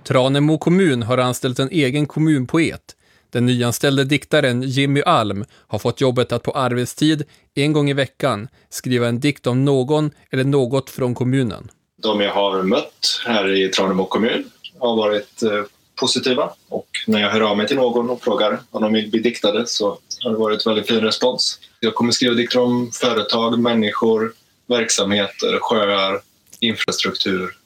Tranemo 0.04 0.58
kommun 0.58 1.06
har 1.06 1.18
anställt 1.18 1.58
en 1.58 1.70
egen 1.70 2.06
kommunpoet. 2.06 2.96
Den 3.30 3.46
nyanställde 3.46 4.04
diktaren 4.04 4.62
Jimmy 4.62 5.02
Alm 5.06 5.44
har 5.66 5.78
fått 5.78 6.00
jobbet 6.00 6.32
att 6.32 6.42
på 6.42 6.50
arbetstid, 6.50 7.24
en 7.54 7.72
gång 7.72 7.90
i 7.90 7.92
veckan, 7.92 8.48
skriva 8.68 9.08
en 9.08 9.20
dikt 9.20 9.46
om 9.46 9.64
någon 9.64 10.10
eller 10.30 10.44
något 10.44 10.90
från 10.90 11.14
kommunen. 11.14 11.70
De 12.02 12.20
jag 12.20 12.34
har 12.34 12.62
mött 12.62 13.22
här 13.26 13.56
i 13.56 13.68
Tranemo 13.68 14.04
kommun 14.04 14.50
har 14.80 14.96
varit 14.96 15.42
eh, 15.42 15.64
positiva 15.94 16.50
och 16.68 16.88
när 17.06 17.20
jag 17.20 17.30
hör 17.30 17.40
av 17.40 17.56
mig 17.56 17.66
till 17.66 17.76
någon 17.76 18.10
och 18.10 18.22
frågar 18.22 18.60
om 18.70 18.82
de 18.82 18.92
vill 18.92 19.10
bli 19.10 19.20
diktade 19.20 19.66
så 19.66 19.98
har 20.24 20.30
det 20.30 20.36
varit 20.36 20.66
väldigt 20.66 20.88
fin 20.88 21.00
respons. 21.00 21.60
Jag 21.80 21.94
kommer 21.94 22.12
skriva 22.12 22.34
dikter 22.34 22.58
om 22.58 22.90
företag, 22.92 23.58
människor, 23.58 24.32
verksamheter, 24.66 25.58
sjöar, 25.60 26.20
infrastruktur. 26.60 27.56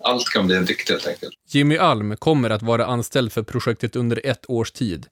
Allt 0.00 0.28
kan 0.28 0.46
bli 0.46 0.56
en 0.56 0.64
dikt 0.64 0.90
helt 0.90 1.06
enkelt. 1.06 1.34
Jimmy 1.48 1.78
Alm 1.78 2.16
kommer 2.16 2.50
att 2.50 2.62
vara 2.62 2.86
anställd 2.86 3.32
för 3.32 3.42
projektet 3.42 3.96
under 3.96 4.20
ett 4.24 4.44
års 4.48 4.72
tid. 4.72 5.06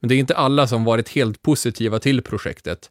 Men 0.00 0.08
det 0.08 0.14
är 0.14 0.18
inte 0.18 0.36
alla 0.36 0.66
som 0.66 0.84
varit 0.84 1.08
helt 1.08 1.42
positiva 1.42 1.98
till 1.98 2.22
projektet. 2.22 2.90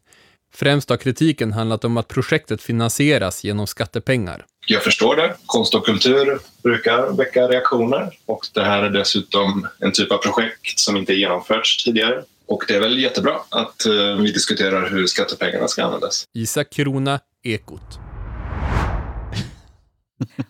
Främst 0.54 0.90
har 0.90 0.96
kritiken 0.96 1.52
handlat 1.52 1.84
om 1.84 1.96
att 1.96 2.08
projektet 2.08 2.62
finansieras 2.62 3.44
genom 3.44 3.66
skattepengar. 3.66 4.44
Jag 4.66 4.82
förstår 4.82 5.16
det. 5.16 5.34
Konst 5.46 5.74
och 5.74 5.86
kultur 5.86 6.38
brukar 6.62 7.16
väcka 7.16 7.48
reaktioner 7.48 8.10
och 8.26 8.46
det 8.54 8.64
här 8.64 8.82
är 8.82 8.90
dessutom 8.90 9.66
en 9.78 9.92
typ 9.92 10.12
av 10.12 10.18
projekt 10.18 10.78
som 10.78 10.96
inte 10.96 11.14
genomförts 11.14 11.84
tidigare. 11.84 12.22
Och 12.46 12.64
det 12.68 12.74
är 12.74 12.80
väl 12.80 12.98
jättebra 12.98 13.34
att 13.48 13.86
uh, 13.88 14.16
vi 14.16 14.32
diskuterar 14.32 14.90
hur 14.90 15.06
skattepengarna 15.06 15.68
ska 15.68 15.84
användas. 15.84 16.24
Isak 16.34 16.70
Krona, 16.70 17.20
Ekot. 17.44 17.98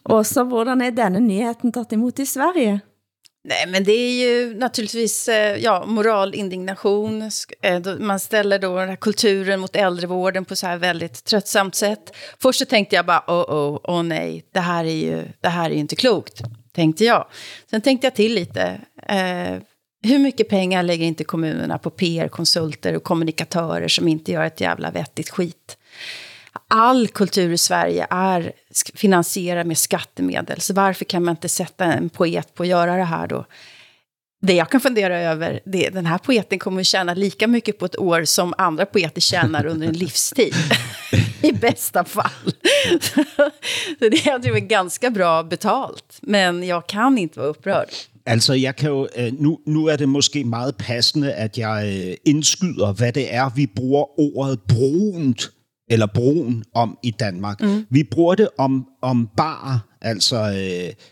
Og 0.04 0.26
så 0.26 0.44
hvordan 0.44 0.82
er 0.82 0.90
denne 0.90 1.20
nyheten 1.22 1.72
taget 1.72 1.92
imot 1.92 2.18
i 2.18 2.26
Sverige? 2.26 2.80
Nej, 3.44 3.66
men 3.66 3.84
det 3.84 3.92
är 3.92 4.12
ju 4.12 4.54
naturligtvis 4.54 5.28
eh, 5.28 5.56
ja, 5.56 5.84
moral, 5.86 6.34
indignation. 6.34 7.30
Eh, 7.62 7.80
man 7.98 8.20
ställer 8.20 8.58
då 8.58 8.78
den 8.78 8.88
här 8.88 8.96
kulturen 8.96 9.60
mot 9.60 9.76
äldrevården 9.76 10.44
på 10.44 10.56
så 10.56 10.66
här 10.66 10.76
väldigt 10.76 11.24
tröttsamt 11.24 11.74
sätt. 11.74 12.16
Först 12.42 12.58
så 12.58 12.64
tänkte 12.64 12.96
jag 12.96 13.06
bara, 13.06 13.24
åh, 13.26 13.44
åh, 13.48 13.80
åh 13.82 14.02
nej, 14.02 14.44
det 14.52 14.60
här 14.60 14.84
är 14.84 14.94
ju 14.94 15.24
det 15.40 15.48
här 15.48 15.70
är 15.70 15.74
ju 15.74 15.80
inte 15.80 15.96
klokt, 15.96 16.40
tänkte 16.72 17.04
jag. 17.04 17.26
Sen 17.70 17.80
tänkte 17.80 18.06
jag 18.06 18.14
till 18.14 18.34
lite. 18.34 18.80
Eh, 19.08 19.56
hur 20.02 20.18
mycket 20.18 20.48
pengar 20.48 20.82
lägger 20.82 21.06
inte 21.06 21.24
kommunerna 21.24 21.78
på 21.78 21.90
PR-konsulter 21.90 22.96
och 22.96 23.04
kommunikatörer 23.04 23.88
som 23.88 24.08
inte 24.08 24.32
gör 24.32 24.44
ett 24.44 24.60
jävla 24.60 24.90
vettigt 24.90 25.30
skit? 25.30 25.76
All 26.68 27.08
kultur 27.08 27.52
i 27.52 27.58
Sverige 27.58 28.06
är 28.10 28.52
finansierad 28.94 29.66
med 29.66 29.78
skattemedel. 29.78 30.60
Så 30.60 30.74
varför 30.74 31.04
kan 31.04 31.24
man 31.24 31.32
inte 31.32 31.48
sätta 31.48 31.84
en 31.84 32.08
poet 32.08 32.54
på 32.54 32.62
att 32.62 32.68
göra 32.68 32.96
det 32.96 33.04
här 33.04 33.26
då? 33.26 33.44
Det 34.42 34.52
jag 34.52 34.70
kan 34.70 34.80
fundera 34.80 35.18
över, 35.18 35.60
det, 35.66 35.90
den 35.90 36.06
här 36.06 36.18
poeten 36.18 36.58
kommer 36.58 36.80
att 36.80 36.86
tjäna 36.86 37.14
lika 37.14 37.46
mycket 37.46 37.78
på 37.78 37.84
ett 37.84 37.98
år 37.98 38.24
som 38.24 38.54
andra 38.58 38.86
poeter 38.86 39.20
tjänar 39.20 39.66
under 39.66 39.88
en 39.88 39.94
livstid. 39.94 40.54
I 41.42 41.52
bästa 41.52 42.04
fall. 42.04 42.30
Så 43.98 44.08
det 44.08 44.26
är 44.26 44.54
ju 44.54 44.60
ganska 44.60 45.10
bra 45.10 45.42
betalt. 45.42 46.18
Men 46.22 46.62
jag 46.62 46.86
kan 46.86 47.18
inte 47.18 47.38
vara 47.38 47.48
upprörd. 47.48 47.88
Altså, 48.26 48.54
jeg 48.54 48.76
kan 48.76 48.88
jo, 48.88 49.08
øh, 49.16 49.32
nu, 49.38 49.58
nu 49.66 49.86
er 49.86 49.96
det 49.96 50.08
måske 50.08 50.44
meget 50.44 50.76
passende, 50.76 51.32
at 51.32 51.58
jeg 51.58 52.06
øh, 52.06 52.16
indskyder, 52.24 52.92
hvad 52.92 53.12
det 53.12 53.34
er, 53.34 53.50
vi 53.54 53.66
bruger 53.66 54.20
ordet 54.20 54.60
brunt, 54.68 55.50
eller 55.90 56.06
brun 56.06 56.64
om 56.74 56.98
i 57.02 57.10
Danmark. 57.10 57.60
Mm. 57.62 57.86
Vi 57.90 58.02
bruger 58.10 58.34
det 58.34 58.48
om, 58.58 58.86
om 59.02 59.28
bar, 59.36 59.88
altså 60.00 60.36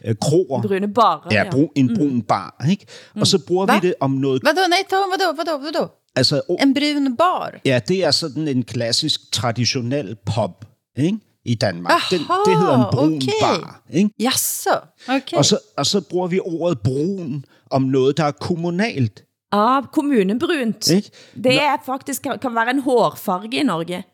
øh, 0.04 0.14
kroer. 0.20 0.62
Brune 0.62 0.88
barer, 0.94 1.28
Ja, 1.30 1.50
brun, 1.50 1.68
en 1.74 1.96
brun 1.96 2.22
bar, 2.22 2.64
ikke? 2.70 2.86
Og 3.20 3.26
så 3.26 3.38
bruger 3.46 3.64
Hva? 3.66 3.74
vi 3.80 3.86
det 3.88 3.94
om 4.00 4.10
noget... 4.10 4.42
Vadå, 4.44 4.60
nej, 4.68 4.78
ta, 4.90 4.96
vadå, 4.96 5.36
vadå, 5.36 5.58
vadå? 5.64 5.88
Altså, 6.16 6.40
o- 6.50 6.62
En 6.62 6.74
brun 6.74 7.16
bar? 7.16 7.54
ja, 7.64 7.80
det 7.88 8.04
er 8.04 8.10
sådan 8.10 8.48
en 8.48 8.62
klassisk, 8.62 9.32
traditionel 9.32 10.16
pop, 10.26 10.64
ikke? 10.96 11.18
I 11.44 11.54
Danmark. 11.54 11.92
Aha, 11.92 12.16
Den, 12.16 12.26
det 12.46 12.58
hedder 12.58 12.78
en 12.86 12.92
brun 12.92 13.16
okay. 13.16 13.32
bar, 13.40 13.82
ikke? 13.90 14.10
Jaså, 14.20 14.70
okej. 15.08 15.22
Og, 15.36 15.44
så, 15.44 15.58
og 15.76 15.86
så 15.86 16.00
bruger 16.00 16.26
vi 16.28 16.40
ordet 16.40 16.80
brun 16.80 17.44
om 17.70 17.82
noget, 17.82 18.16
der 18.16 18.24
er 18.24 18.30
kommunalt. 18.30 19.24
Ja, 19.54 19.80
kommunebrunt. 19.92 20.90
Ikke? 20.90 21.10
Det 21.44 21.54
er 21.54 21.76
faktisk, 21.86 22.22
kan 22.22 22.54
være 22.54 22.70
en 22.70 22.78
hårfarge 22.80 23.48
i 23.60 23.62
Norge. 23.62 24.04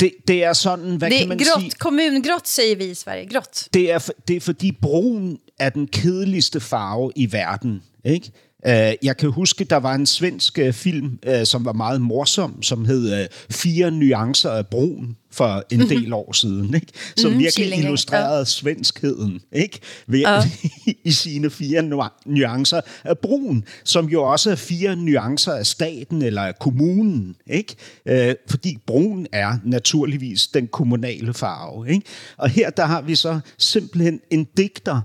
Det, 0.00 0.12
det 0.28 0.44
er 0.44 0.52
sådan, 0.52 0.96
hvad 0.96 1.10
Det 1.10 1.18
kan 1.18 1.28
man 1.28 1.38
grått, 1.38 1.60
sige? 1.60 1.70
kommungrått 1.78 2.48
säger 2.48 2.76
vi 2.76 2.84
i 2.84 2.94
Sverige, 2.94 3.26
grått. 3.32 3.68
Det 3.74 3.92
er, 3.92 3.98
for- 3.98 4.12
det 4.28 4.36
er 4.36 4.40
fordi 4.40 4.72
brun 4.82 5.38
er 5.58 5.70
den 5.70 5.86
kedeligste 5.88 6.60
farve 6.60 7.12
i 7.16 7.32
verden. 7.32 7.82
Ikke? 8.04 8.30
Uh, 8.66 8.72
jeg 9.02 9.16
kan 9.18 9.30
huske, 9.30 9.64
der 9.64 9.76
var 9.76 9.94
en 9.94 10.06
svensk 10.06 10.58
uh, 10.66 10.72
film, 10.72 11.18
uh, 11.28 11.44
som 11.44 11.64
var 11.64 11.72
meget 11.72 12.00
morsom, 12.00 12.62
som 12.62 12.84
hed 12.84 13.20
uh, 13.20 13.26
Fire 13.50 13.90
nuancer 13.90 14.50
af 14.50 14.66
brun 14.66 15.16
for 15.32 15.64
en 15.70 15.80
del 15.90 16.12
år 16.12 16.32
siden, 16.32 16.74
ikke? 16.74 16.86
som 17.16 17.30
Mhm, 17.30 17.38
virkelig 17.38 17.64
Killinge, 17.64 17.84
illustrerede 17.84 18.46
svenskheden 18.46 19.40
ikke? 19.52 19.78
Ved, 20.06 20.24
i 21.04 21.10
sine 21.12 21.50
fire 21.50 21.82
nu- 21.82 22.02
nuancer 22.26 22.80
af 23.04 23.18
brun, 23.18 23.64
som 23.84 24.06
jo 24.08 24.22
også 24.22 24.50
er 24.50 24.54
fire 24.54 24.96
nuancer 24.96 25.52
af 25.52 25.66
staten 25.66 26.22
eller 26.22 26.42
af 26.42 26.58
kommunen. 26.58 27.36
Ikke? 27.50 27.76
Uh, 28.10 28.34
fordi 28.50 28.78
brun 28.86 29.26
er 29.32 29.56
naturligvis 29.64 30.46
den 30.46 30.66
kommunale 30.66 31.34
farve. 31.34 31.90
Ikke? 31.90 32.02
Og 32.36 32.48
her 32.48 32.70
der 32.70 32.84
har 32.84 33.00
vi 33.02 33.14
så 33.14 33.40
simpelthen 33.58 34.20
en 34.30 34.46
digter, 34.56 35.00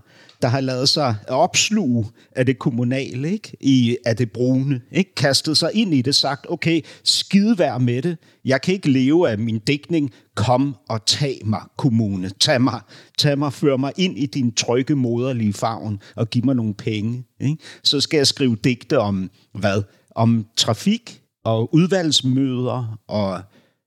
der 0.46 0.52
har 0.52 0.62
lavet 0.62 0.89
sig 0.89 1.16
opsluge 1.28 2.06
af 2.32 2.46
det 2.46 2.60
kommunale, 2.60 3.32
ikke? 3.32 3.58
I, 3.60 3.98
af 4.06 4.18
det 4.18 4.32
brune, 4.32 4.82
ikke? 4.91 5.16
kastet 5.16 5.58
sig 5.58 5.70
ind 5.74 5.93
i 5.93 6.02
det, 6.02 6.16
sagt, 6.16 6.46
okay, 6.50 6.82
skide 7.04 7.58
vær 7.58 7.78
med 7.78 8.02
det, 8.02 8.18
jeg 8.46 8.62
kan 8.62 8.74
ikke 8.74 8.91
leve 8.91 9.30
af 9.30 9.38
min 9.38 9.60
dækning, 9.60 10.12
kom 10.36 10.76
og 10.89 11.06
tag 11.06 11.41
mig, 11.46 11.62
kommune, 11.78 12.30
tag 12.30 12.62
mig, 12.62 12.80
tag 13.18 13.38
mig, 13.38 13.54
før 13.54 13.78
mig 13.78 13.91
ind 13.98 14.18
i 14.18 14.26
din 14.26 14.52
trygge, 14.52 14.96
moderlige 14.96 15.54
favn, 15.54 16.00
og 16.16 16.30
giv 16.30 16.46
mig 16.46 16.56
nogle 16.56 16.74
penge. 16.74 17.24
Ikke? 17.41 17.58
Så 17.84 18.02
skal 18.02 18.18
jeg 18.18 18.28
skrive 18.28 18.58
digte 18.64 19.00
om, 19.00 19.30
hvad? 19.54 19.84
Om 20.16 20.46
trafik, 20.58 21.22
og 21.46 21.76
udvalgsmøder, 21.76 23.00
og 23.08 23.41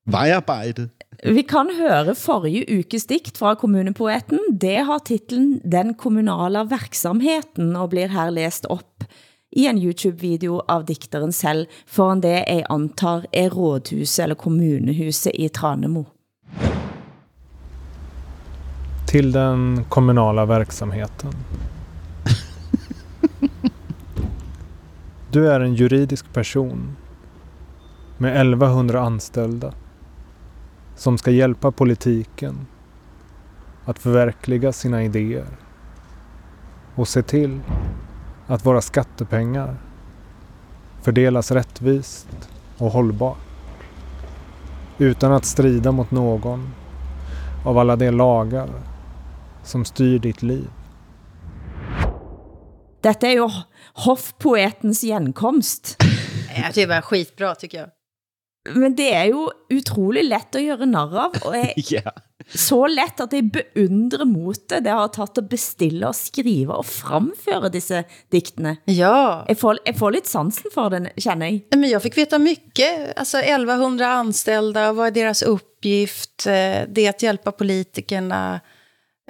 vejarbejde, 0.06 0.88
vi 1.24 1.42
kan 1.42 1.70
høre 1.74 2.14
forrige 2.14 2.64
ukes 2.78 3.08
dikt 3.10 3.38
fra 3.38 3.54
kommunepoeten. 3.58 4.38
Det 4.50 4.76
har 4.86 4.98
titlen 4.98 5.60
Den 5.64 5.94
kommunale 5.94 6.62
verksamheten 6.70 7.74
og 7.76 7.90
blir 7.90 8.12
her 8.14 8.30
læst 8.30 8.68
op 8.70 9.04
i 9.50 9.66
en 9.66 9.80
YouTube-video 9.80 10.60
av 10.68 10.84
dikteren 10.86 11.32
selv, 11.32 11.66
foran 11.86 12.20
det 12.20 12.36
jeg 12.36 12.66
antar 12.70 13.24
er 13.32 13.50
rådhuset 13.50 14.24
eller 14.26 14.38
kommunehuset 14.38 15.32
i 15.34 15.48
Tranemo. 15.48 16.04
till 19.08 19.32
den 19.32 19.84
kommunala 19.88 20.46
verksamheten. 20.46 21.32
Du 25.30 25.50
är 25.50 25.60
en 25.60 25.74
juridisk 25.74 26.32
person 26.32 26.96
med 28.18 28.40
1100 28.40 29.00
anställda 29.00 29.72
som 30.98 31.18
ska 31.18 31.30
hjälpa 31.30 31.70
politiken 31.72 32.66
att 33.84 33.98
förverkliga 33.98 34.72
sina 34.72 35.04
idéer 35.04 35.46
och 36.94 37.08
se 37.08 37.22
till 37.22 37.60
att 38.46 38.66
våra 38.66 38.80
skattepengar 38.80 39.76
fördelas 41.02 41.50
rättvist 41.50 42.28
och 42.78 42.90
hållbart 42.90 43.38
utan 44.98 45.32
att 45.32 45.44
strida 45.44 45.92
mot 45.92 46.10
någon 46.10 46.74
av 47.64 47.78
alla 47.78 47.96
de 47.96 48.10
lagar 48.10 48.68
som 49.62 49.84
styr 49.84 50.18
ditt 50.18 50.42
liv. 50.42 50.70
Dette 53.00 53.26
er 53.26 53.36
jo 53.38 53.50
hoffpoetens 54.04 55.00
genkomst. 55.00 55.96
Tycker 55.98 56.72
det 56.74 56.86
var 56.86 57.00
skitbra 57.00 57.54
tycker 57.54 57.78
jag. 57.78 57.97
Men 58.74 58.94
det 58.98 59.10
er 59.14 59.24
jo 59.30 59.50
utrolig 59.72 60.24
let 60.28 60.56
at 60.56 60.64
gøre 60.64 60.86
narr 60.86 61.14
av, 61.26 61.36
og 61.46 61.54
jeg, 61.56 61.74
ja. 61.98 62.10
så 62.54 62.78
let 62.88 63.20
at 63.20 63.32
jeg 63.36 63.50
beundrer 63.52 64.24
motet 64.28 64.84
det 64.84 64.92
har 64.94 65.08
taget 65.14 65.38
at 65.42 65.48
bestille 65.50 66.08
og 66.08 66.14
skrive 66.16 66.74
og 66.78 66.86
fremføre 66.88 67.70
disse 67.74 68.02
diktene. 68.32 68.76
Ja, 68.86 69.44
Jeg 69.48 69.58
får, 69.60 69.78
jeg 69.86 69.96
får 69.98 70.10
lidt 70.16 70.28
sansen 70.28 70.70
for 70.74 70.88
den, 70.90 71.08
känner 71.16 71.46
jeg. 71.46 71.62
Men 71.76 71.90
jag 71.90 72.02
fick 72.02 72.16
veta 72.16 72.38
mycket. 72.38 73.16
Alltså 73.16 73.38
1100 73.38 74.06
anställda, 74.06 74.92
vad 74.92 75.06
är 75.06 75.10
deras 75.10 75.42
uppgift? 75.42 76.46
Eh, 76.46 76.84
Det 76.88 77.06
är 77.06 77.10
att 77.10 77.22
hjälpa 77.22 77.52
politikerna. 77.52 78.60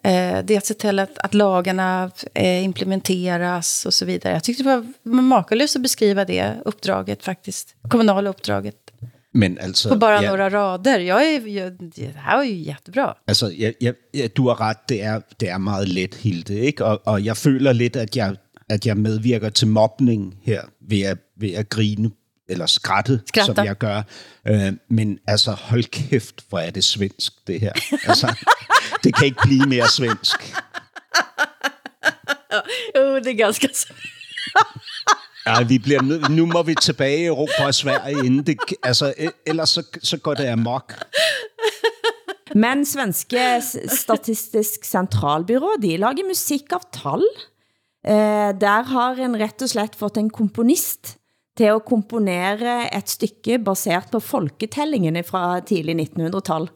Eh, 0.04 0.44
Det 0.44 0.50
är 0.54 0.58
att 0.58 0.66
se 0.66 0.74
till 0.74 0.98
att, 0.98 1.18
att 1.18 1.34
lagarna 1.34 2.10
eh, 2.34 2.64
implementeras 2.64 3.86
och 3.86 3.94
så 3.94 4.04
vidare. 4.04 4.32
Jag 4.32 4.44
tyckte 4.44 4.62
det 4.62 4.86
var 5.02 5.22
makalöst 5.22 5.76
att 5.76 5.82
beskriva 5.82 6.24
det 6.24 6.54
uppdraget 6.64 7.24
faktiskt. 7.24 7.74
Kommunala 7.90 8.30
uppdraget. 8.30 8.76
Men 9.38 9.58
altså... 9.60 9.88
På 9.88 9.96
bara 9.96 10.22
ja. 10.22 10.30
några 10.30 10.50
rader. 10.50 10.98
Jag 10.98 11.34
är, 11.34 11.46
jag, 11.46 11.72
det 11.96 12.14
här 12.16 12.36
var 12.36 12.44
ju 12.44 12.54
jättebra. 12.54 13.14
Altså, 13.26 13.50
jeg, 13.58 13.74
jeg, 13.80 14.36
du 14.36 14.42
har 14.42 14.60
ret, 14.60 14.88
det 14.88 15.02
er, 15.02 15.20
det 15.40 15.48
er 15.48 15.58
meget 15.58 15.88
let, 15.88 16.14
Hilde, 16.14 16.54
ikke? 16.54 16.84
Og, 16.84 17.00
og 17.06 17.24
jeg 17.24 17.36
føler 17.36 17.72
lidt, 17.72 17.96
at 17.96 18.16
jeg, 18.16 18.36
at 18.68 18.86
jeg 18.86 18.96
medvirker 18.96 19.48
til 19.48 19.68
mobning 19.68 20.34
her, 20.42 20.62
ved 20.88 21.02
at, 21.02 21.18
ved 21.36 21.54
at 21.54 21.68
grine, 21.68 22.10
eller 22.48 22.66
skratte, 22.66 23.20
Skratter. 23.26 23.54
som 23.54 23.64
jeg 23.64 23.76
gør. 23.76 24.02
Øh, 24.48 24.72
men 24.90 25.18
altså, 25.26 25.50
hold 25.50 25.84
kæft, 25.84 26.44
hvor 26.48 26.58
er 26.58 26.70
det 26.70 26.84
svensk, 26.84 27.32
det 27.46 27.60
her. 27.60 27.72
Altså, 28.08 28.34
det 29.04 29.14
kan 29.14 29.26
ikke 29.26 29.40
blive 29.42 29.66
mere 29.66 29.88
svensk. 29.88 30.36
Jo, 32.94 33.20
det 33.20 33.30
är 33.30 33.34
ganska... 33.34 33.68
Ja, 35.48 35.62
vi 35.64 35.78
bliver 35.78 36.02
nød, 36.02 36.28
nu 36.28 36.46
må 36.46 36.62
vi 36.62 36.74
tilbage 36.74 37.22
i 37.22 37.26
Europa 37.26 37.66
og 37.66 37.74
Sverige, 37.74 38.26
inden 38.26 38.42
det, 38.46 38.56
altså, 38.82 39.12
ellers 39.46 39.70
så, 39.78 39.82
så 40.02 40.16
går 40.16 40.34
det 40.34 40.46
amok. 40.52 40.92
Men 42.54 42.84
svenske 42.86 43.62
Statistisk 43.92 44.84
Centralbyrå, 44.84 45.76
de 45.82 45.96
lager 46.00 46.28
musik 46.28 46.72
av 46.72 46.84
tal. 46.92 47.24
Eh, 48.06 48.50
der 48.60 48.88
har 48.92 49.20
en 49.20 49.36
rett 49.40 49.64
og 49.64 49.72
slett 49.72 49.96
fått 49.98 50.20
en 50.20 50.30
komponist 50.32 51.16
til 51.58 51.74
at 51.74 51.86
komponere 51.88 52.86
et 52.94 53.10
stykke 53.10 53.58
baseret 53.64 54.10
på 54.12 54.20
folketællingene 54.22 55.24
fra 55.26 55.60
tidlig 55.66 55.96
1900-tal. 56.08 56.68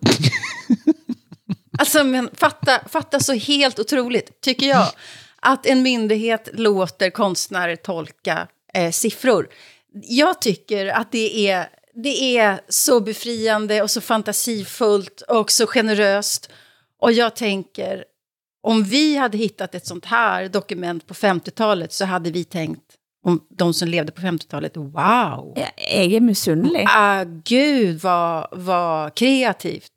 Alltså, 1.79 2.05
men 2.13 2.29
fatta, 2.35 2.81
fatta 2.89 3.21
så 3.21 3.33
helt 3.33 3.79
otroligt, 3.79 4.41
tycker 4.41 4.67
jag, 4.67 4.89
att 5.43 5.67
en 5.67 5.83
myndighet 5.83 6.49
låter 6.53 7.11
konstnärer 7.11 7.77
tolka 7.77 8.49
eh, 8.75 8.91
siffror. 8.91 9.49
Jag 10.03 10.41
tycker 10.41 10.87
att 10.87 11.13
det 11.13 11.49
är, 11.49 11.67
det 11.95 12.39
är 12.39 12.61
så 12.69 13.01
befriande 13.01 13.83
och 13.83 13.91
så 13.91 14.01
fantasifullt 14.01 15.21
och 15.21 15.51
så 15.51 15.67
generöst. 15.67 16.51
Och 17.01 17.13
jag 17.13 17.37
tänker, 17.37 18.05
om 18.63 18.85
vi 18.85 19.17
hade 19.17 19.39
hittat 19.39 19.75
ett 19.75 19.87
sånt 19.87 20.05
här 20.05 20.49
dokument 20.49 21.07
på 21.07 21.15
50-talet 21.15 21.93
så 21.93 22.05
hade 22.05 22.31
vi 22.31 22.45
tänkt, 22.45 22.83
om 23.25 23.41
de 23.51 23.75
som 23.75 23.89
levde 23.89 24.13
på 24.13 24.21
50-talet, 24.21 24.77
wow! 24.77 25.55
Jeg 25.77 26.13
er 26.15 26.21
misunnelig. 26.21 26.87
Ah, 26.89 27.25
gud 27.25 28.01
vad, 28.01 28.49
vad 28.53 29.15
kreativt. 29.15 29.93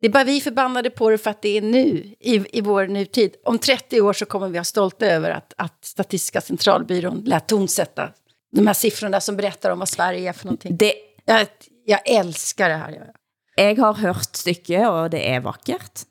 Det 0.00 0.06
är 0.06 0.10
bara 0.10 0.24
vi 0.24 0.40
förbannade 0.40 0.90
på 0.90 1.10
det 1.10 1.18
för 1.18 1.30
att 1.30 1.42
det 1.42 1.56
är 1.56 1.62
nu, 1.62 2.14
i, 2.20 2.58
i 2.58 2.60
vår 2.60 2.86
nutid. 2.86 3.34
Om 3.44 3.58
30 3.58 4.00
år 4.00 4.12
så 4.12 4.26
kommer 4.26 4.48
vi 4.48 4.58
ha 4.58 4.64
stolta 4.64 5.06
över 5.06 5.30
att, 5.30 5.54
att 5.56 5.84
Statistiska 5.84 6.40
centralbyrån 6.40 7.22
lät 7.24 7.48
tonsätta 7.48 8.10
de 8.52 8.66
här 8.66 8.74
siffrorna 8.74 9.20
som 9.20 9.36
berättar 9.36 9.70
om 9.70 9.78
vad 9.78 9.88
Sverige 9.88 10.28
är 10.28 10.32
för 10.32 10.44
någonting. 10.44 10.76
Det, 10.76 10.94
Jag, 11.26 11.46
jag 11.84 12.08
älskar 12.08 12.68
det 12.68 12.74
här. 12.74 13.12
Jag. 13.56 13.76
har 13.76 13.94
hørt 13.94 14.36
stykket, 14.36 14.88
og 14.88 15.10
det 15.10 15.20
er 15.26 15.40
vakkert. 15.40 16.04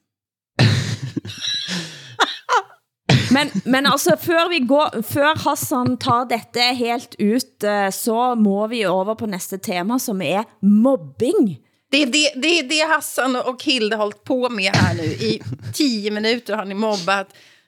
Men, 3.32 3.50
men 3.66 3.86
altså, 3.86 4.16
før, 4.22 4.50
vi 4.50 4.60
går, 4.68 5.02
før 5.04 5.34
Hassan 5.44 5.98
tar 5.98 6.28
dette 6.30 6.62
helt 6.78 7.16
ut, 7.20 7.64
eh, 7.64 7.90
så 7.92 8.36
må 8.36 8.68
vi 8.72 8.86
over 8.88 9.16
på 9.20 9.26
næste 9.28 9.58
tema, 9.58 9.98
som 10.00 10.22
er 10.22 10.46
mobbing. 10.62 11.58
Det 11.92 12.02
är 12.02 12.06
det, 12.06 12.32
det 12.36 12.62
det 12.62 12.80
Hassan 12.80 13.36
och 13.36 13.64
Hilde 13.64 13.96
har 13.96 14.04
hållit 14.04 14.24
på 14.24 14.50
med 14.50 14.76
här 14.76 14.96
nu. 14.96 15.04
I 15.04 15.42
tio 15.74 16.12
minuter 16.12 16.56
har 16.56 16.66
ni 16.66 16.74
mobbat 16.74 17.28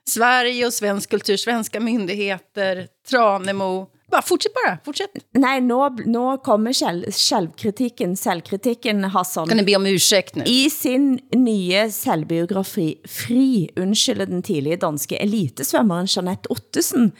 Sverige 0.09 0.65
och 0.65 0.73
svensk 0.73 1.09
kultur, 1.09 1.37
svenska 1.37 1.79
myndigheter, 1.79 2.87
Tranemo. 3.09 3.87
Bara 4.11 4.21
fortsätt 4.21 4.53
bara, 4.53 4.77
fortsätt. 4.85 5.11
Nej, 5.33 5.61
nå, 5.61 5.89
nå 5.89 6.37
kommer 6.37 6.73
selv, 6.73 7.11
selvkritikken, 7.11 8.17
selvkritikken, 8.17 9.03
Hassan. 9.03 9.47
Kan 9.47 9.57
ni 9.57 9.63
be 9.63 9.75
om 9.75 9.85
ursäkt 9.85 10.35
nu? 10.35 10.43
I 10.43 10.69
sin 10.69 11.19
nye 11.31 11.91
selvbiografi 11.91 13.01
Fri 13.05 13.69
undskylder 13.75 14.25
den 14.25 14.43
tidlige 14.43 14.77
danske 14.77 15.17
elitesvømmeren 15.17 16.07
Jeanette 16.07 16.49
Ottesen 16.49 17.11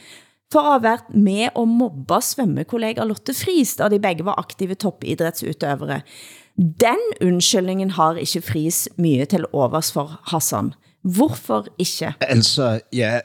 for 0.52 0.60
at 0.60 0.72
have 0.72 0.84
været 0.84 1.16
med 1.16 1.50
og 1.56 1.68
mobba 1.68 2.22
svømmekollega 2.24 3.04
Lotte 3.04 3.34
Friis, 3.36 3.76
da 3.76 3.90
de 3.92 4.00
begge 4.00 4.24
var 4.24 4.40
aktive 4.40 4.76
toppidrætsutøvere. 4.80 6.02
Den 6.58 6.98
undskyldningen 7.22 7.90
har 7.92 8.16
ikke 8.16 8.42
Friis 8.42 8.90
mye 8.98 9.26
til 9.26 9.46
overs 9.54 9.92
for 9.92 10.22
Hassan. 10.26 10.74
Hvorfor 11.04 11.68
ikke? 11.78 12.14
Altså, 12.22 12.80
ja, 12.94 13.20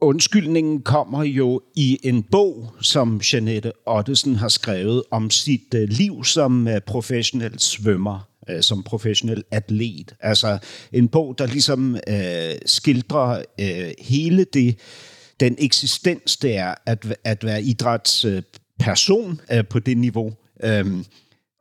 undskyldningen 0.00 0.82
kommer 0.82 1.24
jo 1.24 1.60
i 1.76 1.98
en 2.02 2.22
bog, 2.22 2.72
som 2.80 3.20
Janette 3.32 3.72
Ottesen 3.86 4.36
har 4.36 4.48
skrevet 4.48 5.02
om 5.10 5.30
sit 5.30 5.74
øh, 5.74 5.88
liv 5.88 6.24
som 6.24 6.68
øh, 6.68 6.80
professionel 6.80 7.58
svømmer 7.58 8.28
øh, 8.50 8.62
som 8.62 8.82
professionel 8.82 9.44
atlet. 9.50 10.14
Altså 10.20 10.58
en 10.92 11.08
bog, 11.08 11.38
der 11.38 11.46
ligesom 11.46 11.96
øh, 12.08 12.54
skildrer 12.66 13.42
øh, 13.60 13.90
hele 13.98 14.44
det, 14.44 14.78
den 15.40 15.56
eksistens, 15.58 16.36
det 16.36 16.56
er 16.56 16.74
at, 16.86 17.18
at 17.24 17.44
være 17.44 17.62
idrætsperson 17.62 19.40
øh, 19.52 19.64
på 19.70 19.78
det 19.78 19.98
niveau. 19.98 20.32
Øhm, 20.64 21.04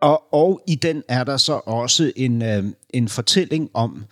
og, 0.01 0.33
og 0.33 0.61
i 0.67 0.75
den 0.75 1.03
er 1.07 1.23
der 1.23 1.37
så 1.37 1.53
også 1.53 2.11
en, 2.15 2.41
øh, 2.41 2.63
en 2.89 3.07
fortælling 3.07 3.69
om, 3.73 4.05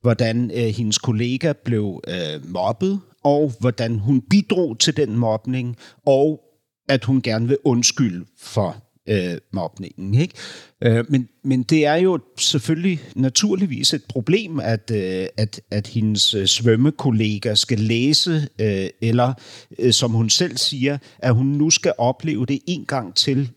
hvordan 0.00 0.50
øh, 0.54 0.74
hendes 0.74 0.98
kollega 0.98 1.52
blev 1.64 2.00
øh, 2.08 2.50
mobbet, 2.50 3.00
og 3.24 3.52
hvordan 3.60 3.98
hun 3.98 4.20
bidrog 4.30 4.78
til 4.78 4.96
den 4.96 5.16
mobning, 5.16 5.76
og 6.06 6.40
at 6.88 7.04
hun 7.04 7.22
gerne 7.22 7.48
vil 7.48 7.58
undskylde 7.64 8.24
for 8.38 8.76
øh, 9.08 9.38
mobningen. 9.52 10.14
Ikke? 10.14 10.34
Øh, 10.82 11.04
men, 11.08 11.28
men 11.44 11.62
det 11.62 11.86
er 11.86 11.94
jo 11.94 12.18
selvfølgelig 12.38 13.00
naturligvis 13.14 13.94
et 13.94 14.02
problem, 14.08 14.60
at, 14.60 14.90
øh, 14.94 15.26
at, 15.36 15.60
at 15.70 15.86
hendes 15.86 16.34
øh, 16.34 16.46
svømmekollega 16.46 17.54
skal 17.54 17.78
læse, 17.78 18.48
øh, 18.60 18.88
eller 19.02 19.32
øh, 19.78 19.92
som 19.92 20.10
hun 20.10 20.30
selv 20.30 20.56
siger, 20.56 20.98
at 21.18 21.34
hun 21.34 21.46
nu 21.46 21.70
skal 21.70 21.92
opleve 21.98 22.46
det 22.46 22.58
en 22.66 22.84
gang 22.84 23.14
til, 23.14 23.50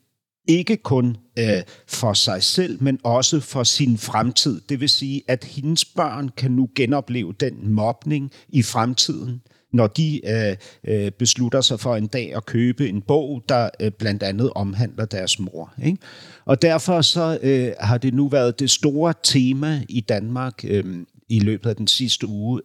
ikke 0.47 0.77
kun 0.77 1.17
øh, 1.39 1.63
for 1.87 2.13
sig 2.13 2.43
selv, 2.43 2.83
men 2.83 2.99
også 3.03 3.39
for 3.39 3.63
sin 3.63 3.97
fremtid. 3.97 4.61
Det 4.69 4.79
vil 4.79 4.89
sige, 4.89 5.21
at 5.27 5.43
hendes 5.43 5.85
børn 5.85 6.29
kan 6.37 6.51
nu 6.51 6.69
genopleve 6.75 7.33
den 7.39 7.69
mobning 7.73 8.31
i 8.49 8.63
fremtiden, 8.63 9.41
når 9.73 9.87
de 9.87 10.21
øh, 10.25 10.55
øh, 10.83 11.11
beslutter 11.11 11.61
sig 11.61 11.79
for 11.79 11.95
en 11.95 12.07
dag 12.07 12.35
at 12.35 12.45
købe 12.45 12.89
en 12.89 13.01
bog, 13.01 13.43
der 13.49 13.69
øh, 13.79 13.91
blandt 13.91 14.23
andet 14.23 14.51
omhandler 14.55 15.05
deres 15.05 15.39
mor. 15.39 15.73
Ikke? 15.83 15.97
Og 16.45 16.61
derfor 16.61 17.01
så 17.01 17.39
øh, 17.41 17.71
har 17.79 17.97
det 17.97 18.13
nu 18.13 18.27
været 18.27 18.59
det 18.59 18.69
store 18.69 19.13
tema 19.23 19.81
i 19.89 20.01
Danmark 20.01 20.53
øh, 20.63 21.05
i 21.31 21.39
løbet 21.39 21.69
af 21.69 21.75
den 21.75 21.87
sidste 21.87 22.27
uge. 22.27 22.61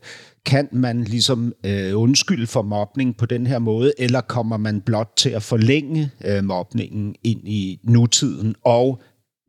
Kan 0.47 0.69
man 0.73 1.05
ligesom 1.05 1.53
øh, 1.67 1.99
undskylde 1.99 2.47
for 2.47 2.63
mobning 2.63 3.17
på 3.17 3.27
den 3.27 3.47
her 3.47 3.59
måde, 3.59 3.93
eller 3.99 4.21
kommer 4.21 4.57
man 4.57 4.81
blot 4.81 5.13
til 5.17 5.31
at 5.31 5.43
forlænge 5.43 6.11
øh, 6.25 6.45
mobningen 6.45 7.15
ind 7.25 7.49
i 7.49 7.81
nutiden 7.83 8.55
og 8.65 9.01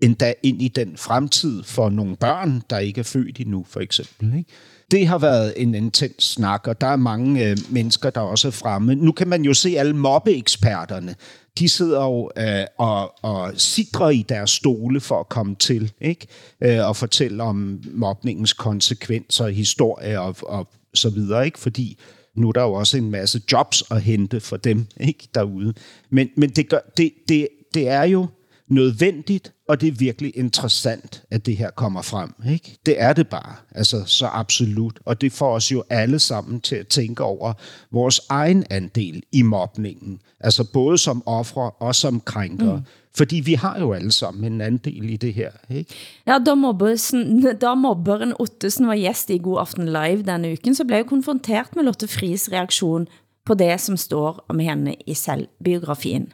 endda 0.01 0.33
ind 0.43 0.61
i 0.61 0.67
den 0.67 0.97
fremtid 0.97 1.63
for 1.63 1.89
nogle 1.89 2.15
børn, 2.15 2.61
der 2.69 2.79
ikke 2.79 2.99
er 2.99 3.03
født 3.03 3.39
endnu, 3.39 3.65
for 3.69 3.79
eksempel. 3.79 4.37
Ikke? 4.37 4.51
Det 4.91 5.07
har 5.07 5.17
været 5.17 5.53
en 5.57 5.75
intens 5.75 6.23
snak, 6.23 6.67
og 6.67 6.81
der 6.81 6.87
er 6.87 6.95
mange 6.95 7.49
øh, 7.49 7.57
mennesker, 7.69 8.09
der 8.09 8.21
også 8.21 8.47
er 8.47 8.51
fremme. 8.51 8.95
Nu 8.95 9.11
kan 9.11 9.27
man 9.27 9.41
jo 9.41 9.53
se 9.53 9.69
alle 9.77 9.95
mobbeeksperterne. 9.95 11.15
De 11.59 11.69
sidder 11.69 12.03
jo 12.03 12.31
øh, 12.37 12.65
og, 12.77 13.13
og 13.21 13.53
sidrer 13.55 14.09
i 14.09 14.25
deres 14.29 14.49
stole 14.49 14.99
for 14.99 15.19
at 15.19 15.29
komme 15.29 15.55
til, 15.55 15.91
ikke? 16.01 16.27
Øh, 16.61 16.87
og 16.87 16.95
fortælle 16.95 17.43
om 17.43 17.79
mobningens 17.91 18.53
konsekvenser, 18.53 19.47
historie 19.47 20.21
og, 20.21 20.35
og 20.41 20.67
så 20.93 21.09
videre, 21.09 21.45
ikke? 21.45 21.59
Fordi 21.59 21.97
nu 22.35 22.47
er 22.47 22.51
der 22.51 22.61
jo 22.61 22.73
også 22.73 22.97
en 22.97 23.11
masse 23.11 23.41
jobs 23.51 23.83
at 23.91 24.01
hente 24.01 24.39
for 24.39 24.57
dem 24.57 24.85
ikke 24.99 25.27
derude. 25.35 25.73
Men, 26.09 26.29
men 26.37 26.49
det, 26.49 26.69
gør, 26.69 26.79
det, 26.97 27.11
det, 27.29 27.47
det 27.73 27.87
er 27.87 28.03
jo 28.03 28.27
nødvendigt, 28.69 29.53
og 29.69 29.81
det 29.81 29.87
er 29.87 29.91
virkelig 29.91 30.37
interessant, 30.37 31.23
at 31.31 31.45
det 31.45 31.57
her 31.57 31.69
kommer 31.69 32.01
frem. 32.01 32.33
Ikke? 32.49 32.77
Det 32.85 33.01
er 33.01 33.13
det 33.13 33.27
bare, 33.27 33.55
altså 33.75 34.03
så 34.05 34.25
absolut. 34.25 34.99
Og 35.05 35.21
det 35.21 35.31
får 35.31 35.55
os 35.55 35.71
jo 35.71 35.83
alle 35.89 36.19
sammen 36.19 36.61
til 36.61 36.75
at 36.75 36.87
tænke 36.87 37.23
over 37.23 37.53
vores 37.91 38.21
egen 38.29 38.65
andel 38.69 39.23
i 39.31 39.41
mobningen. 39.41 40.19
Altså 40.39 40.63
både 40.73 40.97
som 40.97 41.23
ofre 41.25 41.71
og 41.71 41.95
som 41.95 42.19
krænker. 42.19 42.75
Mm. 42.75 42.81
Fordi 43.17 43.35
vi 43.35 43.53
har 43.53 43.79
jo 43.79 43.93
alle 43.93 44.11
sammen 44.11 44.53
en 44.53 44.61
andel 44.61 45.09
i 45.09 45.17
det 45.17 45.33
her. 45.33 45.51
Ikke? 45.69 45.93
Ja, 46.27 46.37
da, 46.45 46.55
mobbesen, 46.55 47.43
da 47.61 47.73
mobberen 47.73 48.33
Ottesen 48.39 48.87
var 48.87 48.95
gæst 48.95 49.29
i 49.29 49.37
God 49.37 49.59
Aften 49.59 49.85
Live 49.85 50.21
denne 50.21 50.51
uken, 50.51 50.75
så 50.75 50.85
blev 50.85 50.97
jeg 50.97 51.05
konfronteret 51.05 51.75
med 51.75 51.83
Lotte 51.83 52.07
Fris 52.07 52.51
reaktion 52.51 53.07
på 53.45 53.53
det, 53.53 53.81
som 53.81 53.97
står 53.97 54.45
om 54.47 54.59
henne 54.59 54.95
i 55.07 55.13
selvbiografien. 55.13 56.33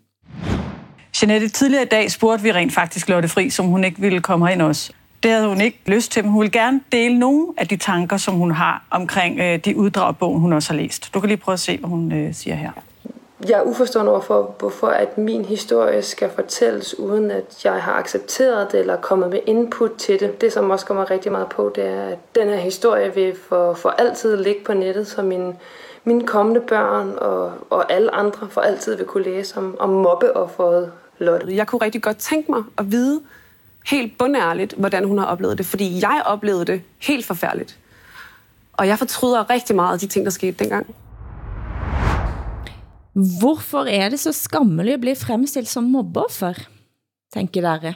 Jeanette, 1.23 1.49
tidligere 1.49 1.83
i 1.83 1.87
dag 1.87 2.11
spurgte 2.11 2.43
vi 2.43 2.51
rent 2.51 2.73
faktisk 2.73 3.09
Lotte 3.09 3.29
Fri, 3.29 3.49
som 3.49 3.65
hun 3.65 3.83
ikke 3.83 4.01
ville 4.01 4.21
komme 4.21 4.47
herind 4.47 4.61
også. 4.61 4.91
Det 5.23 5.31
havde 5.31 5.47
hun 5.47 5.61
ikke 5.61 5.79
lyst 5.85 6.11
til, 6.11 6.23
men 6.23 6.31
hun 6.31 6.41
vil 6.41 6.51
gerne 6.51 6.81
dele 6.91 7.19
nogle 7.19 7.47
af 7.57 7.67
de 7.67 7.77
tanker, 7.77 8.17
som 8.17 8.35
hun 8.35 8.51
har 8.51 8.83
omkring 8.91 9.39
øh, 9.39 9.59
de 9.65 9.77
uddrag 9.77 10.07
af 10.07 10.17
bogen, 10.17 10.41
hun 10.41 10.53
også 10.53 10.73
har 10.73 10.77
læst. 10.77 11.13
Du 11.13 11.19
kan 11.19 11.27
lige 11.27 11.37
prøve 11.37 11.53
at 11.53 11.59
se, 11.59 11.77
hvad 11.77 11.89
hun 11.89 12.11
øh, 12.11 12.33
siger 12.33 12.55
her. 12.55 12.71
Jeg 13.49 13.59
er 13.59 13.61
uforstående 13.61 14.11
overfor, 14.11 14.55
hvorfor 14.59 14.87
at 14.87 15.17
min 15.17 15.45
historie 15.45 16.01
skal 16.01 16.29
fortælles, 16.35 16.99
uden 16.99 17.31
at 17.31 17.65
jeg 17.65 17.73
har 17.73 17.93
accepteret 17.93 18.71
det, 18.71 18.79
eller 18.79 18.95
kommet 18.95 19.29
med 19.29 19.39
input 19.45 19.91
til 19.97 20.19
det. 20.19 20.41
Det, 20.41 20.53
som 20.53 20.69
også 20.69 20.85
kommer 20.85 21.11
rigtig 21.11 21.31
meget 21.31 21.47
på, 21.47 21.71
det 21.75 21.87
er, 21.87 22.03
at 22.07 22.17
den 22.35 22.49
her 22.49 22.57
historie 22.57 23.15
vil 23.15 23.35
for, 23.49 23.73
for 23.73 23.89
altid 23.89 24.37
ligge 24.37 24.63
på 24.65 24.73
nettet, 24.73 25.07
så 25.07 25.21
min, 25.21 25.53
mine 26.03 26.27
kommende 26.27 26.61
børn 26.61 27.13
og, 27.17 27.51
og 27.69 27.91
alle 27.91 28.15
andre 28.15 28.47
for 28.49 28.61
altid 28.61 28.95
vil 28.95 29.05
kunne 29.05 29.23
læse 29.23 29.57
om, 29.57 29.75
om 29.79 29.89
mobbeofferet 29.89 30.91
Lotte. 31.19 31.55
Jeg 31.55 31.67
kunne 31.67 31.81
rigtig 31.81 32.01
godt 32.01 32.17
tænke 32.17 32.51
mig 32.51 32.63
at 32.77 32.91
vide 32.91 33.21
helt 33.85 34.17
bundærligt, 34.17 34.73
hvordan 34.73 35.03
hun 35.03 35.17
har 35.17 35.25
oplevet 35.25 35.57
det, 35.57 35.65
fordi 35.65 36.01
jeg 36.01 36.21
oplevede 36.25 36.65
det 36.65 36.81
helt 36.99 37.25
forfærdeligt. 37.25 37.79
Og 38.73 38.87
jeg 38.87 38.99
fortryder 38.99 39.49
rigtig 39.49 39.75
meget 39.75 39.93
af 39.93 39.99
de 39.99 40.07
ting, 40.07 40.25
der 40.25 40.31
skete 40.31 40.63
dengang. 40.63 40.95
Hvorfor 43.39 43.83
er 43.83 44.09
det 44.09 44.19
så 44.19 44.31
skammeligt 44.31 44.93
at 44.93 45.01
blive 45.01 45.15
fremstillet 45.15 45.69
som 45.69 45.83
mobbeoffer, 45.83 46.53
tænker 47.33 47.61
dere? 47.61 47.93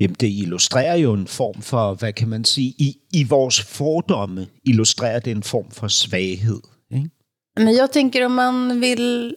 Jamen, 0.00 0.16
det 0.20 0.28
illustrerer 0.28 0.96
jo 0.96 1.12
en 1.12 1.26
form 1.26 1.62
for, 1.62 1.94
hvad 1.94 2.12
kan 2.12 2.28
man 2.28 2.44
sige, 2.44 2.74
i, 2.78 2.96
i 3.12 3.24
vores 3.24 3.62
fordomme 3.62 4.46
illustrerer 4.64 5.18
det 5.18 5.30
en 5.30 5.42
form 5.42 5.70
for 5.70 5.88
svaghed. 5.88 6.60
Ikke? 6.90 7.10
Men 7.56 7.76
jag 7.76 7.90
tänker 7.90 8.24
om 8.24 8.30
man 8.30 8.80
vill 8.80 9.34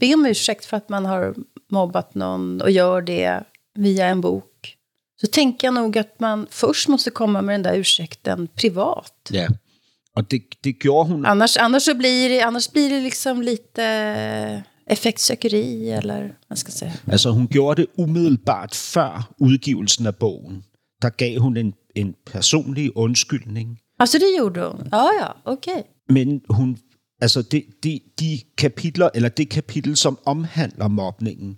be 0.00 0.14
om 0.14 0.26
ursäkt 0.26 0.66
för 0.66 0.76
att 0.76 0.90
man 0.90 1.04
har 1.04 1.34
mobbat 1.70 2.14
någon 2.14 2.60
och 2.60 2.70
gör 2.70 3.02
det 3.02 3.44
via 3.74 4.06
en 4.06 4.20
bok, 4.20 4.76
så 5.20 5.26
tänker 5.26 5.66
jag 5.66 5.74
nog 5.74 5.98
att 5.98 6.20
man 6.20 6.46
först 6.50 6.88
måste 6.88 7.10
komma 7.10 7.42
med 7.42 7.54
den 7.54 7.62
där 7.62 7.74
ursäkten 7.74 8.48
privat. 8.54 9.30
Ja, 9.30 9.48
och 10.16 10.24
det, 10.24 10.42
det 10.64 10.84
gjorde 10.84 11.10
hon. 11.10 11.26
Annars, 11.26 11.56
annars, 11.56 11.82
så 11.82 11.94
blir 11.94 12.28
det, 12.28 12.40
annars 12.40 12.72
blir 12.72 12.90
det 12.90 13.00
liksom 13.00 13.42
lite 13.42 14.62
effektsøkeri, 14.86 15.90
eller 15.90 16.30
hvad 16.46 16.56
skal 16.56 16.72
jeg 16.72 16.78
sige. 16.78 17.12
Altså, 17.12 17.30
hun 17.30 17.46
gjorde 17.48 17.82
det 17.82 17.90
umiddelbart 17.98 18.74
før 18.74 19.32
udgivelsen 19.38 20.06
af 20.06 20.16
bogen. 20.16 20.64
Der 21.02 21.10
gav 21.10 21.38
hun 21.38 21.56
en, 21.56 21.74
en 21.96 22.14
personlig 22.26 22.96
undskyldning, 22.96 23.78
Altså 24.00 24.18
det 24.18 24.26
gjorde 24.36 24.68
hun? 24.68 24.88
Ja, 24.92 25.04
ja, 25.20 25.28
okay. 25.44 25.82
Men 26.08 26.40
hun, 26.48 26.78
altså 27.20 27.42
det, 27.42 27.64
de, 27.84 28.00
de 28.20 28.40
kapitler, 28.58 29.08
eller 29.14 29.28
det 29.28 29.48
kapitel, 29.48 29.96
som 29.96 30.18
omhandler 30.24 30.88
mobningen, 30.88 31.56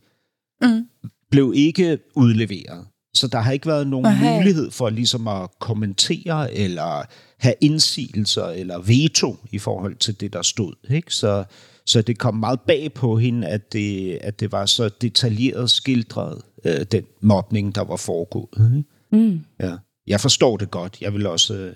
Mm. 0.62 0.86
blev 1.30 1.52
ikke 1.56 1.98
udleveret. 2.14 2.86
Så 3.14 3.26
der 3.26 3.38
har 3.40 3.52
ikke 3.52 3.66
været 3.66 3.86
nogen 3.86 4.06
Okay. 4.06 4.36
mulighed 4.36 4.70
for 4.70 4.90
ligesom 4.90 5.28
at 5.28 5.48
kommentere, 5.60 6.54
eller 6.54 7.02
have 7.38 7.54
indsigelser, 7.60 8.44
eller 8.44 8.78
veto 8.78 9.36
i 9.50 9.58
forhold 9.58 9.96
til 9.96 10.20
det, 10.20 10.32
der 10.32 10.42
stod. 10.42 10.74
Ikke? 10.90 11.14
Så, 11.14 11.44
så 11.86 12.02
det 12.02 12.18
kom 12.18 12.34
meget 12.34 12.60
bag 12.60 12.92
på 12.94 13.18
hende, 13.18 13.46
at 13.48 13.72
det, 13.72 14.18
at 14.20 14.40
det 14.40 14.52
var 14.52 14.66
så 14.66 14.88
detaljeret 15.00 15.70
skildret, 15.70 16.42
øh, 16.64 16.82
den 16.92 17.04
mobning, 17.20 17.74
der 17.74 17.84
var 17.84 17.96
foregået. 17.96 18.72
Ikke? 18.76 18.84
Mm. 19.26 19.40
Ja. 19.60 19.76
Jeg 20.06 20.20
forstår 20.20 20.56
det 20.56 20.70
godt. 20.70 20.98
Jeg 21.00 21.12
vil 21.14 21.26
også... 21.26 21.54
øh, 21.54 21.74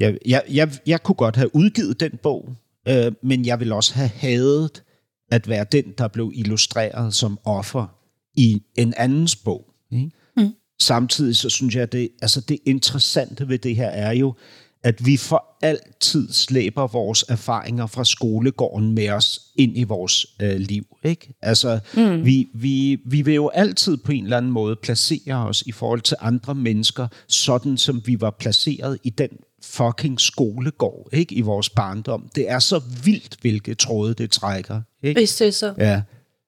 Jeg, 0.00 0.18
jeg, 0.26 0.42
jeg, 0.50 0.70
jeg 0.86 1.02
kunne 1.02 1.14
godt 1.16 1.36
have 1.36 1.54
udgivet 1.56 2.00
den 2.00 2.18
bog, 2.22 2.54
øh, 2.88 3.12
men 3.22 3.46
jeg 3.46 3.60
vil 3.60 3.72
også 3.72 3.94
have 3.94 4.08
hadet 4.08 4.82
at 5.30 5.48
være 5.48 5.66
den, 5.72 5.84
der 5.98 6.08
blev 6.08 6.32
illustreret 6.34 7.14
som 7.14 7.38
offer 7.44 7.86
i 8.34 8.62
en 8.74 8.94
andens 8.96 9.36
bog. 9.36 9.64
Ikke? 9.92 10.10
Mm. 10.36 10.54
Samtidig 10.80 11.36
så 11.36 11.48
synes 11.48 11.74
jeg, 11.74 11.82
at 11.82 11.92
det, 11.92 12.08
altså 12.22 12.40
det 12.40 12.58
interessante 12.66 13.48
ved 13.48 13.58
det 13.58 13.76
her 13.76 13.88
er 13.88 14.12
jo, 14.12 14.34
at 14.82 15.06
vi 15.06 15.16
for 15.16 15.44
altid 15.62 16.32
slæber 16.32 16.86
vores 16.86 17.24
erfaringer 17.28 17.86
fra 17.86 18.04
skolegården 18.04 18.92
med 18.92 19.08
os 19.08 19.40
ind 19.56 19.78
i 19.78 19.84
vores 19.84 20.26
øh, 20.42 20.56
liv. 20.56 20.84
Ikke? 21.04 21.34
Altså, 21.42 21.78
mm. 21.96 22.24
vi, 22.24 22.48
vi, 22.54 22.98
vi 23.06 23.22
vil 23.22 23.34
jo 23.34 23.48
altid 23.48 23.96
på 23.96 24.12
en 24.12 24.24
eller 24.24 24.36
anden 24.36 24.52
måde 24.52 24.76
placere 24.76 25.46
os 25.46 25.62
i 25.66 25.72
forhold 25.72 26.00
til 26.00 26.16
andre 26.20 26.54
mennesker, 26.54 27.08
sådan 27.28 27.76
som 27.76 28.02
vi 28.06 28.20
var 28.20 28.30
placeret 28.30 28.98
i 29.04 29.10
den 29.10 29.30
fucking 29.62 30.20
skolegård 30.20 31.08
ikke? 31.12 31.34
i 31.34 31.40
vores 31.40 31.70
barndom. 31.70 32.28
Det 32.34 32.50
er 32.50 32.58
så 32.58 32.82
vildt, 33.04 33.36
hvilke 33.40 33.74
tråde 33.74 34.14
det 34.14 34.30
trækker. 34.30 34.82
Ikke? 35.02 35.22
Er 35.22 35.26
det 35.38 35.54
så. 35.54 35.74
Ja. 35.78 36.02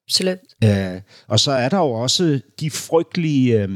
Absolut. 0.08 0.38
Øh, 0.64 1.00
og 1.26 1.40
så 1.40 1.52
er 1.52 1.68
der 1.68 1.78
jo 1.78 1.90
også 1.90 2.40
de 2.60 2.70
frygtelige 2.70 3.62
øh, 3.62 3.68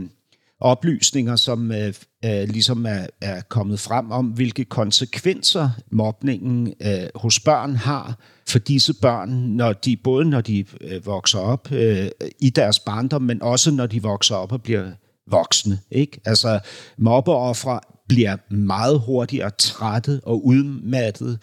oplysninger, 0.60 1.36
som 1.36 1.72
øh, 1.72 1.94
øh, 2.24 2.48
ligesom 2.48 2.86
er, 2.86 3.06
er 3.20 3.40
kommet 3.40 3.80
frem 3.80 4.10
om, 4.10 4.26
hvilke 4.26 4.64
konsekvenser 4.64 5.70
mobningen 5.90 6.74
øh, 6.82 7.08
hos 7.14 7.40
børn 7.40 7.76
har 7.76 8.18
for 8.48 8.58
disse 8.58 8.94
børn, 8.94 9.30
når 9.30 9.72
de 9.72 9.96
både 9.96 10.24
når 10.24 10.40
de 10.40 10.64
øh, 10.80 11.06
vokser 11.06 11.38
op 11.38 11.72
øh, 11.72 12.08
i 12.40 12.50
deres 12.50 12.78
barndom, 12.78 13.22
men 13.22 13.42
også 13.42 13.70
når 13.70 13.86
de 13.86 14.02
vokser 14.02 14.34
op 14.34 14.52
og 14.52 14.62
bliver 14.62 14.90
voksne. 15.26 15.78
Ikke? 15.90 16.20
Altså 16.24 16.60
mobbeoffre 16.98 17.80
bliver 18.08 18.36
meget 18.54 19.00
hurtigere 19.00 19.50
trætte 19.58 20.20
og 20.22 20.46
udmattet. 20.46 21.38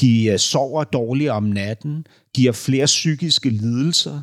De 0.00 0.24
øh, 0.24 0.38
sover 0.38 0.84
dårligere 0.84 1.34
om 1.34 1.42
natten. 1.42 2.06
De 2.36 2.44
har 2.44 2.52
flere 2.52 2.86
psykiske 2.86 3.50
lidelser. 3.50 4.20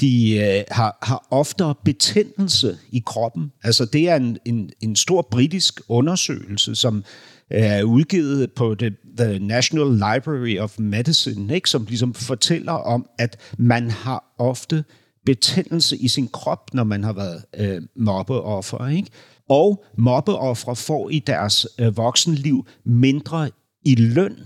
De 0.00 0.36
øh, 0.36 0.64
har, 0.70 0.98
har 1.02 1.26
oftere 1.30 1.74
betændelse 1.84 2.78
i 2.92 3.02
kroppen. 3.06 3.52
Altså 3.62 3.84
det 3.84 4.08
er 4.08 4.16
en, 4.16 4.38
en, 4.44 4.70
en 4.80 4.96
stor 4.96 5.28
britisk 5.30 5.80
undersøgelse, 5.88 6.74
som 6.74 6.96
øh, 6.96 7.62
er 7.62 7.82
udgivet 7.82 8.52
på 8.52 8.74
the, 8.78 8.96
the 9.18 9.38
National 9.38 9.92
Library 9.92 10.58
of 10.58 10.78
Medicine, 10.78 11.54
ikke? 11.54 11.70
som 11.70 11.84
ligesom 11.88 12.14
fortæller 12.14 12.72
om, 12.72 13.06
at 13.18 13.36
man 13.58 13.90
har 13.90 14.34
ofte 14.38 14.84
betændelse 15.26 15.96
i 15.96 16.08
sin 16.08 16.28
krop, 16.28 16.74
når 16.74 16.84
man 16.84 17.04
har 17.04 17.12
været 17.12 17.44
øh, 17.58 17.82
mobbeoffer. 17.96 18.88
Ikke? 18.88 19.10
Og 19.48 19.84
mobbeoffre 19.98 20.76
får 20.76 21.10
i 21.10 21.18
deres 21.18 21.66
øh, 21.80 21.96
voksenliv 21.96 22.66
mindre 22.84 23.50
i 23.84 23.94
løn 23.94 24.36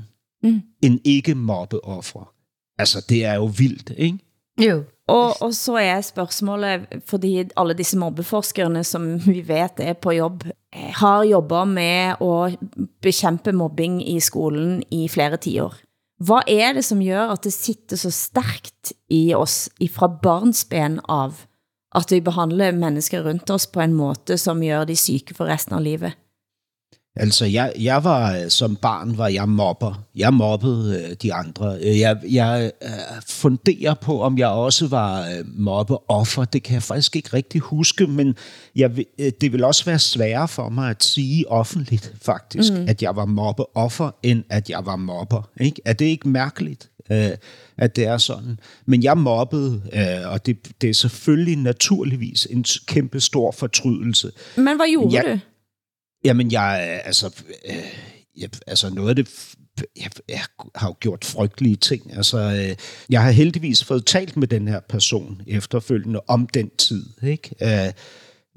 Mm. 0.43 0.63
end 0.83 1.01
ikke 1.05 1.35
mobbeoffre. 1.35 2.25
Altså, 2.79 3.05
det 3.09 3.25
er 3.25 3.35
jo 3.35 3.45
vildt, 3.45 3.93
ikke? 3.97 4.19
Jo. 4.67 4.83
Og, 5.09 5.43
og 5.43 5.55
så 5.55 5.77
er 5.77 6.01
spørgsmålet, 6.01 6.87
fordi 7.07 7.45
alle 7.57 7.75
disse 7.75 7.99
mobbeforskerne, 7.99 8.85
som 8.85 9.27
vi 9.27 9.49
vet 9.49 9.73
er 9.79 9.93
på 9.93 10.11
jobb, 10.11 10.45
eh, 10.47 10.93
har 10.95 11.23
jobbet 11.25 11.69
med 11.69 12.15
at 12.21 12.59
bekæmpe 13.03 13.53
mobbing 13.53 14.09
i 14.09 14.21
skolen 14.21 14.83
i 14.91 15.09
flere 15.09 15.37
tiår. 15.37 15.75
Hvad 16.25 16.43
er 16.49 16.73
det, 16.73 16.85
som 16.85 17.05
gør, 17.05 17.29
at 17.29 17.45
det 17.45 17.53
sitter 17.53 17.97
så 17.97 18.11
stærkt 18.11 18.93
i 19.11 19.35
os 19.35 19.69
fra 19.91 20.07
barnsben 20.23 21.01
av, 21.09 21.33
at 21.97 22.13
vi 22.13 22.21
behandler 22.21 22.77
mennesker 22.77 23.25
rundt 23.25 23.51
os 23.51 23.67
på 23.67 23.81
en 23.81 23.97
måde, 23.97 24.37
som 24.39 24.61
gør 24.61 24.85
de 24.85 24.97
syke 24.97 25.35
for 25.35 25.49
resten 25.49 25.77
av 25.77 25.85
livet? 25.85 26.13
Altså, 27.19 27.45
jeg, 27.45 27.73
jeg 27.81 28.05
var, 28.05 28.37
øh, 28.37 28.49
som 28.51 28.77
barn 28.77 29.19
var 29.19 29.29
jeg 29.29 29.49
mobber. 29.49 30.05
Jeg 30.17 30.35
mobbede 30.35 31.05
øh, 31.11 31.17
de 31.23 31.35
andre. 31.35 31.79
Øh, 31.83 31.99
Jeg, 31.99 32.17
jeg 32.31 32.71
øh, 32.83 32.89
funderer 33.27 33.95
på, 33.95 34.21
om 34.23 34.39
jeg 34.39 34.49
også 34.49 34.87
var 34.87 35.21
øh, 35.21 35.45
mobbeoffer. 35.59 36.45
Det 36.45 36.62
kan 36.62 36.75
jeg 36.75 36.83
faktisk 36.83 37.17
ikke 37.17 37.29
rigtig 37.33 37.61
huske, 37.61 38.07
men 38.07 38.35
jeg, 38.77 38.91
øh, 39.19 39.33
det 39.41 39.53
vil 39.53 39.64
også 39.64 39.85
være 39.85 39.99
sværere 39.99 40.49
for 40.49 40.69
mig 40.69 40.91
at 40.91 41.05
sige 41.05 41.51
offentligt, 41.51 42.12
faktisk, 42.23 42.73
mm. 42.73 42.85
at 42.89 43.03
jeg 43.03 43.17
var 43.17 43.25
mobbeoffer, 43.25 44.11
end 44.23 44.45
at 44.51 44.71
jeg 44.71 44.87
var 44.87 44.97
mobber. 44.97 45.49
Ikke? 45.61 45.81
Er 45.85 45.93
det 45.93 46.05
ikke 46.05 46.29
mærkeligt? 46.29 46.91
øh, 47.11 47.31
at 47.79 47.97
det 47.97 48.05
er 48.07 48.19
sådan. 48.19 48.59
Men 48.87 49.03
jeg 49.03 49.19
mobbede, 49.19 49.83
øh, 49.93 50.33
og 50.33 50.47
det, 50.47 50.57
det 50.81 50.91
er 50.91 50.95
selvfølgelig 50.95 51.57
naturligvis 51.57 52.47
en 52.51 52.64
kæmpe 52.87 53.21
stor 53.21 53.51
fortrydelse. 53.53 54.31
Hvad 54.55 54.64
gjorde 54.91 55.17
Jeg- 55.17 55.25
du? 55.35 55.39
Jamen, 56.27 56.53
jeg, 56.53 56.89
øh, 56.91 57.07
altså, 57.07 57.43
øh, 57.68 57.77
jeg, 58.37 58.49
altså 58.66 58.91
noget 58.91 59.09
af 59.09 59.16
det, 59.16 59.55
jeg, 59.97 60.11
jeg 60.29 60.41
har 60.74 60.89
jo 60.89 60.95
gjort 61.01 61.24
frygtelige 61.24 61.77
ting. 61.77 62.16
Altså, 62.16 62.39
øh, 62.39 62.77
jeg 63.11 63.22
har 63.22 63.31
heldigvis 63.31 63.85
fået 63.85 64.07
talt 64.07 64.37
med 64.37 64.49
den 64.49 64.68
her 64.68 64.81
person 64.81 65.43
efterfølgende 65.47 66.20
om 66.29 66.47
den 66.47 66.70
tid, 66.79 67.07
ikke? 67.22 67.55
Øh, 67.62 67.93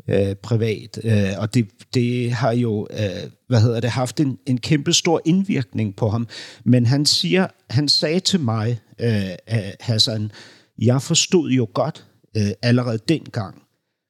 øh, 0.07 0.35
privat. 0.35 0.99
Øh, 1.03 1.33
og 1.37 1.53
det, 1.53 1.67
det 1.93 2.31
har 2.31 2.51
jo, 2.51 2.87
øh, 2.91 3.31
hvad 3.47 3.61
hedder 3.61 3.79
det, 3.79 3.89
haft 3.89 4.19
en, 4.19 4.37
en 4.45 4.57
kæmpe 4.57 4.93
stor 4.93 5.21
indvirkning 5.25 5.95
på 5.95 6.09
ham. 6.09 6.27
Men 6.63 6.85
han 6.85 7.05
siger, 7.05 7.47
han 7.69 7.89
sagde 7.89 8.19
til 8.19 8.39
mig, 8.39 8.79
øh, 8.99 9.29
øh 9.29 9.59
Hassan, 9.79 10.31
jeg 10.77 11.01
forstod 11.01 11.49
jo 11.49 11.67
godt 11.73 12.05
øh, 12.37 12.51
allerede 12.61 12.99
dengang, 13.07 13.61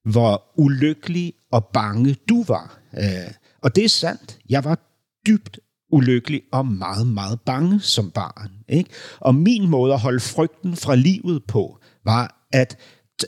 hvor 0.06 0.44
ulykkelig 0.58 1.34
og 1.52 1.66
bange 1.66 2.16
du 2.30 2.44
var. 2.44 2.80
Øh, 2.98 3.34
og 3.62 3.76
det 3.76 3.84
er 3.84 3.90
sandt. 3.90 4.40
Jeg 4.50 4.64
var 4.64 4.80
dybt 5.28 5.60
ulykkelig 5.92 6.42
og 6.52 6.66
meget, 6.66 7.08
meget 7.08 7.40
bange 7.42 7.80
som 7.80 8.12
barn. 8.12 8.52
Ikke? 8.70 8.90
Og 9.20 9.36
min 9.36 9.70
måde 9.70 9.94
at 9.94 10.00
holde 10.00 10.20
frygten 10.20 10.76
fra 10.76 10.96
livet 10.96 11.44
på, 11.48 11.80
var 12.06 12.48
at 12.54 12.78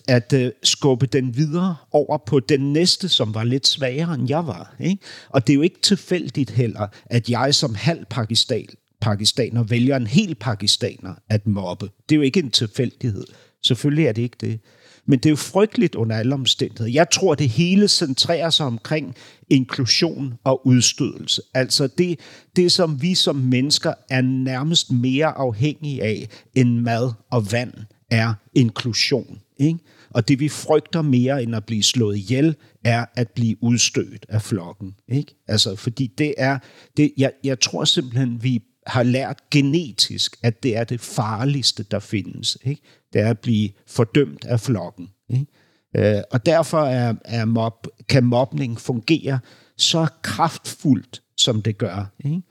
at 0.08 0.34
uh, 0.34 0.48
skubbe 0.64 1.06
den 1.06 1.36
videre 1.36 1.76
over 1.92 2.18
på 2.18 2.40
den 2.40 2.74
næste, 2.74 3.10
som 3.10 3.34
var 3.34 3.44
lidt 3.44 3.68
svagere 3.68 4.14
end 4.14 4.30
jeg 4.30 4.48
var. 4.48 4.76
Ikke? 4.80 5.04
Og 5.30 5.48
det 5.48 5.54
er 5.54 5.56
jo 5.56 5.62
ikke 5.62 5.82
tilfældigt 5.82 6.50
heller, 6.50 6.88
at 7.06 7.30
jeg 7.30 7.56
som 7.56 7.76
halv 7.76 8.06
Pakistan, 8.06 8.68
pakistaner 9.02 9.64
vælger 9.64 9.96
en 9.96 10.08
hel 10.08 10.36
pakistaner 10.36 11.14
at 11.30 11.48
mobbe. 11.48 11.90
Det 12.10 12.16
er 12.16 12.18
jo 12.18 12.22
ikke 12.22 12.40
en 12.40 12.52
tilfældighed. 12.52 13.24
Selvfølgelig 13.64 14.06
er 14.06 14.12
det 14.12 14.22
ikke 14.22 14.38
det. 14.42 14.60
Men 15.06 15.20
det 15.20 15.26
er 15.26 15.30
jo 15.30 15.36
frygteligt 15.36 15.96
under 15.96 16.16
alle 16.16 16.34
omstændigheder. 16.34 16.92
Jeg 16.92 17.10
tror, 17.10 17.36
det 17.36 17.50
hele 17.50 17.88
centrerer 17.88 18.50
sig 18.50 18.66
omkring 18.66 19.16
inklusion 19.50 20.34
og 20.44 20.68
udstødelse. 20.68 21.42
Altså 21.54 21.88
det, 21.98 22.20
det, 22.56 22.72
som 22.72 23.02
vi 23.02 23.16
som 23.16 23.36
mennesker 23.36 23.94
er 24.10 24.22
nærmest 24.22 24.92
mere 24.92 25.28
afhængige 25.28 26.04
af 26.04 26.28
end 26.56 26.80
mad 26.80 27.12
og 27.32 27.52
vand, 27.52 27.74
er 28.10 28.34
inklusion. 28.54 29.42
Ikke? 29.58 29.80
Og 30.10 30.28
det 30.28 30.40
vi 30.40 30.50
frygter 30.50 31.02
mere 31.02 31.44
end 31.44 31.56
at 31.56 31.66
blive 31.66 31.84
slået 31.84 32.18
ihjel, 32.18 32.56
er 32.84 33.06
at 33.16 33.30
blive 33.30 33.64
udstødt 33.64 34.26
af 34.30 34.42
flokken. 34.42 34.96
Ikke? 35.08 35.36
Altså, 35.48 35.76
fordi 35.76 36.08
det 36.18 36.34
er, 36.38 36.60
det, 36.98 37.14
jeg, 37.18 37.32
jeg 37.44 37.60
tror 37.60 37.86
simpelthen, 37.86 38.44
vi 38.44 38.62
har 38.88 39.04
lært 39.04 39.50
genetisk, 39.52 40.38
at 40.44 40.64
det 40.64 40.78
er 40.78 40.84
det 40.84 41.02
farligste, 41.02 41.84
der 41.84 42.00
findes. 42.00 42.58
Ikke? 42.64 42.82
Det 43.14 43.22
er 43.22 43.30
at 43.30 43.40
blive 43.40 43.70
fordømt 43.88 44.46
af 44.46 44.60
flokken. 44.60 45.10
Ikke? 45.30 45.46
Øh, 45.96 46.22
og 46.32 46.46
derfor 46.46 46.80
er, 46.80 47.14
er 47.26 47.46
mob, 47.46 47.88
kan 48.10 48.24
mobning 48.24 48.80
fungere 48.80 49.40
så 49.78 50.08
kraftfuldt, 50.22 51.22
som 51.38 51.62
det 51.62 51.78
gør. 51.78 52.12
Ikke? 52.26 52.42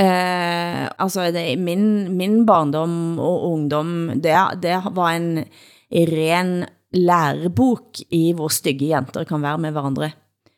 Eh, 0.00 0.88
altså, 0.98 1.30
det, 1.30 1.58
min, 1.58 2.16
min 2.16 2.46
barndom 2.46 3.18
og 3.18 3.50
ungdom, 3.50 4.10
det, 4.14 4.36
det 4.62 4.82
var 4.90 5.10
en 5.10 5.44
ren 5.92 6.64
lærebok 6.92 8.00
i 8.10 8.32
hvor 8.32 8.48
stygge 8.48 8.88
jenter 8.88 9.24
kan 9.24 9.42
være 9.42 9.58
med 9.58 9.70
hverandre. 9.70 10.10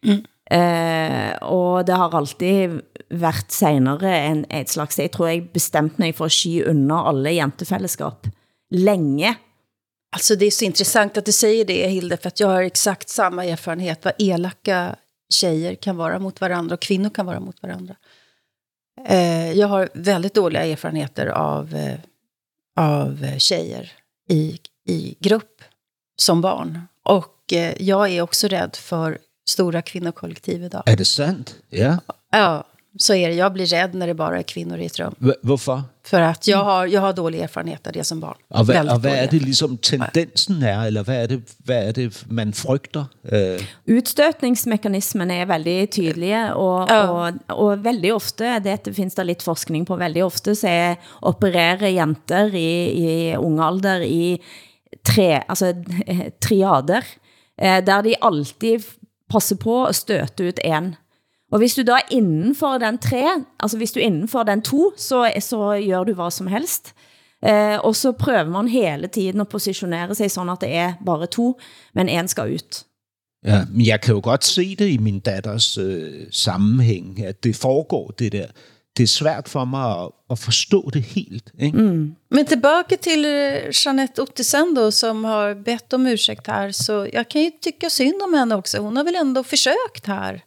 Mm. 0.04 0.24
Eh, 0.52 1.32
og 1.42 1.86
det 1.86 1.96
har 1.96 2.14
alltid 2.14 2.80
været 3.10 3.52
senere 3.52 4.26
en, 4.26 4.44
et 4.50 4.70
slags, 4.70 4.98
jeg 4.98 5.10
tror 5.10 5.26
jeg 5.26 5.48
bestemte 5.54 5.96
mig 5.98 6.14
for 6.14 6.24
at 6.24 6.32
sky 6.32 6.64
under 6.68 6.96
alle 6.96 7.34
jentefællesskap. 7.34 8.26
Længe. 8.72 9.34
Alltså 10.12 10.36
det 10.36 10.46
är 10.46 10.50
så 10.50 10.64
intressant 10.64 11.16
att 11.16 11.26
du 11.26 11.32
säger 11.32 11.64
det 11.64 11.88
Hilde, 11.88 12.16
för 12.16 12.28
att 12.28 12.40
jag 12.40 12.48
har 12.48 12.62
exakt 12.62 13.08
samma 13.08 13.44
erfarenhet 13.44 14.04
vad 14.04 14.14
elaka 14.18 14.96
tjejer 15.32 15.74
kan 15.74 15.96
vara 15.96 16.18
mot 16.18 16.40
varandra 16.40 16.74
och 16.74 16.80
kvinnor 16.80 17.10
kan 17.10 17.26
vara 17.26 17.40
mot 17.40 17.62
varandra. 17.62 17.96
Eh, 19.06 19.52
jag 19.52 19.68
har 19.68 19.88
väldigt 19.94 20.34
dåliga 20.34 20.64
erfarenheter 20.64 21.26
av, 21.26 21.74
eh, 21.74 21.98
av 22.76 23.38
tjejer 23.38 23.92
i, 24.28 24.58
i 24.88 25.16
grupp 25.20 25.62
som 26.16 26.40
barn. 26.40 26.80
Och 27.04 27.52
eh, 27.52 27.82
jag 27.82 28.08
är 28.10 28.22
också 28.22 28.48
rädd 28.48 28.76
för 28.76 29.18
stora 29.48 29.82
kvinnokollektiv 29.82 30.64
idag. 30.64 30.82
Er 30.86 30.96
det 30.96 31.04
sandt? 31.04 31.56
Ja. 31.68 31.98
Ja, 32.30 32.64
så 32.98 33.14
är 33.14 33.28
det. 33.28 33.34
Jag 33.34 33.52
blir 33.52 33.66
rädd 33.66 33.94
när 33.94 34.06
det 34.06 34.14
bara 34.14 34.38
är 34.38 34.42
kvinnor 34.42 34.78
i 34.78 34.86
ett 34.86 34.98
rum. 34.98 35.14
Hvorfor? 35.42 35.82
För 36.04 36.20
att 36.20 36.46
jag 36.48 36.64
har, 36.64 36.86
jag 36.86 37.00
har 37.00 37.12
dålig 37.12 37.40
erfarenhet 37.40 37.86
av 37.86 37.92
det 37.92 38.04
som 38.04 38.20
barn. 38.20 38.36
Og 38.50 38.64
hvad, 38.64 38.76
Väldigt 38.76 38.92
og 38.94 39.00
hvad 39.00 39.12
er 39.12 39.26
dålig 39.26 39.30
det 39.30 39.42
ligesom 39.42 39.76
tendensen 39.78 40.62
er, 40.62 40.82
eller 40.86 41.02
hvad 41.02 41.22
er 41.22 41.26
det, 41.26 41.42
hvad 41.64 41.88
er 41.88 41.92
det 41.92 42.24
man 42.30 42.52
frygter? 42.54 43.04
Øh, 43.32 43.60
Utstøtningsmekanismen 43.96 45.30
er 45.30 45.44
veldig 45.46 45.90
tydelige, 45.90 46.54
og, 46.54 46.88
Ja. 46.90 47.06
og, 47.08 47.32
og 47.48 47.84
veldig 47.84 48.14
ofte, 48.14 48.58
det 48.64 48.94
findes 48.96 49.14
der 49.14 49.22
lidt 49.22 49.42
forskning 49.42 49.86
på, 49.86 49.96
veldig 49.96 50.24
ofte 50.24 50.54
så 50.54 50.68
er, 50.68 50.94
opererer 51.22 51.88
jenter 51.88 52.46
i, 52.54 52.90
i 52.92 53.36
unge 53.36 53.64
alder 53.64 54.00
i 54.00 54.40
tre, 55.04 55.42
altså 55.48 55.74
eh, 56.06 56.28
triader, 56.40 57.02
eh, 57.62 57.86
der 57.86 58.02
de 58.02 58.14
alltid 58.22 58.80
passer 59.30 59.56
på 59.56 59.84
at 59.84 59.94
støte 59.94 60.48
ut 60.48 60.58
en. 60.64 60.94
Og 61.52 61.58
hvis 61.58 61.74
du 61.74 61.82
da 61.82 61.92
er 61.92 62.08
innenfor 62.10 62.78
den 62.78 62.98
tre, 62.98 63.24
altså 63.60 63.76
hvis 63.76 63.92
du 63.92 64.00
er 64.00 64.04
innenfor 64.04 64.42
den 64.42 64.62
to, 64.62 64.92
så, 64.96 65.32
så 65.40 65.82
gør 65.88 66.04
du 66.04 66.14
hvad 66.14 66.30
som 66.30 66.46
helst. 66.46 66.94
Eh, 67.44 67.78
og 67.84 67.96
så 67.96 68.12
prøver 68.12 68.48
man 68.48 68.68
hele 68.68 69.06
tiden 69.06 69.40
at 69.40 69.48
positionere 69.48 70.14
sig 70.14 70.30
sådan, 70.30 70.48
at 70.48 70.60
det 70.60 70.74
er 70.74 70.92
bare 71.06 71.26
to, 71.26 71.60
men 71.94 72.08
en 72.08 72.28
skal 72.28 72.54
ut. 72.54 72.84
ja, 73.46 73.64
men 73.70 73.86
jeg 73.86 74.00
kan 74.00 74.14
jo 74.14 74.20
godt 74.24 74.44
se 74.44 74.76
det 74.76 74.88
i 74.88 74.98
min 74.98 75.20
datters 75.20 75.78
øh, 75.78 76.26
sammenhæng, 76.30 77.24
at 77.24 77.44
det 77.44 77.56
foregår 77.56 78.10
det 78.18 78.32
der. 78.32 78.46
Det 78.96 79.02
er 79.02 79.06
svært 79.06 79.48
for 79.48 79.64
mig 79.64 80.02
at, 80.02 80.10
at 80.30 80.38
forstå 80.38 80.90
det 80.92 81.02
helt. 81.02 81.52
Ikke? 81.58 81.78
Mm. 81.78 82.14
Men 82.30 82.46
tillbaka 82.46 82.96
till 82.96 83.24
eh, 83.24 83.86
Jeanette 83.86 84.22
Ottesen 84.22 84.74
då, 84.74 84.90
som 84.90 85.24
har 85.24 85.54
bett 85.54 85.92
om 85.92 86.06
ursäkt 86.06 86.46
här. 86.46 86.72
Så 86.72 87.08
jag 87.12 87.28
kan 87.28 87.42
ju 87.42 87.50
tycka 87.60 87.90
synd 87.90 88.22
om 88.22 88.34
henne 88.34 88.54
också. 88.54 88.78
Hon 88.78 88.96
har 88.96 89.04
väl 89.04 89.14
ändå 89.14 89.42
försökt 89.42 90.06
här. 90.06 90.42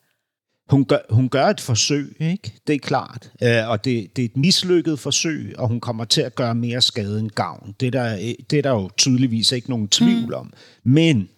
Hun 0.69 0.85
gør, 0.85 0.97
hun 1.09 1.29
gør 1.29 1.45
et 1.45 1.61
forsøg, 1.61 2.15
ikke? 2.19 2.53
det 2.67 2.75
er 2.75 2.79
klart. 2.79 3.31
Øh, 3.43 3.69
og 3.69 3.85
det, 3.85 4.15
det 4.15 4.21
er 4.21 4.25
et 4.25 4.37
mislykket 4.37 4.99
forsøg, 4.99 5.55
og 5.57 5.67
hun 5.67 5.79
kommer 5.79 6.05
til 6.05 6.21
at 6.21 6.35
gøre 6.35 6.55
mere 6.55 6.81
skade 6.81 7.19
end 7.19 7.29
gavn. 7.29 7.75
Det 7.79 7.87
er 7.87 7.91
der, 7.91 8.33
det 8.49 8.57
er 8.57 8.61
der 8.61 8.69
jo 8.71 8.89
tydeligvis 8.97 9.51
ikke 9.51 9.69
nogen 9.69 9.87
tvivl 9.87 10.33
om. 10.33 10.53
Men 10.83 11.29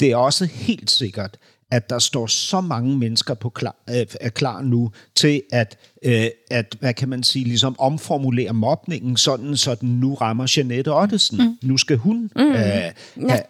det 0.00 0.10
er 0.10 0.16
også 0.16 0.44
helt 0.44 0.90
sikkert, 0.90 1.38
at 1.70 1.90
der 1.90 1.98
står 1.98 2.26
så 2.26 2.60
mange 2.60 2.98
mennesker 2.98 3.34
på 3.34 3.48
klar, 3.48 3.76
øh, 3.90 4.06
er 4.20 4.28
klar 4.28 4.62
nu 4.62 4.90
til 5.14 5.42
at, 5.52 5.78
øh, 6.04 6.26
at, 6.50 6.76
hvad 6.80 6.94
kan 6.94 7.08
man 7.08 7.22
sige, 7.22 7.44
ligesom 7.44 7.76
omformulere 7.78 8.52
mobningen, 8.52 9.16
sådan 9.16 9.56
så 9.56 9.74
den 9.74 10.00
nu 10.00 10.14
rammer 10.14 10.54
Jeanette 10.56 10.94
Ottesen. 10.94 11.38
Mm. 11.38 11.58
Nu 11.62 11.76
skal 11.76 11.96
hun 11.96 12.30
mm. 12.36 12.42
øh, 12.42 12.54
have, 12.54 12.92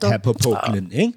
have 0.03 0.19
på 0.19 0.33
puklen, 0.43 0.93
ikke? 0.93 1.13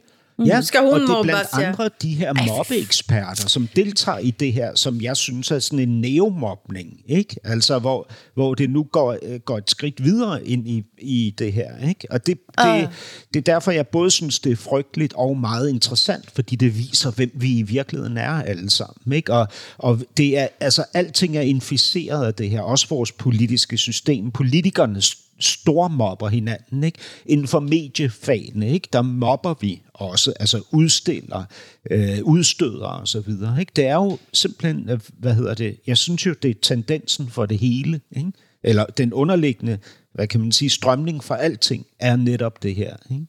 Ja, 0.45 0.59
Nu 0.59 0.65
skal 0.65 0.81
hun 0.81 0.93
og 0.93 0.99
det 0.99 1.05
er 1.05 1.13
mobbes, 1.13 1.31
blandt 1.31 1.49
ja. 1.57 1.67
andre 1.67 1.89
de 2.01 2.13
her 2.13 2.33
mobbeeksperter, 2.47 3.47
som 3.47 3.67
deltager 3.75 4.17
i 4.17 4.31
det 4.31 4.53
her, 4.53 4.75
som 4.75 5.01
jeg 5.01 5.17
synes 5.17 5.51
er 5.51 5.59
sådan 5.59 5.79
en 5.89 6.01
neomobning, 6.01 7.01
ikke? 7.07 7.35
Altså, 7.43 7.79
hvor, 7.79 8.09
hvor 8.33 8.53
det 8.53 8.69
nu 8.69 8.83
går, 8.83 9.17
øh, 9.23 9.39
går 9.39 9.57
et 9.57 9.69
skridt 9.69 10.03
videre 10.03 10.47
ind 10.47 10.67
i, 10.67 10.83
i 10.97 11.35
det 11.37 11.53
her, 11.53 11.87
ikke? 11.87 12.07
Og 12.09 12.27
det, 12.27 12.37
det, 12.57 12.89
det 13.33 13.39
er 13.39 13.53
derfor, 13.53 13.71
jeg 13.71 13.87
både 13.87 14.11
synes, 14.11 14.39
det 14.39 14.51
er 14.51 14.55
frygteligt 14.55 15.13
og 15.13 15.37
meget 15.37 15.69
interessant, 15.69 16.31
fordi 16.31 16.55
det 16.55 16.77
viser, 16.77 17.11
hvem 17.11 17.31
vi 17.33 17.57
i 17.57 17.61
virkeligheden 17.61 18.17
er 18.17 18.43
alle 18.43 18.69
sammen, 18.69 19.13
ikke? 19.13 19.33
Og, 19.33 19.47
og 19.77 19.99
det 20.17 20.39
er, 20.39 20.47
altså, 20.59 20.83
alting 20.93 21.37
er 21.37 21.41
inficeret 21.41 22.25
af 22.25 22.33
det 22.33 22.49
her, 22.49 22.61
også 22.61 22.87
vores 22.89 23.11
politiske 23.11 23.77
system. 23.77 24.31
Politikerne 24.31 25.01
stormobber 25.41 26.27
hinanden, 26.27 26.83
ikke? 26.83 26.99
Inden 27.25 27.47
for 27.47 27.59
mediefagene, 27.59 28.69
ikke? 28.69 28.87
Der 28.93 29.01
mobber 29.01 29.53
vi 29.61 29.81
også, 29.93 30.33
altså 30.39 30.63
udstiller, 30.71 31.43
øh, 31.91 32.17
udstøder 32.23 32.87
og 32.87 33.07
så 33.07 33.19
videre, 33.19 33.59
ikke? 33.59 33.71
Det 33.75 33.85
er 33.85 33.95
jo 33.95 34.17
simpelthen, 34.33 34.89
øh, 34.89 34.99
hvad 35.17 35.33
hedder 35.33 35.53
det, 35.53 35.79
jeg 35.87 35.97
synes 35.97 36.25
jo, 36.25 36.33
det 36.41 36.51
er 36.51 36.55
tendensen 36.61 37.29
for 37.29 37.45
det 37.45 37.57
hele, 37.57 38.01
ikke? 38.11 38.31
Eller 38.63 38.85
den 38.85 39.13
underliggende, 39.13 39.77
hvad 40.13 40.27
kan 40.27 40.39
man 40.39 40.51
sige, 40.51 40.69
strømning 40.69 41.23
for 41.23 41.35
alting, 41.35 41.85
er 41.99 42.15
netop 42.15 42.63
det 42.63 42.75
her, 42.75 42.95
ikke? 43.11 43.27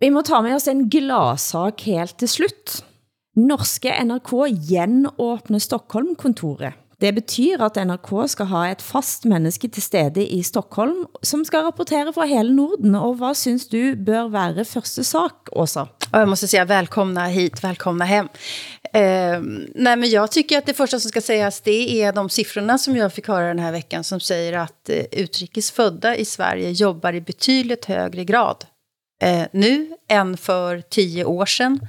Vi 0.00 0.08
må 0.08 0.22
ta 0.22 0.40
med 0.40 0.54
os 0.54 0.68
en 0.68 0.90
gladsak 0.90 1.80
helt 1.80 2.18
til 2.18 2.28
slut. 2.28 2.84
Norske 3.36 3.90
NRK 4.04 4.32
genåbner 4.68 5.58
Stockholm-kontoret. 5.58 6.72
Det 7.04 7.12
betyder 7.12 7.60
at 7.66 7.76
NRK 7.76 8.10
skal 8.32 8.46
ha 8.48 8.62
et 8.72 8.82
fast 8.82 9.26
menneske 9.28 9.68
til 9.68 9.84
stede 9.84 10.22
i 10.24 10.38
Stockholm, 10.46 11.02
som 11.20 11.42
skal 11.44 11.66
rapportere 11.66 12.14
fra 12.16 12.24
hele 12.30 12.54
Norden. 12.56 12.94
Og 12.96 13.18
hvad 13.20 13.36
synes 13.36 13.66
du 13.68 13.92
bør 14.06 14.30
være 14.32 14.64
første 14.64 15.04
sak, 15.04 15.50
Åsa? 15.52 15.82
Och 16.12 16.20
jag 16.20 16.28
måste 16.28 16.48
säga 16.48 16.64
välkomna 16.64 17.26
hit, 17.26 17.64
välkomna 17.64 18.04
hem. 18.04 18.28
Eh, 18.94 19.34
øhm, 19.34 19.66
nej, 19.74 19.96
men 19.96 20.10
jag 20.10 20.30
tycker 20.30 20.58
att 20.58 20.66
det 20.66 20.74
första 20.74 21.00
som 21.00 21.08
ska 21.08 21.20
sägas 21.20 21.60
det 21.60 22.02
är 22.02 22.12
de 22.12 22.28
siffrorna 22.30 22.78
som 22.78 22.96
jag 22.96 23.12
fick 23.12 23.28
höra 23.28 23.48
den 23.48 23.58
här 23.58 23.72
veckan 23.72 24.04
som 24.04 24.20
säger 24.20 24.52
att 24.52 24.88
eh, 24.88 25.04
utrikesfödda 25.12 26.16
i 26.16 26.24
Sverige 26.24 26.70
jobbar 26.70 27.12
i 27.12 27.20
betydligt 27.20 27.84
högre 27.84 28.24
grad 28.24 28.64
eh, 29.22 29.42
nu 29.52 29.92
än 30.08 30.36
för 30.36 30.80
tio 30.80 31.24
år 31.24 31.46
sedan. 31.46 31.88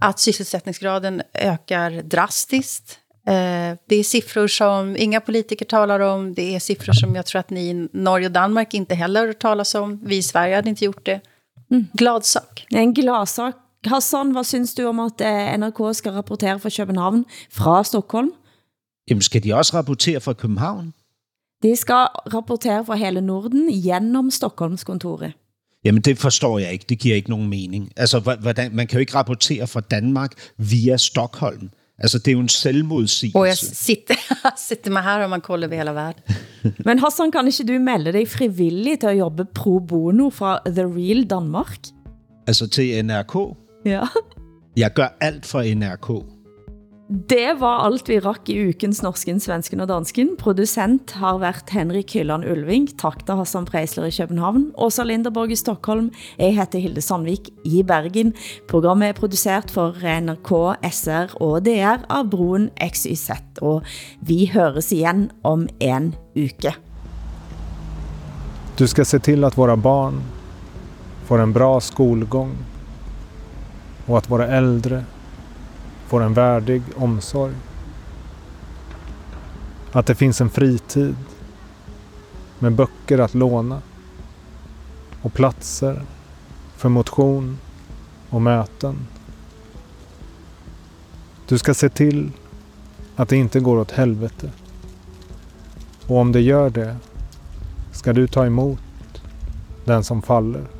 Att 0.00 0.18
sysselsättningsgraden 0.18 1.22
ökar 1.34 1.90
drastiskt. 1.90 2.99
Eh, 3.26 3.76
det 3.88 3.96
är 3.96 4.04
siffror 4.04 4.46
som 4.46 4.96
inga 4.96 5.20
politiker 5.20 5.64
talar 5.64 6.00
om. 6.00 6.34
Det 6.34 6.54
är 6.54 6.60
siffror 6.60 6.92
som 6.92 7.14
jag 7.14 7.26
tror 7.26 7.40
att 7.40 7.50
ni 7.50 7.60
i 7.70 7.88
Norge 7.92 8.26
och 8.26 8.32
Danmark 8.32 8.74
inte 8.74 8.94
heller 8.94 9.26
hört 9.26 9.38
talas 9.38 9.74
om. 9.74 10.00
Vi 10.02 10.16
i 10.16 10.22
Sverige 10.22 10.54
hade 10.54 10.68
inte 10.68 10.84
gjort 10.84 11.06
det. 11.06 11.20
Glad 11.92 12.24
sak. 12.24 12.66
En 12.70 12.94
gladsak. 12.94 13.54
Hassan, 13.86 14.32
hvad 14.32 14.44
synes 14.44 14.74
du 14.74 14.84
om 14.84 15.00
at 15.00 15.20
eh, 15.20 15.58
NRK 15.58 15.96
skal 15.96 16.12
rapportere 16.12 16.58
fra 16.58 16.70
København 16.70 17.24
fra 17.50 17.84
Stockholm? 17.84 18.32
Jamen, 19.10 19.22
skal 19.22 19.44
de 19.44 19.54
også 19.54 19.76
rapportere 19.76 20.20
fra 20.20 20.32
København? 20.32 20.94
De 21.62 21.76
skal 21.76 22.06
rapportere 22.34 22.84
fra 22.84 22.94
hele 22.94 23.20
Norden 23.20 23.82
gennem 23.82 24.30
Stockholmskontoret. 24.30 25.32
Jamen, 25.84 26.02
det 26.02 26.18
forstår 26.18 26.58
jeg 26.58 26.72
ikke. 26.72 26.84
Det 26.88 26.98
giver 26.98 27.16
ikke 27.16 27.30
nogen 27.30 27.48
mening. 27.48 27.92
Altså, 27.96 28.36
hvordan, 28.40 28.74
man 28.76 28.86
kan 28.86 28.96
jo 28.96 29.00
ikke 29.00 29.14
rapportere 29.14 29.66
fra 29.66 29.80
Danmark 29.80 30.32
via 30.56 30.96
Stockholm. 30.96 31.70
Altså, 32.00 32.18
det 32.18 32.28
er 32.28 32.32
jo 32.32 32.40
en 32.40 32.48
selvmodsigelse. 32.48 33.38
Och 33.38 33.48
jag 33.48 33.58
sitter, 33.58 34.16
sitter 34.68 34.90
med 34.90 35.02
här 35.02 35.24
om 35.24 35.30
man 35.30 35.40
kollar 35.40 35.66
över 35.66 35.76
hela 35.76 35.92
världen. 35.92 36.22
Men 36.84 36.98
Hassan, 36.98 37.32
kan 37.32 37.46
ikke 37.46 37.64
du 37.64 37.78
melde 37.78 38.12
dig 38.12 38.28
frivillig 38.28 39.00
til 39.00 39.06
at 39.06 39.18
jobbe 39.18 39.44
pro 39.44 39.78
bono 39.80 40.30
fra 40.30 40.58
The 40.66 40.84
Real 40.84 41.24
Danmark? 41.24 41.78
Altså 42.46 42.66
til 42.68 43.04
NRK. 43.04 43.36
Ja. 43.84 44.06
Jeg 44.76 44.92
gør 44.92 45.16
alt 45.20 45.46
for 45.46 45.62
NRK. 45.62 46.39
Det 47.10 47.58
var 47.58 47.80
alt 47.82 48.06
vi 48.06 48.20
rakk 48.22 48.46
i 48.54 48.54
ukens 48.68 49.00
Norsken, 49.02 49.40
Svensken 49.42 49.80
og 49.82 49.88
Dansken. 49.90 50.28
Producent 50.38 51.10
har 51.18 51.40
været 51.42 51.72
Henrik 51.74 52.12
Hylland 52.14 52.46
Ulving. 52.46 52.86
Tak 53.02 53.24
til 53.26 53.34
Hassan 53.40 53.66
Preisler 53.66 54.06
i 54.06 54.14
København. 54.14 54.68
Åsa 54.78 55.02
Linderborg 55.02 55.50
i 55.50 55.58
Stockholm. 55.58 56.12
Jeg 56.38 56.54
heter 56.54 56.78
Hilde 56.78 57.02
Sandvik 57.02 57.50
i 57.66 57.82
Bergen. 57.82 58.30
Programmet 58.70 59.08
er 59.08 59.18
produceret 59.18 59.74
for 59.74 59.98
NRK, 59.98 60.54
SR 60.86 61.34
og 61.42 61.66
DR 61.66 62.06
av 62.06 62.30
Broen 62.30 62.70
XYZ. 62.78 63.58
Og 63.58 63.82
vi 64.22 64.46
høres 64.54 64.94
igen 64.94 65.32
om 65.42 65.66
en 65.82 66.14
uke. 66.38 66.76
Du 68.78 68.86
ska 68.86 69.04
se 69.04 69.18
till 69.18 69.44
att 69.44 69.58
våra 69.58 69.76
barn 69.76 70.22
får 71.26 71.38
en 71.38 71.52
bra 71.52 71.80
skolgång 71.80 72.56
och 74.06 74.18
att 74.18 74.30
våra 74.30 74.46
äldre 74.46 75.04
får 76.10 76.22
en 76.22 76.34
värdig 76.34 76.82
omsorg. 76.96 77.54
Att 79.92 80.06
det 80.06 80.14
finns 80.14 80.40
en 80.40 80.50
fritid 80.50 81.14
med 82.58 82.72
böcker 82.72 83.18
att 83.18 83.34
låna 83.34 83.82
och 85.22 85.32
platser 85.32 86.02
för 86.76 86.88
motion 86.88 87.58
och 88.30 88.42
möten. 88.42 88.96
Du 91.48 91.58
ska 91.58 91.74
se 91.74 91.88
till 91.88 92.30
att 93.16 93.28
det 93.28 93.36
inte 93.36 93.60
går 93.60 93.78
åt 93.78 93.90
helvete. 93.90 94.50
Och 96.06 96.16
om 96.16 96.32
det 96.32 96.40
gör 96.40 96.70
det 96.70 96.96
ska 97.92 98.12
du 98.12 98.28
ta 98.28 98.46
emot 98.46 99.22
den 99.84 100.04
som 100.04 100.22
faller. 100.22 100.79